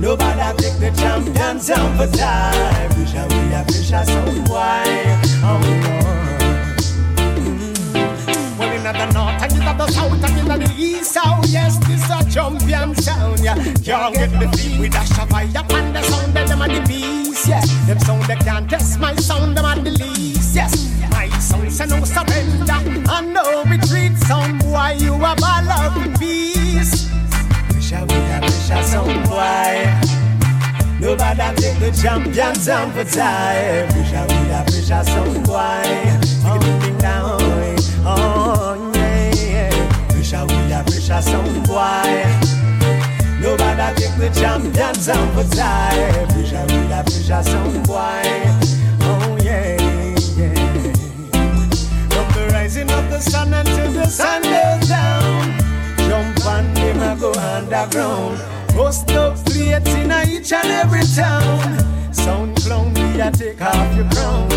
Nobody 0.00 0.62
take 0.62 0.78
the 0.80 0.90
champion 0.96 1.60
sound 1.60 1.98
for 1.98 2.06
time. 2.16 2.90
Pressure 2.90 3.24
with 3.24 3.52
a 3.52 3.64
pressure 3.64 4.04
sound, 4.04 4.46
boy. 4.46 4.84
Oh 5.42 5.60
Lord. 5.64 6.14
Well, 8.58 8.72
in 8.72 8.82
the 8.82 8.92
north, 9.12 9.42
and 9.42 9.52
in 9.52 9.64
the 9.78 9.86
south, 9.88 10.24
and 10.24 10.38
in 10.38 10.46
the 10.60 10.74
east, 10.76 11.16
oh 11.18 11.40
yes, 11.48 11.78
this 11.86 12.10
a 12.10 12.30
champion 12.30 12.94
sound, 12.94 13.40
yeah. 13.40 13.54
Can't 13.54 14.14
get 14.14 14.30
the 14.30 14.48
feel 14.56 14.80
with 14.80 14.94
a 14.94 15.26
fire 15.26 15.44
and 15.44 15.96
the 15.96 16.02
sound 16.02 16.36
of 16.36 16.48
them 16.48 16.62
are 16.62 16.68
the 16.68 16.80
beast, 16.86 17.48
yeah. 17.48 17.64
Them 17.86 17.98
sound 18.00 18.24
they 18.24 18.36
can't 18.36 18.68
test 18.68 19.00
my 19.00 19.14
sound, 19.16 19.56
them 19.56 19.64
are 19.64 19.78
the 19.78 19.90
least, 19.90 20.54
yes. 20.54 20.72
My 21.10 21.28
sound 21.38 21.72
say 21.72 21.86
no 21.86 22.04
surrender 22.04 22.72
and 23.10 23.34
no 23.34 23.64
retreat, 23.64 24.16
sound 24.18 24.60
boy, 24.60 24.96
you 24.98 25.14
are 25.14 25.36
my 25.40 25.62
love 25.62 25.94
peace. 26.18 26.23
Pressure 26.23 26.23
pressure 28.66 28.82
sound 28.82 29.28
boy. 29.28 29.84
Nobody 31.00 31.60
take 31.60 31.78
the 31.80 31.90
champion 32.00 32.54
sound 32.54 32.92
for 32.92 33.04
time. 33.04 33.88
Pressure 33.88 34.22
with 34.22 34.50
a 34.50 34.64
pressure 34.66 35.04
sound 35.04 35.44
boy. 35.44 35.84
Oh, 36.46 36.58
ding 36.60 36.78
ding 36.80 36.98
down. 36.98 37.40
Oh, 38.06 38.92
yeah. 38.94 39.70
Pressure 40.08 40.44
with 40.44 40.72
a 40.72 40.82
pressure 40.84 41.22
sound 41.22 41.66
boy. 41.66 42.24
Nobody 43.40 44.00
take 44.00 44.16
the 44.16 44.30
champion 44.40 44.94
sound 44.94 45.30
for 45.34 45.56
time. 45.56 46.28
Pressure 46.28 46.64
with 46.64 46.92
a 46.92 47.02
pressure 47.04 47.42
sound 47.42 47.86
boy. 47.86 48.50
The 52.34 52.48
rising 52.52 52.90
of 52.90 53.10
the 53.10 53.20
sun 53.20 53.52
until 53.54 53.92
the 53.92 54.06
sun 54.06 54.42
goes 54.42 54.88
down. 54.88 55.43
On 57.14 57.20
go 57.20 57.32
underground. 57.32 58.38
Post 58.70 59.10
up 59.12 59.36
plates 59.46 59.94
in 59.94 60.10
each 60.28 60.52
and 60.52 60.66
every 60.66 61.02
town. 61.14 62.12
Sound 62.12 62.56
clown, 62.56 62.92
we 62.94 63.20
a 63.20 63.30
take 63.30 63.60
off 63.62 63.96
your 63.96 64.08
crown. 64.10 64.48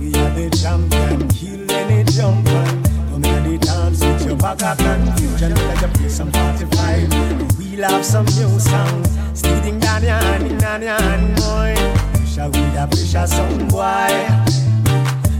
We 0.00 0.08
are 0.14 0.30
the 0.34 0.48
champion, 0.50 1.28
kill 1.28 1.70
any 1.70 2.04
jumper. 2.04 2.64
Come 3.10 3.24
in 3.24 3.44
the 3.44 3.58
dance 3.58 4.00
with 4.00 4.26
your 4.26 4.36
bag 4.36 4.62
of 4.62 4.78
confusion. 4.78 5.54
Let 5.54 5.82
you 5.82 5.88
play 5.88 6.08
some 6.08 6.32
45. 6.32 7.58
We'll 7.58 7.90
have 7.90 8.04
some 8.04 8.24
new 8.24 8.58
songs. 8.58 9.38
Steading 9.38 9.78
down 9.78 10.02
your 10.02 10.38
ding 10.38 10.58
down 10.58 10.82
your 10.82 10.96
boy. 11.36 11.74
Pressure 12.14 12.48
with 12.48 12.78
a 12.78 12.88
pressure 12.90 13.26
sound 13.26 13.70
boy. 13.70 14.10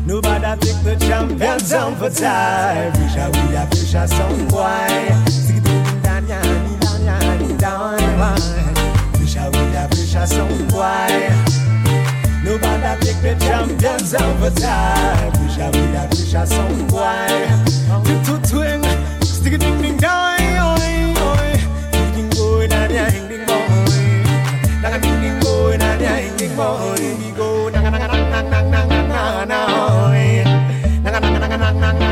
Nobody 0.05 0.67
take 0.67 0.83
the 0.85 0.97
champion 1.07 1.59
sound 1.61 1.97
for 1.97 2.11
time. 2.11 2.93
A 2.93 3.67
pressure 3.67 4.07
sound 4.07 4.51
boy. 4.51 4.61
Steading 4.61 4.79
down 4.91 5.09
your 5.09 5.47
ding 5.47 5.50
down 7.61 8.01
your 8.01 8.17
down 8.17 8.17
boy. 8.17 8.41
Pressure 9.13 9.49
with 9.53 9.77
a 9.77 9.89
pressure 9.93 10.27
sound 10.27 10.71
boy. 10.73 11.13
Nobody 12.43 13.05
take 13.05 13.21
the 13.21 13.37
champion 13.39 13.99
sound 14.01 14.39
for 14.41 14.51
time. 14.59 15.33
Pressure 15.33 15.71
with 15.71 15.99
a 16.01 16.03
pressure 16.09 16.47
sound 16.47 16.89
boy. 16.89 17.29
Tip 18.05 18.21
to 18.25 18.35
twing, 18.49 18.83
stick 19.23 19.53
a 19.53 19.59
ding 19.59 19.81
ding 19.83 19.97
down, 19.99 20.41
oi 20.41 21.15
oi. 21.21 21.53
Ding 21.93 22.11
ding 22.15 22.31
boy, 22.31 22.67
down 22.67 22.91
ya 22.91 23.11
ding 23.11 23.29
ding 23.29 23.45
boy. 23.47 23.61
Naga 24.83 24.99
ding 24.99 25.21
ding 25.21 25.39
boy, 25.41 25.77
down 25.77 26.01
ya 26.01 26.17
ding 26.17 26.37
ding 26.37 26.57
boy. 26.57 26.97
We 27.21 27.31
go 27.37 27.69
naga 27.69 27.91
naga 27.91 28.07
nang 28.09 28.31
nang 28.31 28.51
nang 28.51 28.89
nang 28.89 28.89
nang 28.89 29.49
nang 29.49 29.71
oi. 30.09 30.45
Naga 31.05 31.19
naga 31.21 31.39
naga 31.39 31.57
nang 31.57 31.81
nang 31.81 31.81
nang 31.81 31.99
nang 31.99 32.10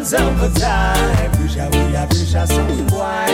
once 0.00 0.14
of 0.14 0.42
a 0.42 0.58
time. 0.58 1.30
Fisha, 1.32 1.70
we 1.72 1.94
are 1.94 2.06
fisha, 2.06 2.46
so 2.46 2.64
we 2.64 2.80
why? 2.90 3.26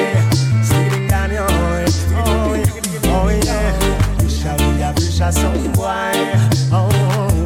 Sitting 0.64 1.06
down 1.06 1.30
your 1.30 1.48
own. 1.48 1.86
Oh, 3.08 3.28
yeah. 3.44 3.78
Fisha, 4.18 4.52
we 4.58 4.82
are 4.82 4.94
fisha, 4.94 5.32
so 5.32 5.48
we 5.52 5.68
why? 5.78 6.12
Oh, 6.72 6.90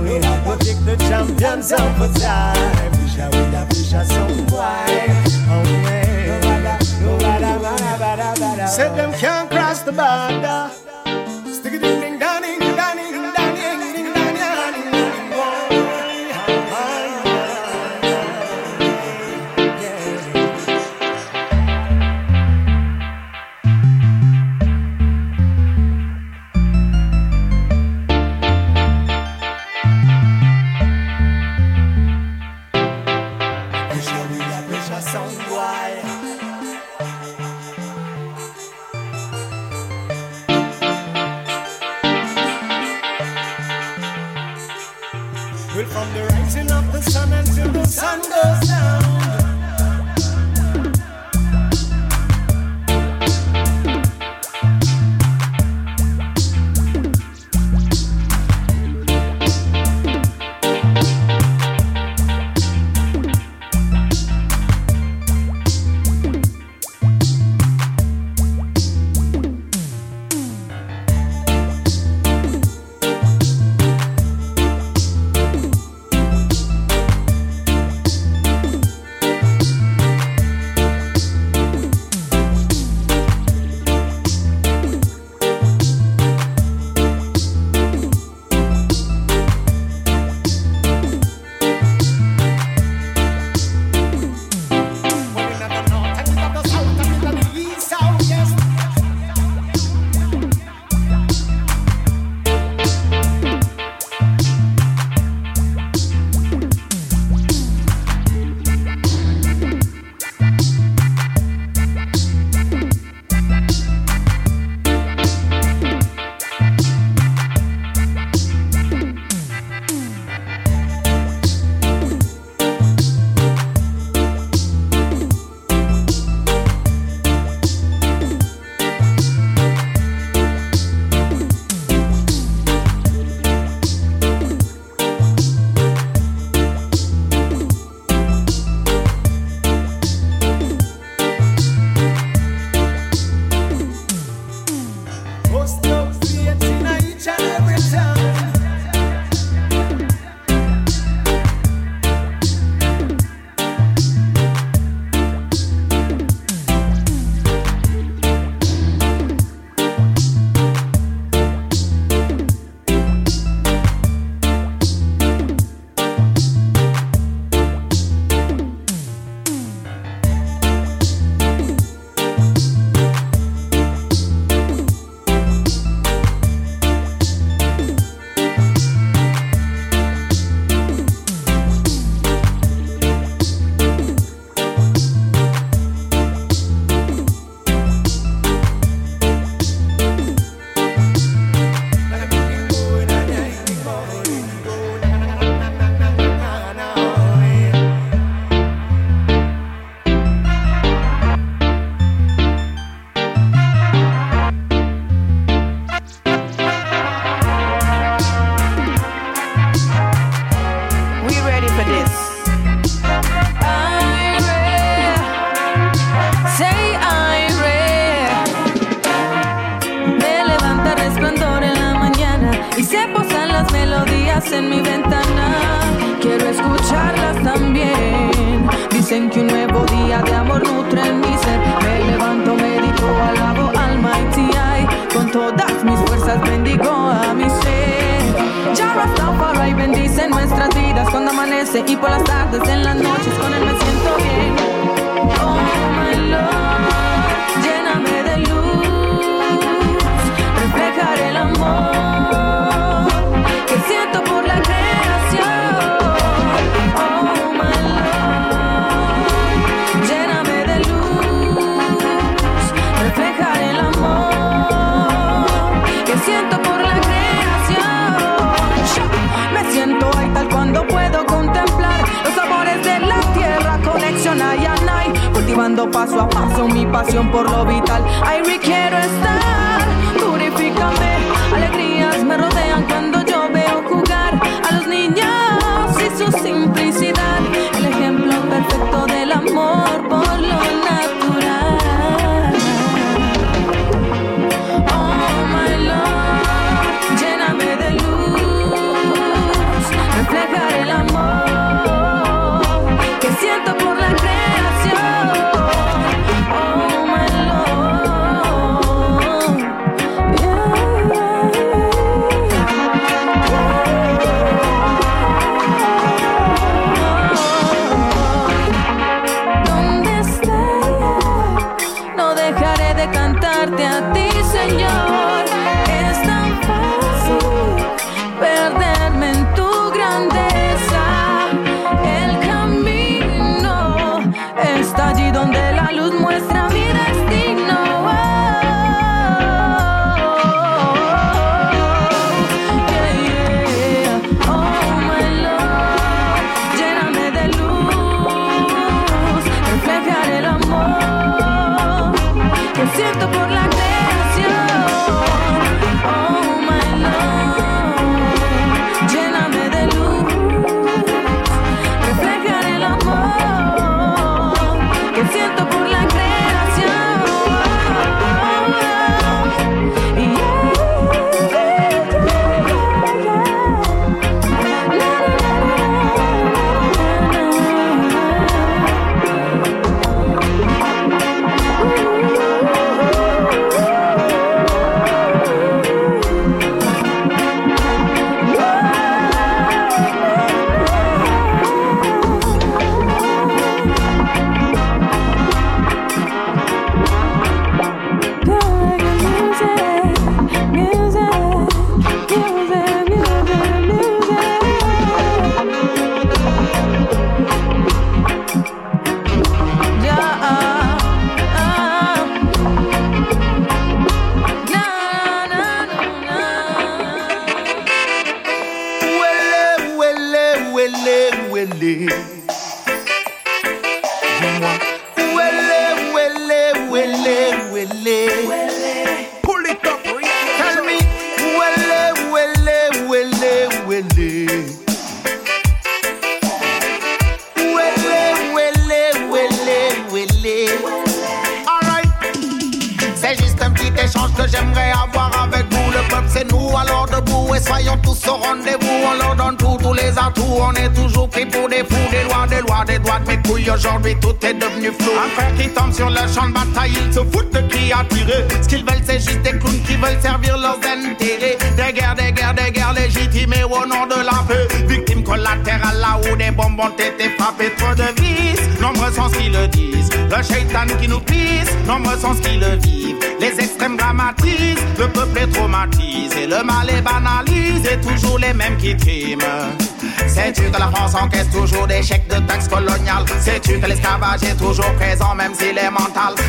yeah. 0.07 0.47
We'll 0.47 0.57
pick 0.57 0.79
the 0.87 0.97
champions 0.97 1.71
of 1.71 2.01
a 2.01 2.09
time. 2.19 2.93
Fisha, 2.95 3.31
we 3.31 3.57
are 3.57 3.67
fisha, 3.67 4.05
so 4.07 4.27
we 4.27 4.41
why? 4.55 4.87
Oh, 5.51 5.65
yeah. 5.69 6.79
Said 8.67 8.97
them 8.97 9.13
can't 9.13 9.51
cross 9.51 9.83
the 9.83 9.93
border. 9.93 10.90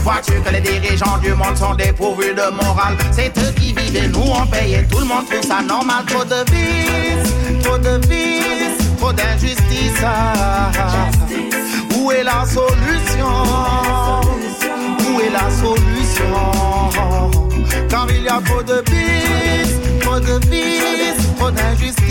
Vois-tu 0.04 0.34
que 0.42 0.50
les 0.50 0.62
dirigeants 0.62 1.18
du 1.22 1.34
monde 1.34 1.58
sont 1.58 1.74
dépourvus 1.76 2.34
de 2.34 2.50
morale? 2.52 2.98
C'est 3.12 3.36
eux 3.38 3.52
qui 3.56 3.74
vivent 3.74 3.96
et 3.96 4.08
nous 4.08 4.24
on 4.34 4.46
paye 4.48 4.76
et 4.76 4.84
tout 4.88 5.00
le 5.00 5.06
monde 5.06 5.26
trouve 5.30 5.44
ça 5.44 5.62
normal. 5.62 6.06
Trop 6.08 6.24
de 6.24 6.44
vices, 6.52 7.34
trop 7.64 7.78
de 7.78 8.00
vices, 8.08 8.78
trop 9.00 9.14
d'injustice. 9.14 10.04
Où 11.96 12.12
est 12.12 12.24
la 12.24 12.46
solution? 12.46 13.44
Où 15.08 15.20
est 15.22 15.30
la 15.30 15.50
solution? 15.50 16.52
Car 17.90 18.08
il 18.10 18.24
y 18.24 18.28
a 18.28 18.42
trop 18.46 18.64
de 18.64 18.84
vices, 18.92 19.80
trop 20.02 20.20
de 20.20 20.40
vices, 20.50 21.28
trop 21.38 21.52
d'injustice. 21.52 22.02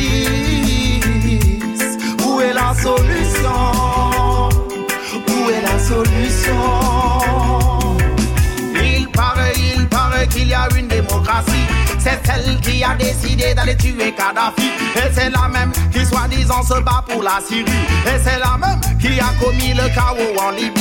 Où 2.26 2.40
est 2.40 2.52
la 2.52 2.74
solution? 2.74 4.48
Où 5.28 5.50
est 5.50 5.62
la 5.62 5.78
solution? 5.78 6.79
Paraît 10.50 10.68
qu'il 10.68 10.76
y 10.76 10.78
a 10.78 10.80
une 10.80 10.88
démocratie 10.88 11.49
c'est 11.49 11.49
qui 12.62 12.82
a 12.82 12.94
décidé 12.94 13.54
d'aller 13.54 13.76
tuer 13.76 14.12
Kadhafi. 14.12 14.68
Et 14.96 15.12
c'est 15.12 15.30
la 15.30 15.48
même 15.48 15.72
qui 15.92 16.04
soi-disant 16.04 16.62
se 16.62 16.80
bat 16.80 17.04
pour 17.08 17.22
la 17.22 17.40
Syrie. 17.46 17.64
Et 18.06 18.18
c'est 18.22 18.38
la 18.38 18.56
même 18.58 18.80
qui 18.98 19.18
a 19.20 19.32
commis 19.42 19.74
le 19.74 19.88
chaos 19.94 20.38
en 20.40 20.50
Libye. 20.50 20.80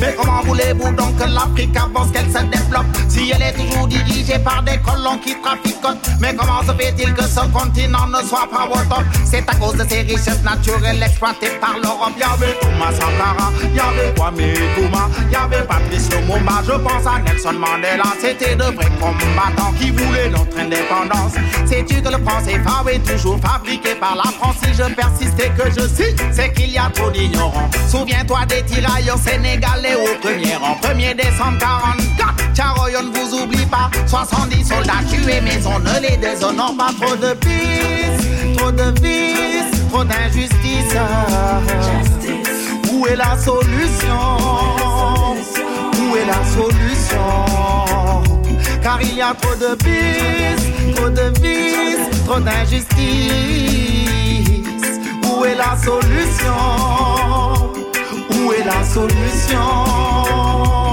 Mais 0.00 0.14
comment 0.16 0.42
voulez-vous 0.44 0.92
donc 0.92 1.16
que 1.16 1.24
l'Afrique 1.24 1.76
avance, 1.76 2.10
qu'elle 2.12 2.30
se 2.30 2.44
développe 2.44 2.86
Si 3.08 3.32
elle 3.34 3.42
est 3.42 3.52
toujours 3.52 3.88
dirigée 3.88 4.38
par 4.38 4.62
des 4.62 4.78
colons 4.78 5.18
qui 5.18 5.34
traficotent? 5.42 6.08
Mais 6.20 6.34
comment 6.34 6.62
se 6.62 6.72
fait-il 6.80 7.12
que 7.14 7.22
ce 7.22 7.40
continent 7.52 8.06
ne 8.06 8.24
soit 8.26 8.48
pas 8.50 8.66
au 8.70 8.78
top? 8.88 9.04
C'est 9.24 9.48
à 9.48 9.54
cause 9.54 9.74
de 9.74 9.84
ces 9.88 10.02
richesses 10.02 10.42
naturelles 10.44 11.02
exploitées 11.02 11.50
par 11.60 11.76
l'Europe 11.82 12.12
Y'avait 12.18 12.54
Thomas 12.60 12.92
Sankara, 12.92 13.50
y'avait 13.74 14.14
Kwame 14.14 14.36
Nkrumah 14.36 15.08
Y'avait 15.32 15.66
Patrice 15.66 16.08
Lumumba, 16.10 16.62
je 16.64 16.72
pense 16.72 17.06
à 17.06 17.18
Nelson 17.18 17.52
Mandela 17.54 18.04
C'était 18.20 18.54
de 18.54 18.64
vrais 18.64 18.90
combattants 19.00 19.72
qui 19.78 19.90
voulaient 19.90 20.28
notre 20.30 20.58
indépendance 20.58 20.97
indépendance. 20.98 21.32
Sais-tu 21.66 22.02
que 22.02 22.08
le 22.08 22.24
français 22.24 22.60
fave 22.64 22.88
est 22.88 22.98
toujours 23.00 23.38
fabriqué 23.40 23.94
par 23.94 24.16
la 24.16 24.24
France? 24.24 24.56
Si 24.62 24.72
je 24.74 24.82
persiste 24.94 25.38
et 25.38 25.50
que 25.50 25.70
je 25.70 25.86
suis, 25.88 26.14
c'est 26.32 26.52
qu'il 26.52 26.70
y 26.70 26.78
a 26.78 26.90
trop 26.94 27.10
d'ignorants. 27.10 27.70
Souviens-toi 27.88 28.40
des 28.48 28.62
tirailleurs 28.62 29.18
sénégalais 29.18 29.94
au 29.96 30.18
premier 30.20 30.56
rang. 30.56 30.78
1er 30.82 31.14
décembre 31.16 31.58
44, 31.58 32.54
Charoyon 32.54 33.12
vous 33.12 33.42
oublie 33.42 33.66
pas. 33.66 33.90
70 34.06 34.64
soldats 34.64 34.92
tués, 35.10 35.40
mais 35.42 35.60
on 35.66 35.78
ne 35.78 36.00
les 36.00 36.16
déshonore 36.16 36.74
pas. 36.76 36.90
Trop 37.00 37.16
de 37.16 37.34
bis, 37.34 38.56
trop 38.56 38.72
de 38.72 39.00
vices, 39.00 39.88
trop 39.90 40.04
d'injustice. 40.04 40.94
Où 42.92 43.06
est 43.06 43.16
la 43.16 43.36
solution? 43.36 44.38
Où 46.00 46.16
est 46.16 46.26
la 46.26 46.44
solution? 46.54 47.44
Car 48.82 49.00
il 49.02 49.16
y 49.16 49.22
a 49.22 49.34
trop 49.34 49.54
de 49.54 49.74
bis 49.84 50.67
de 51.18 51.26
vices, 51.40 52.24
trop 52.26 52.40
d'injustice. 52.40 52.90
Où 55.24 55.44
est 55.44 55.54
la 55.54 55.76
solution? 55.76 56.54
Où 58.30 58.52
est 58.52 58.64
la 58.64 58.84
solution? 58.84 60.87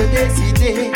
De 0.00 0.06
décider. 0.16 0.90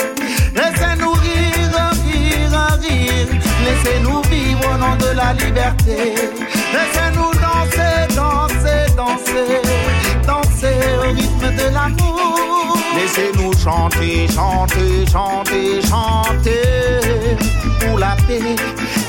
Laissez-nous 0.55 1.13
rire, 1.13 1.91
rire, 2.07 2.79
rire. 2.81 3.41
Laissez-nous 3.65 4.23
vivre 4.31 4.61
au 4.73 4.79
nom 4.79 4.97
de 4.97 5.11
la 5.17 5.33
liberté. 5.35 6.15
Laissez-nous 6.75 7.33
danser, 7.45 8.15
danser, 8.15 8.83
danser, 8.97 9.61
danser 10.27 10.81
au 10.99 11.13
rythme 11.13 11.49
de 11.57 11.75
l'amour. 11.75 12.79
Laissez-nous 12.97 13.53
chanter, 13.53 14.27
chanter, 14.29 15.05
chanter, 15.11 15.81
chanter 15.83 17.37
pour 17.81 17.99
la 17.99 18.17
paix. 18.27 18.57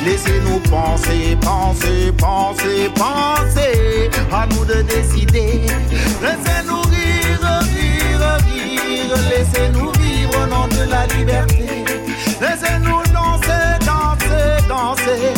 Laissez-nous 0.04 0.60
penser, 0.70 1.38
penser, 1.42 2.12
penser, 2.18 2.90
penser. 2.96 4.10
À 4.32 4.46
nous 4.48 4.66
de 4.66 4.82
décider. 4.82 5.66
Laissez-nous 6.22 6.82
rire, 6.82 7.60
Laissez-nous 9.30 9.92
vivre 10.00 10.32
au 10.44 10.48
nom 10.48 10.68
de 10.68 10.90
la 10.90 11.06
liberté. 11.08 11.66
Laissez-nous 12.42 13.04
danser, 13.14 13.80
danser, 13.86 14.68
danser, 14.68 15.34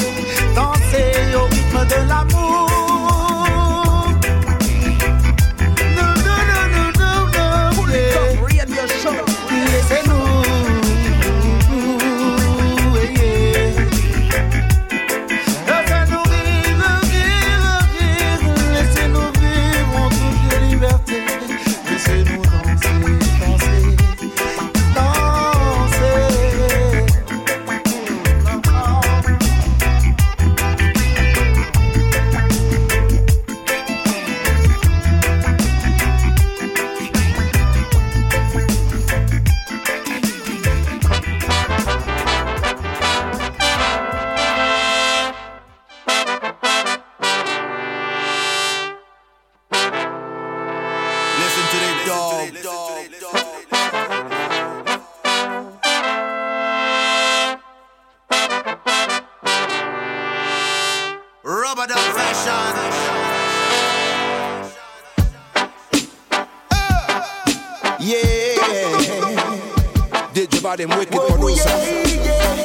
Yeah. 70.80 70.86
Digital 70.86 70.88
them 70.88 70.90
wicked 71.00 71.22
producer. 71.34 71.70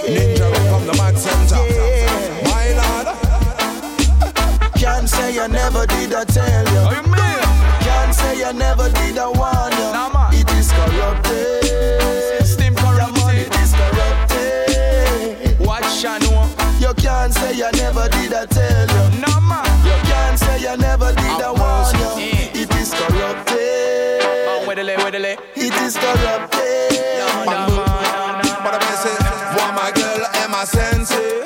Ninja 0.04 0.48
from 0.68 0.86
the 0.86 0.92
Mad 0.98 1.16
Center. 1.16 1.56
My 2.44 2.72
lord. 2.76 3.06
Can't 4.76 5.08
say 5.08 5.38
I 5.38 5.46
never 5.46 5.86
did 5.86 6.12
I 6.12 6.24
tell 6.24 6.64
you. 6.68 7.02
Can't 7.80 8.14
say 8.14 8.44
I 8.44 8.52
never 8.52 8.90
did 8.90 9.18
I 9.18 9.28
warn 9.28 9.72
you. 9.72 9.92
It 10.40 10.50
is 10.58 10.70
corrupted. 10.72 11.64
System 12.44 12.74
corrupted. 12.74 13.46
It 13.46 13.54
is 13.60 13.72
corrupted. 13.72 15.58
Watch 15.60 16.04
and 16.04 16.22
know. 16.24 16.48
You 16.80 16.94
can't 16.94 17.32
say 17.32 17.62
I 17.62 17.70
never 17.72 18.08
did 18.08 18.34
I 18.34 18.46
tell 18.46 18.88
you. 18.88 19.20
No 19.20 19.40
man. 19.40 19.64
You 19.86 19.96
can't 20.10 20.38
say 20.38 20.68
I 20.68 20.76
never 20.76 21.12
did 21.14 21.40
I 21.40 21.50
warn 21.50 21.94
you. 21.96 22.60
It 22.60 22.70
is 22.76 22.92
corrupted. 22.92 24.20
Man, 24.46 24.66
where 24.66 24.76
the 24.76 24.84
lay, 24.84 24.96
where 24.96 25.10
the 25.10 25.18
lay. 25.18 25.36
It 25.54 25.74
is 25.80 25.96
corrupted. 25.96 26.82
But 27.44 27.71
ma 30.62 30.66
sensei. 30.66 31.42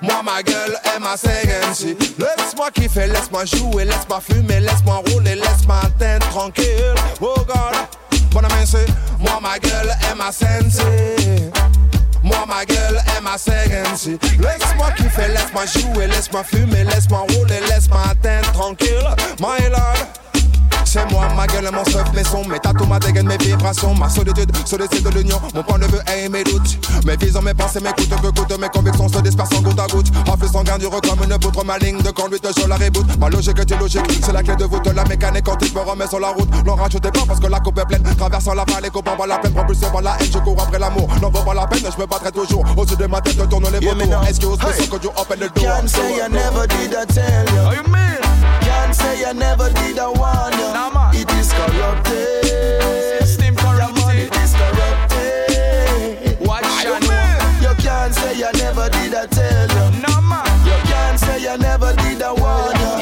Moi 0.00 0.22
ma 0.22 0.42
gueule 0.42 0.78
est 0.94 0.98
ma 0.98 1.16
séquence. 1.16 1.84
Laisse-moi 2.18 2.70
kiffer, 2.70 3.06
laisse-moi 3.06 3.44
jouer, 3.44 3.84
laisse-moi 3.84 4.20
fumer, 4.20 4.60
laisse-moi 4.60 5.02
rouler, 5.08 5.34
laisse-moi 5.34 5.80
atteindre 5.84 6.26
tranquille. 6.28 6.94
Oh 7.20 7.34
God, 7.36 7.74
bon 8.32 8.40
amen 8.40 8.66
c'est, 8.66 8.86
moi 9.18 9.38
ma 9.42 9.58
gueule 9.58 9.92
est 10.10 10.14
ma 10.14 10.32
sensei. 10.32 11.50
Moi 12.22 12.44
ma 12.46 12.64
gueule 12.64 13.00
est 13.16 13.20
ma 13.20 13.36
séquence. 13.36 14.06
Laisse-moi 14.06 14.90
kiffer, 14.96 15.28
laisse-moi 15.28 15.66
jouer, 15.66 16.06
laisse-moi 16.06 16.44
fumer, 16.44 16.84
laisse-moi 16.84 17.26
rouler, 17.34 17.60
laisse-moi 17.68 18.00
atteindre 18.10 18.52
tranquille. 18.52 19.08
My 19.40 19.68
lord. 19.68 20.27
C'est 20.98 21.14
moi, 21.14 21.28
ma 21.36 21.46
gueule, 21.46 21.68
mon 21.72 21.82
mes 22.14 22.24
sons, 22.24 22.44
mes 22.48 22.58
tatous, 22.58 22.86
ma 22.88 22.98
dégaine, 22.98 23.26
mes 23.26 23.36
vibrations, 23.36 23.94
ma 23.94 24.08
solitude, 24.08 24.50
solitude 24.66 25.04
de 25.04 25.10
l'union, 25.10 25.40
mon 25.54 25.62
point 25.62 25.78
de 25.78 25.86
vue 25.86 25.98
et 26.16 26.28
mes 26.28 26.42
doutes. 26.42 26.78
Mes 27.06 27.16
visions, 27.16 27.42
mes 27.42 27.54
pensées, 27.54 27.80
mes 27.80 27.90
coups 27.90 28.08
que 28.08 28.28
coûtent, 28.28 28.58
mes 28.58 28.68
convictions 28.68 29.08
se 29.08 29.18
dispersent 29.20 29.54
en 29.56 29.62
goutte 29.62 29.78
à 29.78 29.86
goutte. 29.86 30.08
En 30.28 30.36
flux 30.36 30.48
sanguin 30.48 30.78
dure 30.78 30.90
comme 31.02 31.22
une 31.22 31.38
poutre, 31.38 31.64
ma 31.64 31.78
ligne 31.78 32.02
de 32.02 32.10
conduite, 32.10 32.46
je 32.60 32.66
la 32.66 32.76
reboot. 32.76 33.06
Ma 33.18 33.28
logique 33.28 33.58
est 33.58 33.70
illogique, 33.70 34.02
c'est 34.24 34.32
la 34.32 34.42
clé 34.42 34.56
de 34.56 34.64
voûte, 34.64 34.86
la 34.94 35.04
mécanique 35.04 35.44
quantique 35.44 35.74
me 35.74 35.80
remet 35.80 36.06
sur 36.08 36.18
la 36.20 36.28
route. 36.30 36.48
N'en 36.64 36.74
rajoutez 36.74 37.10
pas 37.10 37.22
parce 37.26 37.38
que 37.40 37.46
la 37.46 37.60
coupe 37.60 37.78
est 37.78 37.86
pleine, 37.86 38.02
traversant 38.16 38.54
la 38.54 38.64
vallée, 38.64 38.90
copain 38.90 39.14
par 39.16 39.26
la 39.26 39.38
plaine, 39.38 39.52
propulsé 39.54 39.86
par 39.92 40.02
la 40.02 40.16
haine, 40.20 40.28
je 40.32 40.38
cours 40.38 40.60
après 40.60 40.78
l'amour. 40.78 41.08
N'en 41.22 41.30
vaut 41.30 41.44
pas 41.44 41.54
la 41.54 41.66
peine, 41.66 41.80
je 41.84 42.00
me 42.00 42.06
battrai 42.06 42.32
toujours. 42.32 42.64
Au-dessus 42.76 42.96
de 42.96 43.06
ma 43.06 43.20
tête, 43.20 43.48
tourne 43.48 43.66
les 43.72 43.86
vautours. 43.86 44.24
Excuse 44.28 44.58
me, 44.58 44.64
Hey. 44.68 44.82
so 44.84 44.90
could 44.90 45.04
you 45.04 45.10
open 45.16 45.38
the 45.38 45.48
door? 45.54 45.64
Can't 45.76 45.88
say 45.88 46.20
I 46.24 46.28
never 46.28 46.66
did 46.66 46.94
I 46.94 47.04
tell 47.06 47.44
you. 47.54 47.76
You 47.76 47.82
mean? 47.92 48.27
Can't 48.78 48.94
say 48.94 49.24
I 49.24 49.32
never 49.32 49.68
did 49.70 49.98
I 49.98 50.06
warn 50.06 50.52
you. 50.54 50.70
Nah, 50.72 50.90
man. 50.94 51.14
It 51.14 51.30
is 51.34 51.52
corrupted. 51.52 52.44
System 53.26 53.54
Yeah, 53.54 53.62
man, 53.62 53.90
corrupted. 53.90 54.18
it 54.22 54.36
is 54.42 54.52
corrupted. 54.60 56.38
Watch 56.46 56.64
You. 56.84 56.94
You 57.64 57.74
can't 57.82 58.14
say 58.14 58.32
I 58.44 58.50
never 58.62 58.86
did 58.90 59.14
I 59.14 59.26
tell 59.26 59.68
you. 59.76 59.84
No 60.06 60.14
man. 60.30 60.46
You 60.64 60.78
can't 60.90 61.18
say 61.18 61.48
I 61.48 61.56
never 61.56 61.92
did 61.96 62.22
I 62.22 62.32
warn 62.32 62.76
you. 62.82 62.92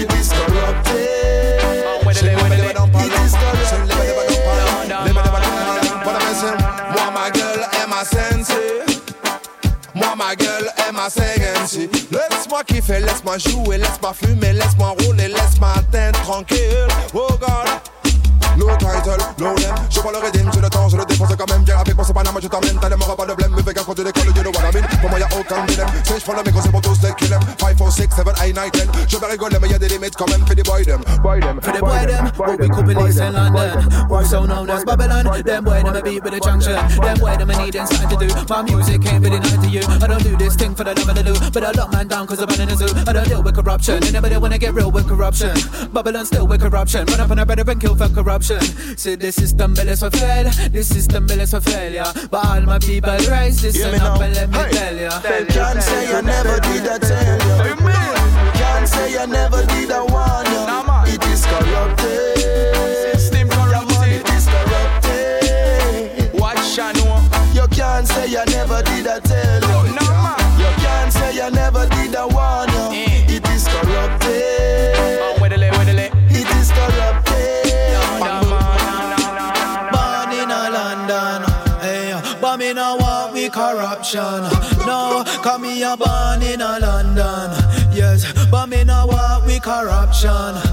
It 0.00 0.08
is 0.14 0.28
corrupted. 0.32 1.60
Man, 1.62 2.04
where 2.06 2.14
the 2.14 2.22
lay, 2.26 2.34
where 2.36 2.48
the 2.48 2.56
lay. 2.56 2.72
It 3.06 3.12
is 3.24 3.32
corrupted. 3.36 3.86
Moi 6.94 7.10
ma 7.12 7.30
gueule 7.30 7.66
est 7.72 7.86
ma 7.88 8.04
sensei 8.04 8.84
Moi 9.94 10.14
ma 10.16 10.34
gueule 10.34 10.70
est 10.88 10.92
ma 10.92 11.08
séquence 11.10 11.35
Laisse-moi 12.46 12.62
kiffer, 12.62 13.00
laisse-moi 13.00 13.38
jouer, 13.38 13.78
laisse-moi 13.78 14.12
fumer, 14.14 14.52
laisse-moi 14.52 14.94
rouler, 15.00 15.26
laisse-moi 15.26 15.72
atteindre 15.78 16.20
tranquille. 16.22 16.86
Oh 17.12 17.26
No 18.56 18.66
title, 18.76 19.20
no 19.38 19.54
name 19.54 19.74
Je 19.90 20.00
prends 20.00 20.10
le 20.10 20.18
rythme, 20.18 20.50
j'ai 20.52 20.60
le 20.60 20.68
temps, 20.70 20.88
je 20.88 20.96
le 20.96 21.04
défonce 21.04 21.28
quand 21.36 21.50
même 21.50 21.62
Viens 21.64 21.78
avec 21.78 21.94
moi, 21.94 22.04
c'est 22.06 22.12
pas 22.12 22.22
moi, 22.30 22.40
je 22.42 22.48
t'emmène 22.48 22.78
T'as 22.80 22.88
l'aimera 22.88 23.16
pas 23.16 23.26
de 23.26 23.34
blême, 23.34 23.52
me 23.52 23.62
fais 23.62 23.74
gaffe 23.74 23.86
quand 23.86 23.94
tu 23.94 24.04
décolles 24.04 24.32
You 24.34 24.42
know 24.42 24.50
what 24.50 24.70
I 24.70 24.74
mean, 24.74 24.86
pour 25.00 25.10
moi 25.10 25.18
y'a 25.18 25.28
aucun 25.38 25.64
dilemme 25.66 25.88
Si 26.04 26.12
je 26.18 26.24
prends 26.24 26.36
le 26.36 26.42
micro, 26.42 26.60
c'est 26.62 26.70
pour 26.70 26.80
tous 26.80 27.02
les 27.02 27.14
kill 27.14 27.32
'em 27.32 27.40
5, 27.60 27.76
4, 27.76 27.92
6, 27.92 28.02
7, 28.16 28.26
8, 28.42 28.54
9, 28.54 28.70
10 28.72 28.80
Je 29.08 29.16
vais 29.18 29.26
rigoler, 29.26 29.58
mais 29.60 29.68
y'a 29.68 29.78
des 29.78 29.88
limites 29.88 30.16
quand 30.16 30.30
même 30.30 30.46
Fais 30.46 30.54
des 30.54 30.62
boy 30.62 30.84
them, 30.84 31.00
boy 31.22 31.40
them. 31.40 31.60
For 31.60 31.72
the 31.72 31.80
boy 31.80 32.06
them, 32.06 32.30
what 32.38 32.58
we 32.58 32.68
could 32.68 32.88
release 32.88 33.18
in 33.18 33.32
London. 33.32 33.88
Also 34.10 34.46
known 34.46 34.70
as 34.70 34.84
Babylon. 34.84 35.24
Them. 35.44 35.64
Boy 35.64 35.82
them 35.82 35.96
a 35.96 36.02
beat 36.02 36.22
with 36.22 36.34
a 36.34 36.40
junction. 36.40 36.76
Them 37.02 37.18
boy 37.18 37.36
them 37.36 37.50
a 37.50 37.56
needing 37.56 37.86
something 37.86 38.08
to 38.08 38.26
do. 38.26 38.34
My 38.48 38.62
music 38.62 39.04
ain't 39.12 39.22
really 39.22 39.38
nothing 39.38 39.62
to 39.62 39.68
you. 39.68 39.82
I 40.00 40.06
don't 40.06 40.22
do 40.22 40.36
this 40.36 40.54
thing 40.56 40.74
for 40.74 40.84
the 40.84 40.94
love 40.94 41.08
of 41.08 41.14
the 41.14 41.24
loot. 41.24 41.52
But 41.52 41.62
a 41.62 41.72
lot 41.78 41.92
man 41.92 42.06
man 42.06 42.18
down 42.18 42.26
cause 42.26 42.40
I'm 42.40 42.48
running 42.48 42.70
a 42.70 42.76
zoo. 42.76 42.86
I 43.06 43.12
don't 43.12 43.28
deal 43.28 43.42
with 43.42 43.54
corruption. 43.54 44.02
Anybody 44.04 44.36
wanna 44.36 44.58
get 44.58 44.74
real 44.74 44.90
with 44.90 45.06
corruption? 45.08 45.54
Babylon 45.92 46.26
still 46.26 46.46
with 46.46 46.60
corruption. 46.60 47.06
Run 47.06 47.20
up 47.20 47.30
on 47.30 47.38
a 47.38 47.46
brother 47.46 47.70
and 47.70 47.80
kill 47.80 47.94
for 47.94 48.08
corruption. 48.08 48.45
See, 48.46 49.16
this 49.16 49.34
system 49.34 49.74
built 49.74 49.98
for 49.98 50.08
fail. 50.10 50.44
This 50.70 50.86
system 50.88 51.26
built 51.26 51.48
for 51.48 51.60
failure. 51.60 52.04
But 52.30 52.46
all 52.46 52.60
my 52.60 52.78
people 52.78 53.10
rise 53.28 53.60
this 53.60 53.74
Hear 53.74 53.88
and 53.88 54.00
up 54.02 54.20
and 54.20 54.34
let 54.36 54.48
me 54.50 54.56
Hey. 54.58 54.70
tell 54.70 54.96
ya. 54.96 55.20
Can't 55.20 55.82
say 55.82 56.14
I 56.14 56.20
never 56.20 56.60
did 56.60 56.86
I 56.86 56.98
tell 56.98 57.38
you. 57.42 57.76
Can't 58.54 58.88
say 58.88 59.18
I 59.18 59.26
never 59.26 59.66
did 59.66 59.90
I 59.90 60.00
warn 60.02 60.46
you. 60.46 61.12
It 61.12 61.24
is 61.26 61.44
corrupted. 61.44 62.38
System 63.18 63.48
corrupted. 63.48 64.12
It 64.12 64.30
is 64.30 64.46
corrupted. 64.46 66.40
Watch 66.40 66.78
I 66.78 66.92
know. 66.92 67.18
You 67.52 67.66
can't 67.68 68.06
say 68.06 68.36
I 68.36 68.44
never 68.44 68.80
did 68.82 69.08
I 69.08 69.18
corruption. 90.26 90.65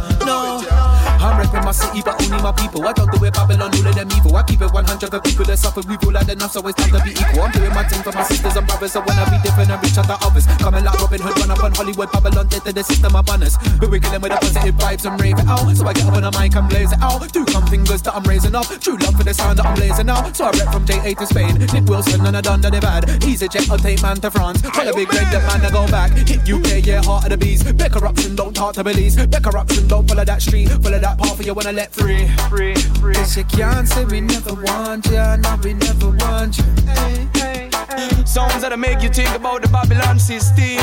I'm 1.54 1.62
repping 1.62 1.66
my 1.66 1.72
city, 1.72 2.02
but 2.02 2.18
only 2.18 2.42
my 2.42 2.52
people. 2.52 2.82
I 2.82 2.94
talk 2.94 3.14
the 3.14 3.20
way 3.22 3.30
Babylon, 3.30 3.70
all 3.70 3.86
of 3.86 3.96
them 3.96 4.10
evil. 4.18 4.36
I 4.36 4.44
keep 4.44 4.62
it 4.62 4.74
100 4.74 5.10
for 5.10 5.22
people 5.22 5.46
that 5.46 5.58
suffer. 5.58 5.82
We've 5.86 6.02
all 6.02 6.18
had 6.18 6.30
enough, 6.30 6.52
so 6.52 6.66
it's 6.66 6.78
time 6.82 6.90
to 6.98 7.00
be 7.06 7.14
equal. 7.14 7.46
I'm 7.46 7.52
doing 7.52 7.74
my 7.74 7.84
thing 7.86 8.02
for 8.02 8.12
my 8.12 8.24
sisters 8.24 8.56
and 8.58 8.66
brothers, 8.66 8.94
so 8.94 9.02
when 9.06 9.14
I 9.14 9.30
be 9.30 9.38
different 9.46 9.70
and 9.70 9.78
reach 9.84 9.98
out 9.98 10.10
to 10.10 10.18
others. 10.26 10.46
Coming 10.58 10.84
like 10.84 10.98
Robin 10.98 11.22
Hood, 11.22 11.38
run 11.38 11.52
up 11.52 11.64
on 11.64 11.74
Hollywood, 11.74 12.10
Babylon, 12.12 12.48
dead 12.50 12.66
to 12.66 12.74
the 12.74 12.84
system 12.84 13.16
of 13.16 13.30
honors. 13.30 13.58
But 13.78 13.90
we 13.94 14.00
kill 14.00 14.12
them 14.12 14.22
with 14.22 14.34
the 14.34 14.42
positive 14.42 14.76
vibes 14.82 15.06
and 15.06 15.16
rave 15.22 15.38
it 15.38 15.46
out. 15.46 15.70
So 15.78 15.86
I 15.86 15.94
get 15.94 16.06
up 16.10 16.18
on 16.18 16.24
the 16.26 16.32
mic 16.34 16.56
and 16.56 16.68
blaze 16.70 16.92
it 16.92 17.02
out. 17.02 17.22
Two 17.30 17.46
come 17.46 17.68
fingers 17.70 18.02
that 18.02 18.16
I'm 18.18 18.26
raising 18.26 18.56
up. 18.56 18.66
True 18.82 18.98
love 18.98 19.14
for 19.14 19.24
the 19.24 19.34
sound 19.34 19.60
that 19.60 19.66
I'm 19.70 19.76
blazing 19.78 20.10
out. 20.10 20.34
So 20.34 20.50
I 20.50 20.52
rep 20.58 20.74
from 20.74 20.86
JA 20.90 21.14
to 21.14 21.26
Spain. 21.30 21.54
Nick 21.70 21.86
Wilson 21.86 22.26
and 22.26 22.36
I 22.38 22.42
done 22.42 22.62
that 22.66 22.74
they've. 22.74 23.30
Easy 23.30 23.48
jet, 23.48 23.70
I'll 23.70 23.78
take 23.78 24.02
man 24.02 24.18
to 24.26 24.32
France. 24.32 24.62
Tell 24.62 24.88
a 24.88 24.94
big 24.94 25.12
red, 25.14 25.30
that 25.30 25.46
man 25.46 25.62
to 25.62 25.70
go 25.70 25.86
back. 25.88 26.18
Hit 26.18 26.42
UK, 26.50 26.82
yeah, 26.86 27.02
heart 27.04 27.26
of 27.26 27.30
the 27.30 27.38
bees. 27.38 27.62
Big 27.62 27.92
corruption, 27.92 28.36
don't 28.36 28.54
talk 28.54 28.74
to 28.76 28.84
Belize. 28.84 29.16
Big 29.16 29.44
corruption, 29.44 29.88
don't 29.88 30.08
follow 30.08 30.26
that 30.26 30.42
street. 30.42 30.70
Follow 30.82 31.00
that 31.00 31.18
path 31.20 31.43
for 31.44 31.48
you 31.48 31.54
wanna 31.54 31.72
let 31.72 31.92
free. 31.92 32.28
Free, 32.50 32.76
free. 33.00 33.14
Cause 33.14 33.38
you 33.38 33.44
can't 33.46 33.88
say 33.88 34.06
we 34.06 34.22
never 34.22 34.54
want 34.54 35.06
ya. 35.08 35.36
No, 35.36 35.58
we 35.64 35.74
never 35.74 36.10
want 36.10 36.58
you. 36.58 36.64
Hey, 36.88 37.28
hey, 37.36 37.70
hey. 37.90 38.26
Sounds 38.26 38.62
that 38.62 38.78
make 38.80 39.02
you 39.02 39.10
think 39.10 39.36
about 39.36 39.62
the 39.62 39.68
Babylon 39.68 40.20
system. 40.20 40.80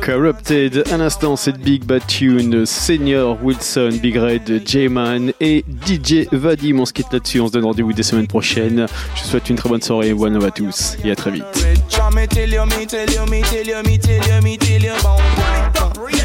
Corrupted, 0.00 0.84
à 0.90 0.96
l'instant 0.96 1.36
cette 1.36 1.58
Big 1.58 1.84
Bad 1.84 2.06
Tune, 2.06 2.66
Senior 2.66 3.38
Wilson, 3.42 3.90
Big 4.02 4.16
Red, 4.16 4.62
J-Man 4.66 5.32
et 5.40 5.64
DJ 5.86 6.26
Vadim. 6.32 6.80
On 6.80 6.86
se 6.86 6.92
quitte 6.92 7.12
là-dessus, 7.12 7.40
on 7.40 7.46
se 7.46 7.52
donne 7.52 7.64
rendez-vous 7.64 7.92
des 7.92 8.02
semaines 8.02 8.26
prochaines. 8.26 8.86
Je 9.14 9.22
vous 9.22 9.28
souhaite 9.28 9.48
une 9.48 9.56
très 9.56 9.68
bonne 9.68 9.82
soirée, 9.82 10.12
one 10.12 10.34
love 10.34 10.44
à 10.44 10.50
tous 10.50 10.96
et 11.04 11.10
à 11.10 11.16
très 11.16 11.30
vite. 11.30 11.44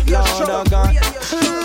Lord 0.08 0.50
of 0.50 0.70
God. 0.70 1.65